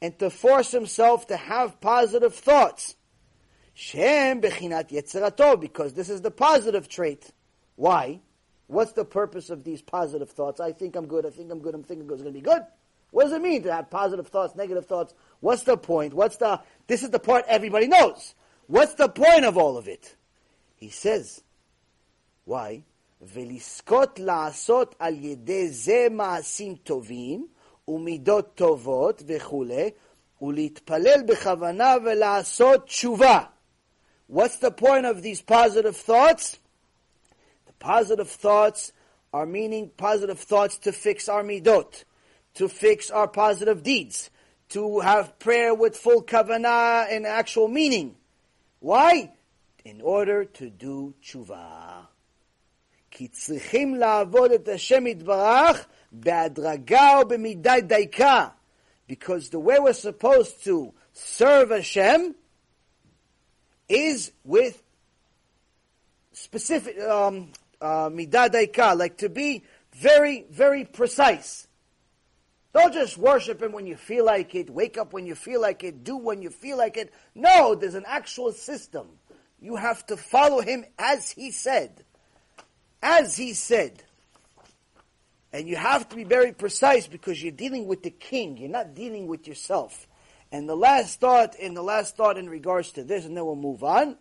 [0.00, 2.96] And to force himself to have positive thoughts.
[5.60, 7.30] Because this is the positive trait.
[7.76, 8.20] Why?
[8.67, 10.59] What's the purpose of these positive thoughts?
[10.59, 12.61] I think I'm good, I think I'm good, I'm thinking it's going to be good.
[13.11, 15.13] What does it mean to have positive thoughts, negative thoughts?
[15.39, 16.13] What's the point?
[16.13, 18.35] What's the, this is the part everybody knows.
[18.67, 20.15] What's the point of all of it?
[20.75, 21.41] He says,
[22.45, 22.83] why?
[23.21, 27.47] ולזכות לעשות על ידי זה מעשים טובים
[27.87, 29.89] ומידות טובות וכולי,
[30.41, 33.43] ולהתפלל בכוונה ולעשות תשובה.
[34.31, 36.59] What's the point of these positive thoughts?
[37.83, 38.91] The positive thoughts
[39.33, 42.03] are meaning positive thoughts to fix our midot,
[42.55, 44.29] to fix our positive deeds,
[44.69, 48.15] to have prayer with full kavanah and actual meaning.
[48.79, 49.31] Why?
[49.85, 52.07] In order to do tshuva.
[53.11, 58.47] כי צריכים לעבוד את השם יתברך בהדרגה ובמידה דייקה.
[59.07, 62.35] Because the way we're supposed to serve Hashem
[63.89, 64.83] is with
[66.31, 71.68] specific um, uh, midah daika, like to be very, very precise.
[72.72, 75.84] Don't just worship Him when you feel like it, wake up when you feel like
[75.84, 77.12] it, do when you feel like it.
[77.34, 79.06] No, there's an actual system.
[79.60, 82.04] You have to follow Him as He said.
[83.00, 84.02] As He said.
[85.52, 88.56] And you have to be very precise because you're dealing with the king.
[88.56, 90.08] You're not dealing with yourself.
[90.50, 93.54] And the last thought, in the last thought in regards to this, and then we'll
[93.54, 94.16] move on.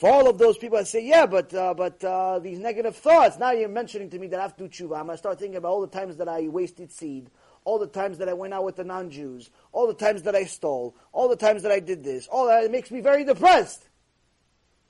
[0.00, 3.38] For all of those people that say, yeah, but uh, but uh, these negative thoughts,
[3.38, 4.98] now you're mentioning to me that I have to do tshuva.
[4.98, 7.30] I'm going to start thinking about all the times that I wasted seed,
[7.66, 10.44] all the times that I went out with the non-Jews, all the times that I
[10.44, 12.26] stole, all the times that I did this.
[12.28, 13.90] All that it makes me very depressed.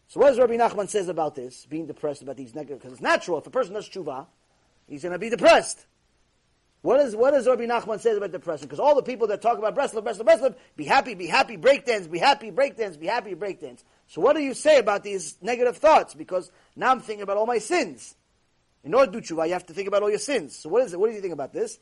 [0.06, 2.78] So what does Rabbi Nachman says about this, being depressed about these negative?
[2.78, 3.38] Because it's natural.
[3.38, 4.28] If a person does tshuva,
[4.86, 5.86] he's going to be depressed.
[6.82, 8.66] What, is, what does Rabbi Nachman say about depression?
[8.66, 12.08] Because all the people that talk about Breslov, Breslov, Breslov, be happy, be happy, breakdance,
[12.08, 13.82] be happy, breakdance, be happy, breakdance.
[14.10, 16.14] So what do you say about these negative thoughts?
[16.14, 18.16] Because now I'm thinking about all my sins.
[18.82, 20.56] In order to do tshuva, you have to think about all your sins.
[20.56, 20.98] So what is it?
[20.98, 21.78] What do you think about this?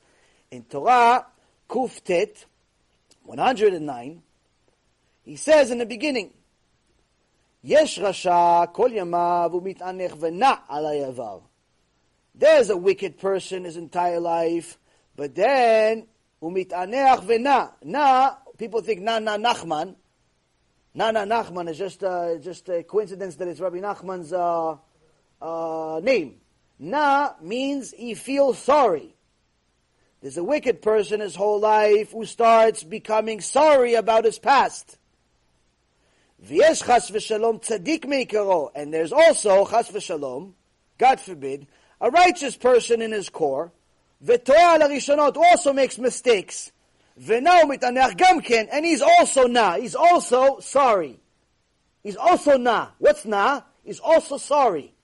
[0.50, 1.24] In Torah,
[1.70, 2.44] Kuf Tet,
[3.22, 4.22] 109,
[5.22, 6.34] he says in the beginning,
[7.62, 11.48] Yesh Rasha kol yamav umit'anech v'na al
[12.34, 14.76] There's a wicked person his entire life,
[15.16, 16.06] but then
[16.42, 17.72] umit'anech v'na.
[17.84, 19.94] Na, people think na na Nachman.
[20.98, 24.74] Na na Nachman is just, uh, just a coincidence that it's Rabbi Nachman's uh,
[25.40, 26.40] uh, name.
[26.76, 29.14] Na means he feels sorry.
[30.20, 34.98] There's a wicked person his whole life who starts becoming sorry about his past.
[36.44, 38.72] V'yesh v'shalom tzaddik meikaro.
[38.74, 40.54] And there's also, chas v'shalom,
[40.98, 41.68] God forbid,
[42.00, 43.70] a righteous person in his core,
[44.26, 46.72] v'toa al also makes mistakes.
[47.20, 49.76] Venao mitaneach gamken, and he's also na.
[49.76, 51.18] He's also sorry.
[52.02, 52.88] He's also na.
[52.98, 53.62] What's na?
[53.84, 54.94] He's also sorry.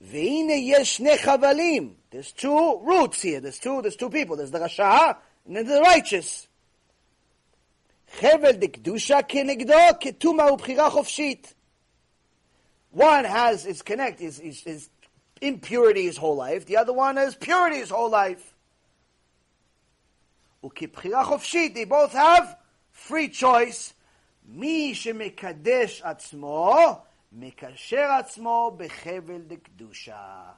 [0.00, 0.98] Yesh.
[0.98, 3.40] There's two roots here.
[3.40, 3.82] There's two.
[3.82, 4.36] There's two people.
[4.36, 5.16] There's the rasha
[5.46, 6.48] and then the righteous.
[8.18, 11.54] Chevel dekdusha kenegdo ketuma chofshit.
[12.90, 14.90] One has is connect is, is
[15.40, 16.66] impurity his whole life.
[16.66, 18.54] The other one has purity his whole life.
[20.65, 22.55] וכבחירה חופשית, they both have
[23.07, 23.93] free choice.
[24.45, 26.75] מי שמקדש עצמו,
[27.31, 30.51] מקשר עצמו בחבל דקדושה.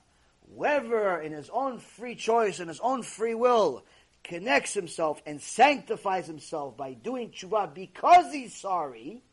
[0.50, 3.84] Whoever in his own free choice and his own free will
[4.24, 9.24] connects himself and sanctifies himself by doing tshuva because he's sorry,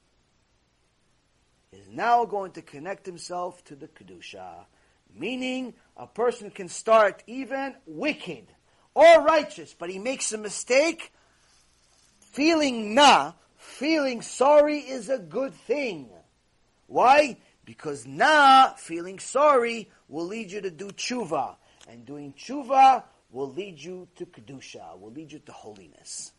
[1.73, 4.65] is now going to connect himself to the kedusha.
[5.15, 8.47] Meaning, a person can start even wicked
[9.00, 11.14] or righteous, but he makes a mistake.
[12.20, 16.10] Feeling na, feeling sorry is a good thing.
[16.88, 17.38] Why?
[17.64, 21.56] Because na, feeling sorry, will lead you to do tshuva.
[21.88, 26.34] And doing tshuva will lead you to kedusha, will lead you to holiness.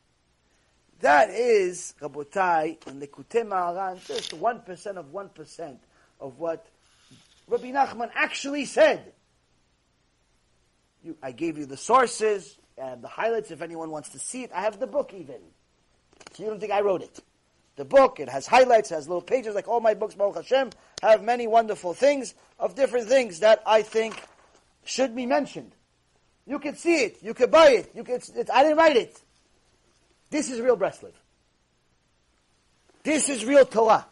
[1.01, 5.77] That is, Rabotai, and Likutei Moharan, just 1% of 1%
[6.20, 6.66] of what
[7.49, 9.15] Rabbi Nachman actually said.
[11.02, 14.51] You, I gave you the sources and the highlights if anyone wants to see it.
[14.55, 15.40] I have the book even.
[16.32, 17.20] So you don't think I wrote it.
[17.77, 20.70] The book, it has highlights, it has little pages like all my books, Baruch Hashem,
[21.02, 24.22] have many wonderful things of different things that I think
[24.85, 25.72] should be mentioned.
[26.47, 27.18] You can see it.
[27.22, 27.93] You can buy it.
[27.94, 29.20] You can, it's, it's, I didn't write it.
[30.31, 31.12] This is real Breslov.
[33.02, 34.06] This is real Torah.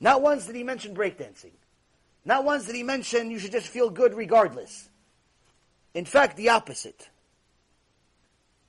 [0.00, 1.52] Not once did he mention breakdancing.
[2.24, 4.88] Not once did he mention you should just feel good regardless.
[5.94, 7.08] In fact, the opposite.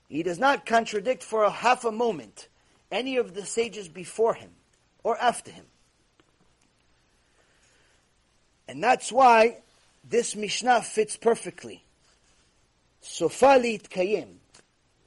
[0.08, 2.48] He does not contradict for a half a moment
[2.90, 4.50] any of the sages before him
[5.04, 5.66] or after him.
[8.66, 9.58] And that's why
[10.08, 11.84] this Mishnah fits perfectly.
[13.00, 14.36] Sofa lehitkayem.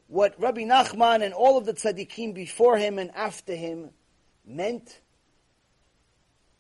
[0.07, 3.90] What Rabbi Nachman and all of the tzaddikim before him and after him
[4.45, 4.99] meant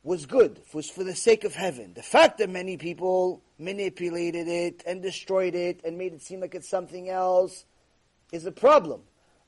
[0.03, 1.93] was good, was for the sake of heaven.
[1.93, 6.55] The fact that many people manipulated it and destroyed it and made it seem like
[6.55, 7.65] it's something else
[8.31, 9.01] is a problem.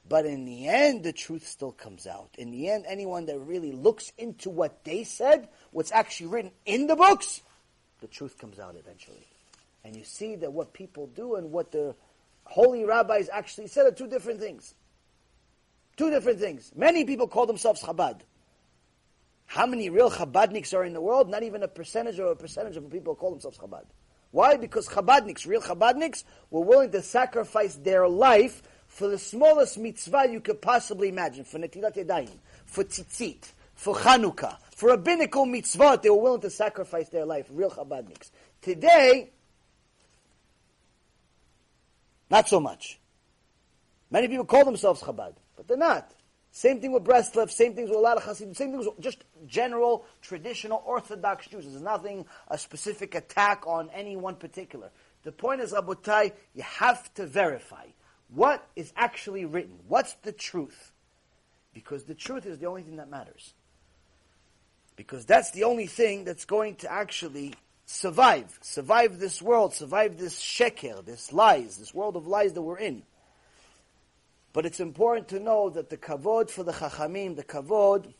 [0.07, 2.29] But in the end, the truth still comes out.
[2.37, 6.87] In the end, anyone that really looks into what they said, what's actually written in
[6.87, 7.41] the books,
[8.01, 9.27] the truth comes out eventually.
[9.83, 11.95] And you see that what people do and what the
[12.43, 14.75] holy rabbis actually said are two different things.
[15.97, 16.71] Two different things.
[16.75, 18.21] Many people call themselves Chabad.
[19.45, 21.29] How many real Chabadniks are in the world?
[21.29, 23.85] Not even a percentage or a percentage of people call themselves Chabad.
[24.31, 24.57] Why?
[24.57, 30.39] Because Chabadniks, real Chabadniks, were willing to sacrifice their life for the smallest mitzvah you
[30.39, 36.21] could possibly imagine, for Netilat Yadayim, for Tzitzit, for Chanukah, for rabbinical mitzvah, they were
[36.21, 38.31] willing to sacrifice their life, real Chabadniks.
[38.61, 39.31] Today,
[42.29, 42.99] not so much.
[44.09, 46.11] Many people call themselves Chabad, but they're not.
[46.55, 49.25] Same thing with Breslov, same things with a lot of Hasidim, same things with just
[49.45, 51.65] general, traditional, Orthodox Jews.
[51.65, 54.89] There's nothing, a specific attack on any one particular.
[55.23, 57.87] The point is, Rabotai, you have to verify
[58.29, 59.79] what is actually written.
[59.89, 60.93] What's the truth?
[61.73, 63.53] Because the truth is the only thing that matters.
[64.95, 67.53] Because that's the only thing that's going to actually
[67.85, 68.57] survive.
[68.61, 73.03] Survive this world, survive this sheker, this lies, this world of lies that we're in.
[74.55, 78.13] But it's important to know that the kavod for the chachamim, the kavod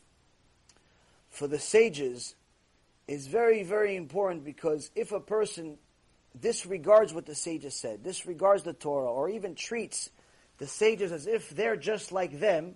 [1.30, 2.36] for the sages,
[3.08, 5.78] is very, very important because if a person
[6.38, 10.10] disregards what the sages said, disregards the Torah, or even treats
[10.58, 12.76] the sages as if they're just like them,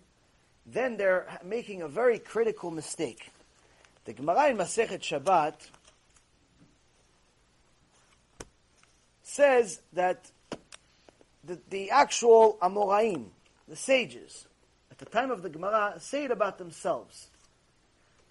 [0.66, 3.30] then they're making a very critical mistake.
[4.06, 5.56] The Gemara in Masechet Shabbat
[9.22, 10.32] says that
[11.44, 13.32] the, the actual Amoraim,
[13.70, 14.48] the sages,
[14.90, 17.28] at the time of the Gemara, say it about themselves.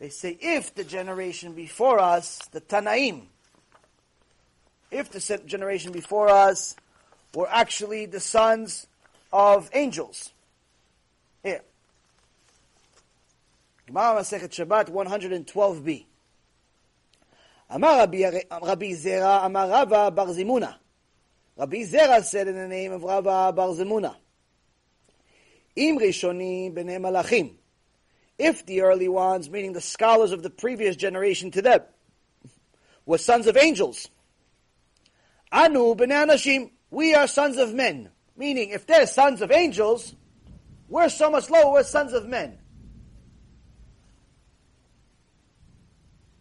[0.00, 3.22] They say, if the generation before us, the Tanaim,
[4.90, 6.74] if the generation before us
[7.34, 8.86] were actually the sons
[9.32, 10.32] of angels.
[11.42, 11.62] Here.
[13.86, 16.04] Gemara Masechet Shabbat 112b.
[17.70, 20.74] Amar Rabbi Zera, Amar Rava Bar Zimuna.
[21.56, 24.16] Rabbi Zera said in the name of Rava Bar Zimuna.
[25.76, 27.54] Im Rishonim b'nei Malachim.
[28.38, 31.80] If the early ones, meaning the scholars of the previous generation to them,
[33.04, 34.08] were sons of angels,
[35.50, 38.10] Anu b'nei Anashim, we are sons of men.
[38.36, 40.14] Meaning, if they're sons of angels,
[40.88, 42.58] we're so much lower, we're sons of men.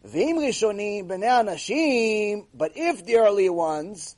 [0.08, 4.16] V'im rishonim b'nei anashim, but if the early ones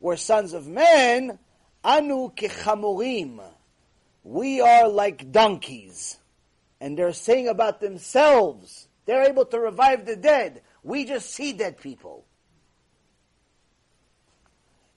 [0.00, 1.38] were sons of men,
[1.84, 3.40] anu kechamurim,
[4.23, 6.17] we are like donkeys.
[6.81, 10.61] And they're saying about themselves, they're able to revive the dead.
[10.83, 12.25] We just see dead people.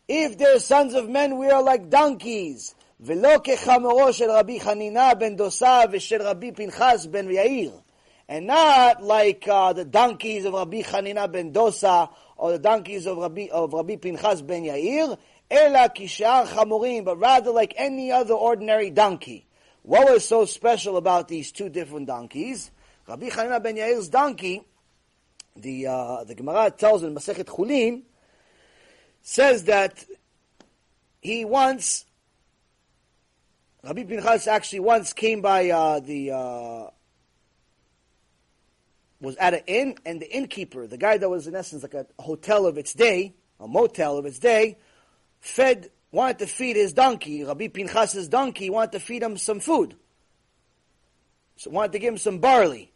[0.08, 2.74] If they're sons of men, we are like donkeys.
[3.00, 7.80] ולא כחמורו של רבי חנינה בן דוסה ושל רבי פנחס בן יאיר.
[8.28, 13.16] And not like uh, the donkeys of Rabbi Hanina ben Dosa or the donkeys of
[13.16, 15.16] Rabbi, of Rabbi Pinchas ben Yair,
[15.53, 19.47] Chamurim, but rather like any other ordinary donkey.
[19.83, 22.71] What was so special about these two different donkeys?
[23.07, 24.63] Rabbi Hanina ben Yair's donkey,
[25.55, 28.03] the uh, the Gemara tells in Masechet Chulin,
[29.21, 30.05] says that
[31.21, 32.05] he once,
[33.83, 36.87] Rabbi Pinchas actually once came by uh, the, uh,
[39.21, 42.05] was at an inn, and the innkeeper, the guy that was in essence like a
[42.19, 44.77] hotel of its day, a motel of its day,
[45.43, 49.95] fed, wanted to feed his donkey, Rabbi Pinchas's donkey, wanted to feed him some food.
[51.57, 52.91] So wanted to give him some barley.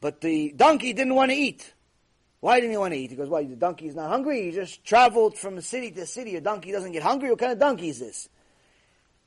[0.00, 1.72] But the donkey didn't want to eat.
[2.40, 3.10] Why didn't he want to eat?
[3.10, 4.44] He goes, why, the donkey is not hungry?
[4.44, 6.36] He just traveled from city to city.
[6.36, 7.28] A donkey doesn't get hungry?
[7.28, 8.30] What kind of donkey is this?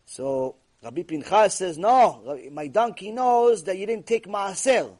[0.06, 4.98] So, Rabbi Pinchas says, no, my donkey knows that you didn't take maaser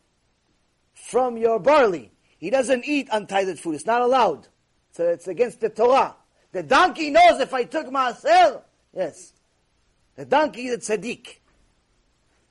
[0.94, 2.12] from your barley.
[2.38, 3.74] He doesn't eat untithed food.
[3.74, 4.48] It's not allowed.
[4.92, 6.16] So it's against the Torah.
[6.54, 8.62] The donkey knows if I took maaser,
[8.96, 9.34] yes.
[10.16, 11.40] The donkey is a tzaddik.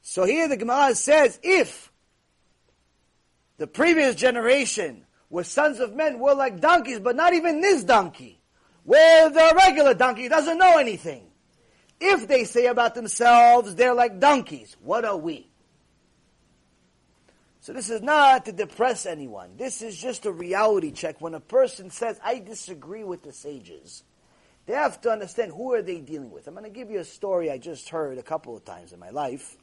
[0.02, 1.90] So here the Gemara says, if
[3.58, 8.40] the previous generation were sons of men were like donkeys, but not even this donkey.
[8.82, 11.28] Where the regular donkey doesn't know anything.
[12.00, 15.51] If they say about themselves, they're like donkeys, what are we?
[17.62, 19.56] So this is not to depress anyone.
[19.56, 21.20] This is just a reality check.
[21.20, 24.02] When a person says, I disagree with the sages,
[24.66, 26.48] they have to understand who are they dealing with.
[26.48, 28.98] I'm going to give you a story I just heard a couple of times in
[28.98, 29.56] my life.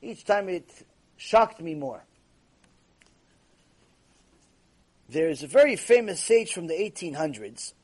[0.00, 0.70] Each time it
[1.18, 2.02] shocked me more.
[5.10, 7.74] There's a very famous sage from the 1800s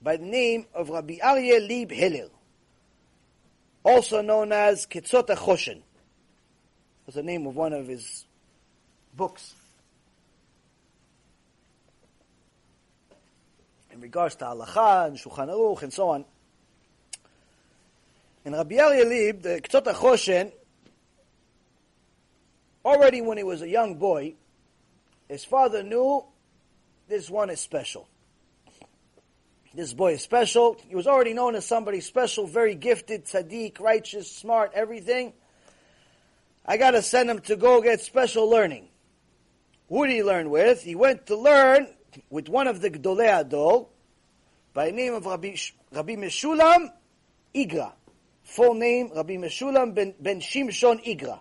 [0.00, 2.30] by the name of Rabbi Aryeh Leib Heller,
[3.82, 5.82] also known as Ketzot HaChoshen.
[7.04, 8.24] Was the name of one of his
[9.16, 9.54] books.
[13.92, 16.24] In regards to halacha and Shulchan Aruch and so on.
[18.44, 20.52] And Rabbi Leib, the Ketzot HaChoshen,
[22.84, 24.34] already when he was a young boy,
[25.28, 26.24] his father knew
[27.08, 28.08] this one is special.
[29.72, 30.76] This boy is special.
[30.88, 35.32] He was already known as somebody special, very gifted, tzaddik, righteous, smart, everything.
[36.66, 38.89] I got to send him to go get special learning.
[39.90, 40.82] Who did he learn with?
[40.82, 41.88] He went to learn
[42.30, 43.88] with one of the Gdolei Adol
[44.72, 45.56] by name of Rabbi,
[45.92, 46.92] Rabbi Meshulam
[47.52, 47.92] Igra.
[48.44, 51.40] Full name, Rabbi Meshulam ben, ben Shimshon Igra.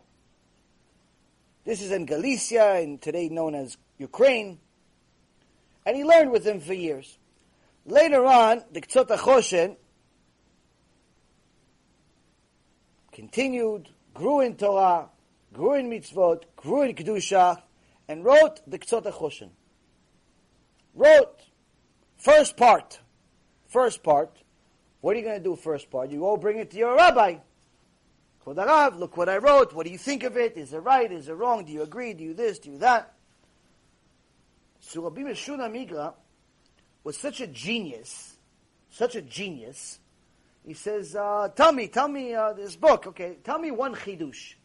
[1.63, 4.57] This is in Galicia, and today known as Ukraine.
[5.85, 7.19] And he learned with him for years.
[7.85, 9.75] Later on, the Ketzot HaChoshen
[13.11, 15.09] continued, grew in Torah,
[15.53, 17.61] grew in mitzvot, grew in Kedusha,
[18.09, 19.51] and wrote the Ketzot HaChoshen.
[20.95, 21.45] Wrote
[22.17, 22.99] first part.
[23.67, 24.35] First part.
[24.99, 26.09] What are you going to do first part?
[26.09, 27.35] You go bring it to your rabbi.
[28.45, 29.73] Kodarav, look what I wrote.
[29.73, 30.57] What do you think of it?
[30.57, 31.09] Is it right?
[31.09, 31.63] Is it wrong?
[31.63, 32.13] Do you agree?
[32.13, 32.57] Do you this?
[32.57, 33.13] Do you that?
[34.79, 36.13] So Rabbi Meshulam Igra
[37.03, 38.37] was such a genius,
[38.89, 39.99] such a genius.
[40.65, 43.07] He says, uh, "Tell me, tell me uh, this book.
[43.07, 44.55] Okay, tell me one chidush.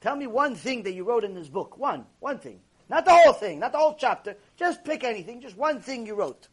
[0.00, 1.76] Tell me one thing that you wrote in this book.
[1.76, 4.36] One, one thing, not the whole thing, not the whole chapter.
[4.56, 6.48] Just pick anything, just one thing you wrote."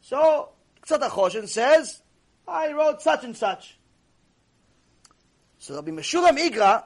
[0.00, 0.50] So
[0.82, 2.02] Ketzot HaChoshen says,
[2.46, 3.78] "I wrote such and such."
[5.58, 6.84] So Rabbi Meshulam Igra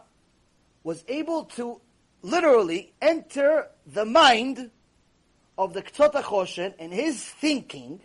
[0.84, 1.80] was able to
[2.22, 4.70] literally enter the mind
[5.58, 8.00] of the Ktsot HaChoshen and his thinking.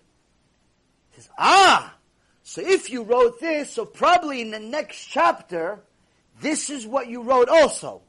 [1.12, 1.96] He says, ah,
[2.44, 5.84] so if you wrote this, so probably in the next chapter,
[6.42, 8.02] this is what you wrote also.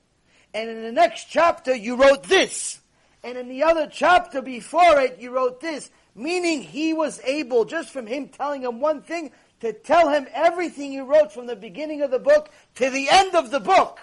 [0.54, 2.80] And in the next chapter, you wrote this.
[3.22, 5.90] And in the other chapter before it, you wrote this.
[6.14, 9.30] Meaning he was able, just from him telling him one thing,
[9.60, 13.34] to tell him everything he wrote from the beginning of the book to the end
[13.34, 14.00] of the book.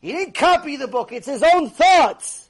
[0.00, 2.48] He didn't copy the book, it's his own thoughts.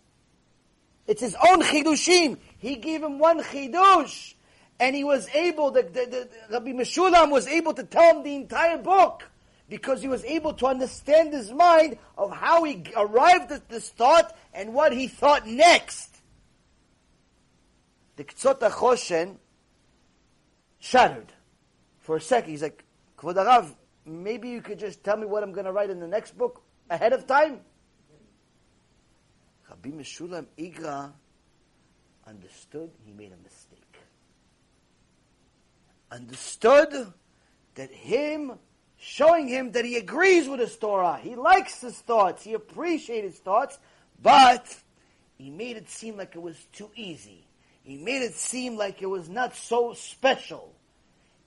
[1.06, 2.38] It's his own chidushim.
[2.58, 4.34] He gave him one chidush,
[4.78, 8.36] and he was able, the, the, the, Rabbi Meshulam was able to tell him the
[8.36, 9.24] entire book
[9.72, 14.36] because he was able to understand his mind of how he arrived at this thought
[14.52, 16.14] and what he thought next.
[18.16, 19.36] The Ktsot HaChoshen
[20.78, 21.32] shattered.
[22.00, 22.84] For a second, he's like,
[23.16, 23.74] Kvod Arav,
[24.04, 26.60] maybe you could just tell me what I'm going to write in the next book
[26.90, 27.60] ahead of time?
[29.70, 31.10] Rabbi Meshulam Igra
[32.28, 33.96] understood he made a mistake.
[36.10, 37.10] Understood
[37.76, 38.58] that him
[39.02, 43.38] showing him that he agrees with his Torah, he likes his thoughts, he appreciates his
[43.38, 43.76] thoughts,
[44.22, 44.64] but
[45.36, 47.44] he made it seem like it was too easy.
[47.82, 50.72] He made it seem like it was not so special.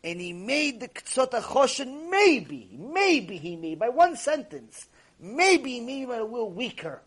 [0.03, 4.87] And he made the Ktsot HaChoshen, maybe, maybe he made, by one sentence,
[5.17, 7.01] maybe he made it a little weaker.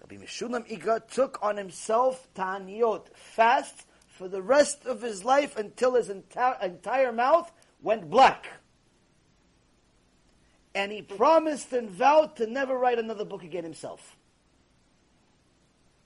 [0.00, 5.94] Rabbi Meshulam Igra took on himself Taniyot, fast for the rest of his life until
[5.94, 8.46] his enti- entire mouth went black.
[10.74, 14.16] And he promised and vowed to never write another book again himself.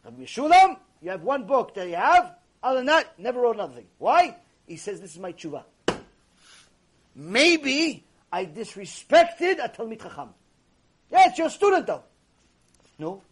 [0.05, 2.34] Rabbi Meshulam, you have one book that you have.
[2.62, 3.86] Other than that, never wrote another thing.
[3.98, 4.36] Why?
[4.66, 5.64] He says, this is my tshuva.
[7.14, 10.30] Maybe I disrespected a Talmid Chacham.
[11.10, 12.02] Yeah, it's your student though.
[12.98, 13.22] No.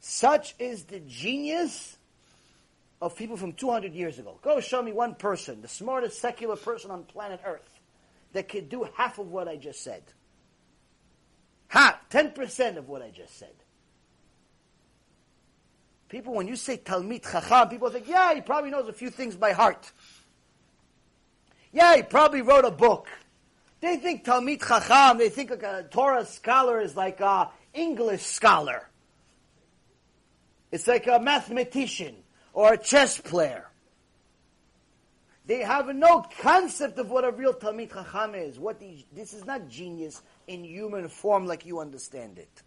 [0.00, 1.96] Such is the genius
[3.04, 4.38] of people from 200 years ago.
[4.40, 7.80] Go show me one person, the smartest secular person on planet Earth,
[8.32, 10.02] that could do half of what I just said.
[11.68, 13.52] Half, 10% of what I just said.
[16.08, 19.36] People, when you say Talmid Chacham, people think, yeah, he probably knows a few things
[19.36, 19.92] by heart.
[21.72, 23.08] Yeah, he probably wrote a book.
[23.80, 28.88] They think Talmid Chacham, they think like a Torah scholar is like a English scholar.
[30.72, 32.23] It's like a mathematician
[32.54, 33.66] or a chess player.
[35.46, 38.58] They have no concept of what a real Talmid Chacham is.
[38.58, 42.62] What the, this is not genius in human form like you understand it.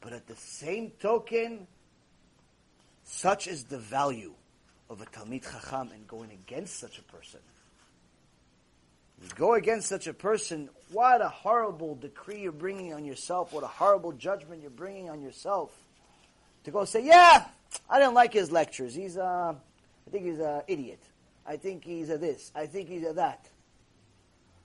[0.00, 1.66] But at the same token,
[3.04, 4.32] such is the value
[4.88, 7.40] of a Talmid Chacham and going against such a person.
[9.22, 13.62] You go against such a person, what a horrible decree you're bringing on yourself, what
[13.62, 15.70] a horrible judgment you're bringing on yourself.
[16.64, 17.46] To go say, yeah,
[17.88, 18.94] I didn't like his lectures.
[18.94, 19.56] He's, a,
[20.06, 21.02] I think he's an idiot.
[21.46, 22.52] I think he's a this.
[22.54, 23.48] I think he's a that.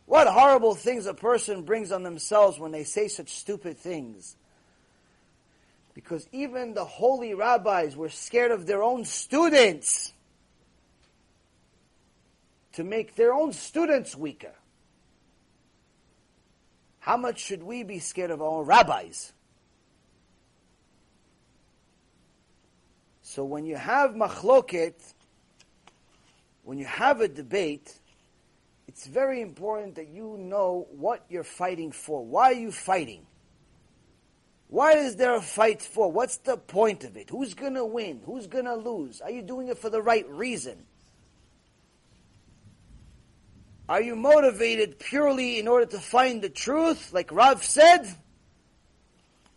[0.05, 4.35] What horrible things a person brings on themselves when they say such stupid things.
[5.93, 10.13] Because even the holy rabbis were scared of their own students
[12.73, 14.53] to make their own students weaker.
[16.99, 19.31] How much should we be scared of our rabbis?
[23.35, 24.93] So when you have machloket,
[26.63, 27.93] when you have a debate,
[28.87, 32.25] it's very important that you know what you're fighting for.
[32.25, 33.25] Why are you fighting?
[34.69, 36.09] Why is there a fight for?
[36.09, 37.29] What's the point of it?
[37.29, 38.21] Who's going to win?
[38.25, 39.19] Who's going to lose?
[39.19, 40.85] Are you doing it for the right reason?
[43.89, 48.07] Are you motivated purely in order to find the truth, like Rav said?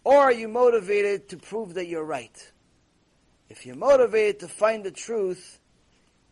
[0.03, 2.53] Or are you motivated to prove that you're right?
[3.49, 5.59] If you're motivated to find the truth,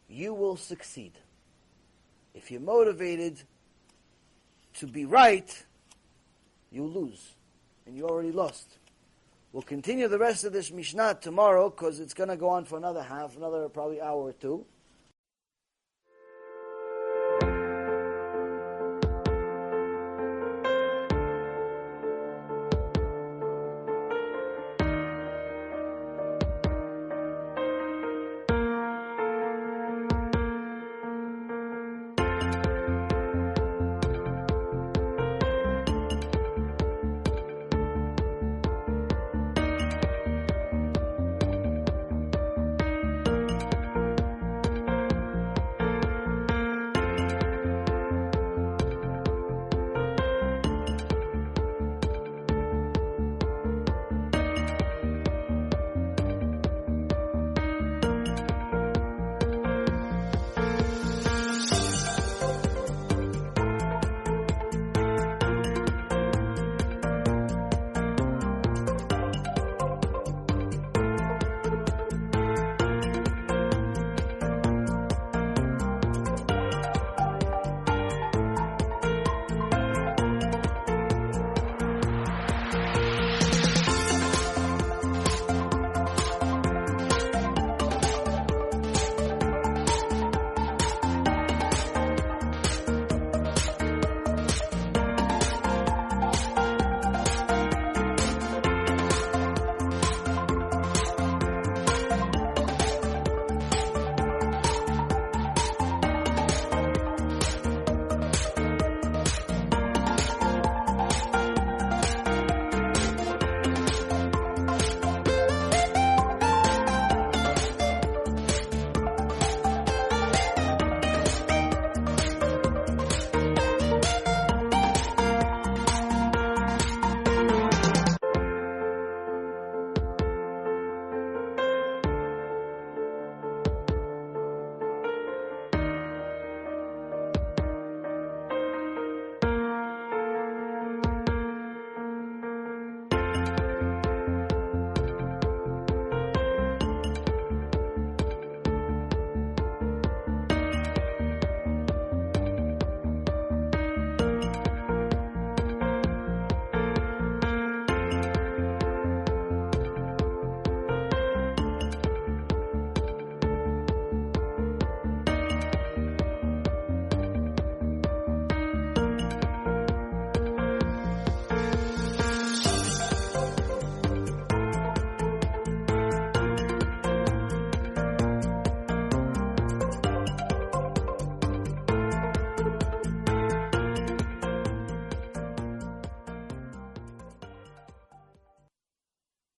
[0.08, 1.12] you will succeed.
[2.34, 3.42] If you're motivated
[4.74, 5.64] to be right,
[6.70, 7.34] you'll lose.
[7.86, 8.78] And you already lost.
[9.52, 12.76] We'll continue the rest of this Mishnah tomorrow because it's going to go on for
[12.76, 14.66] another half, another probably hour or two.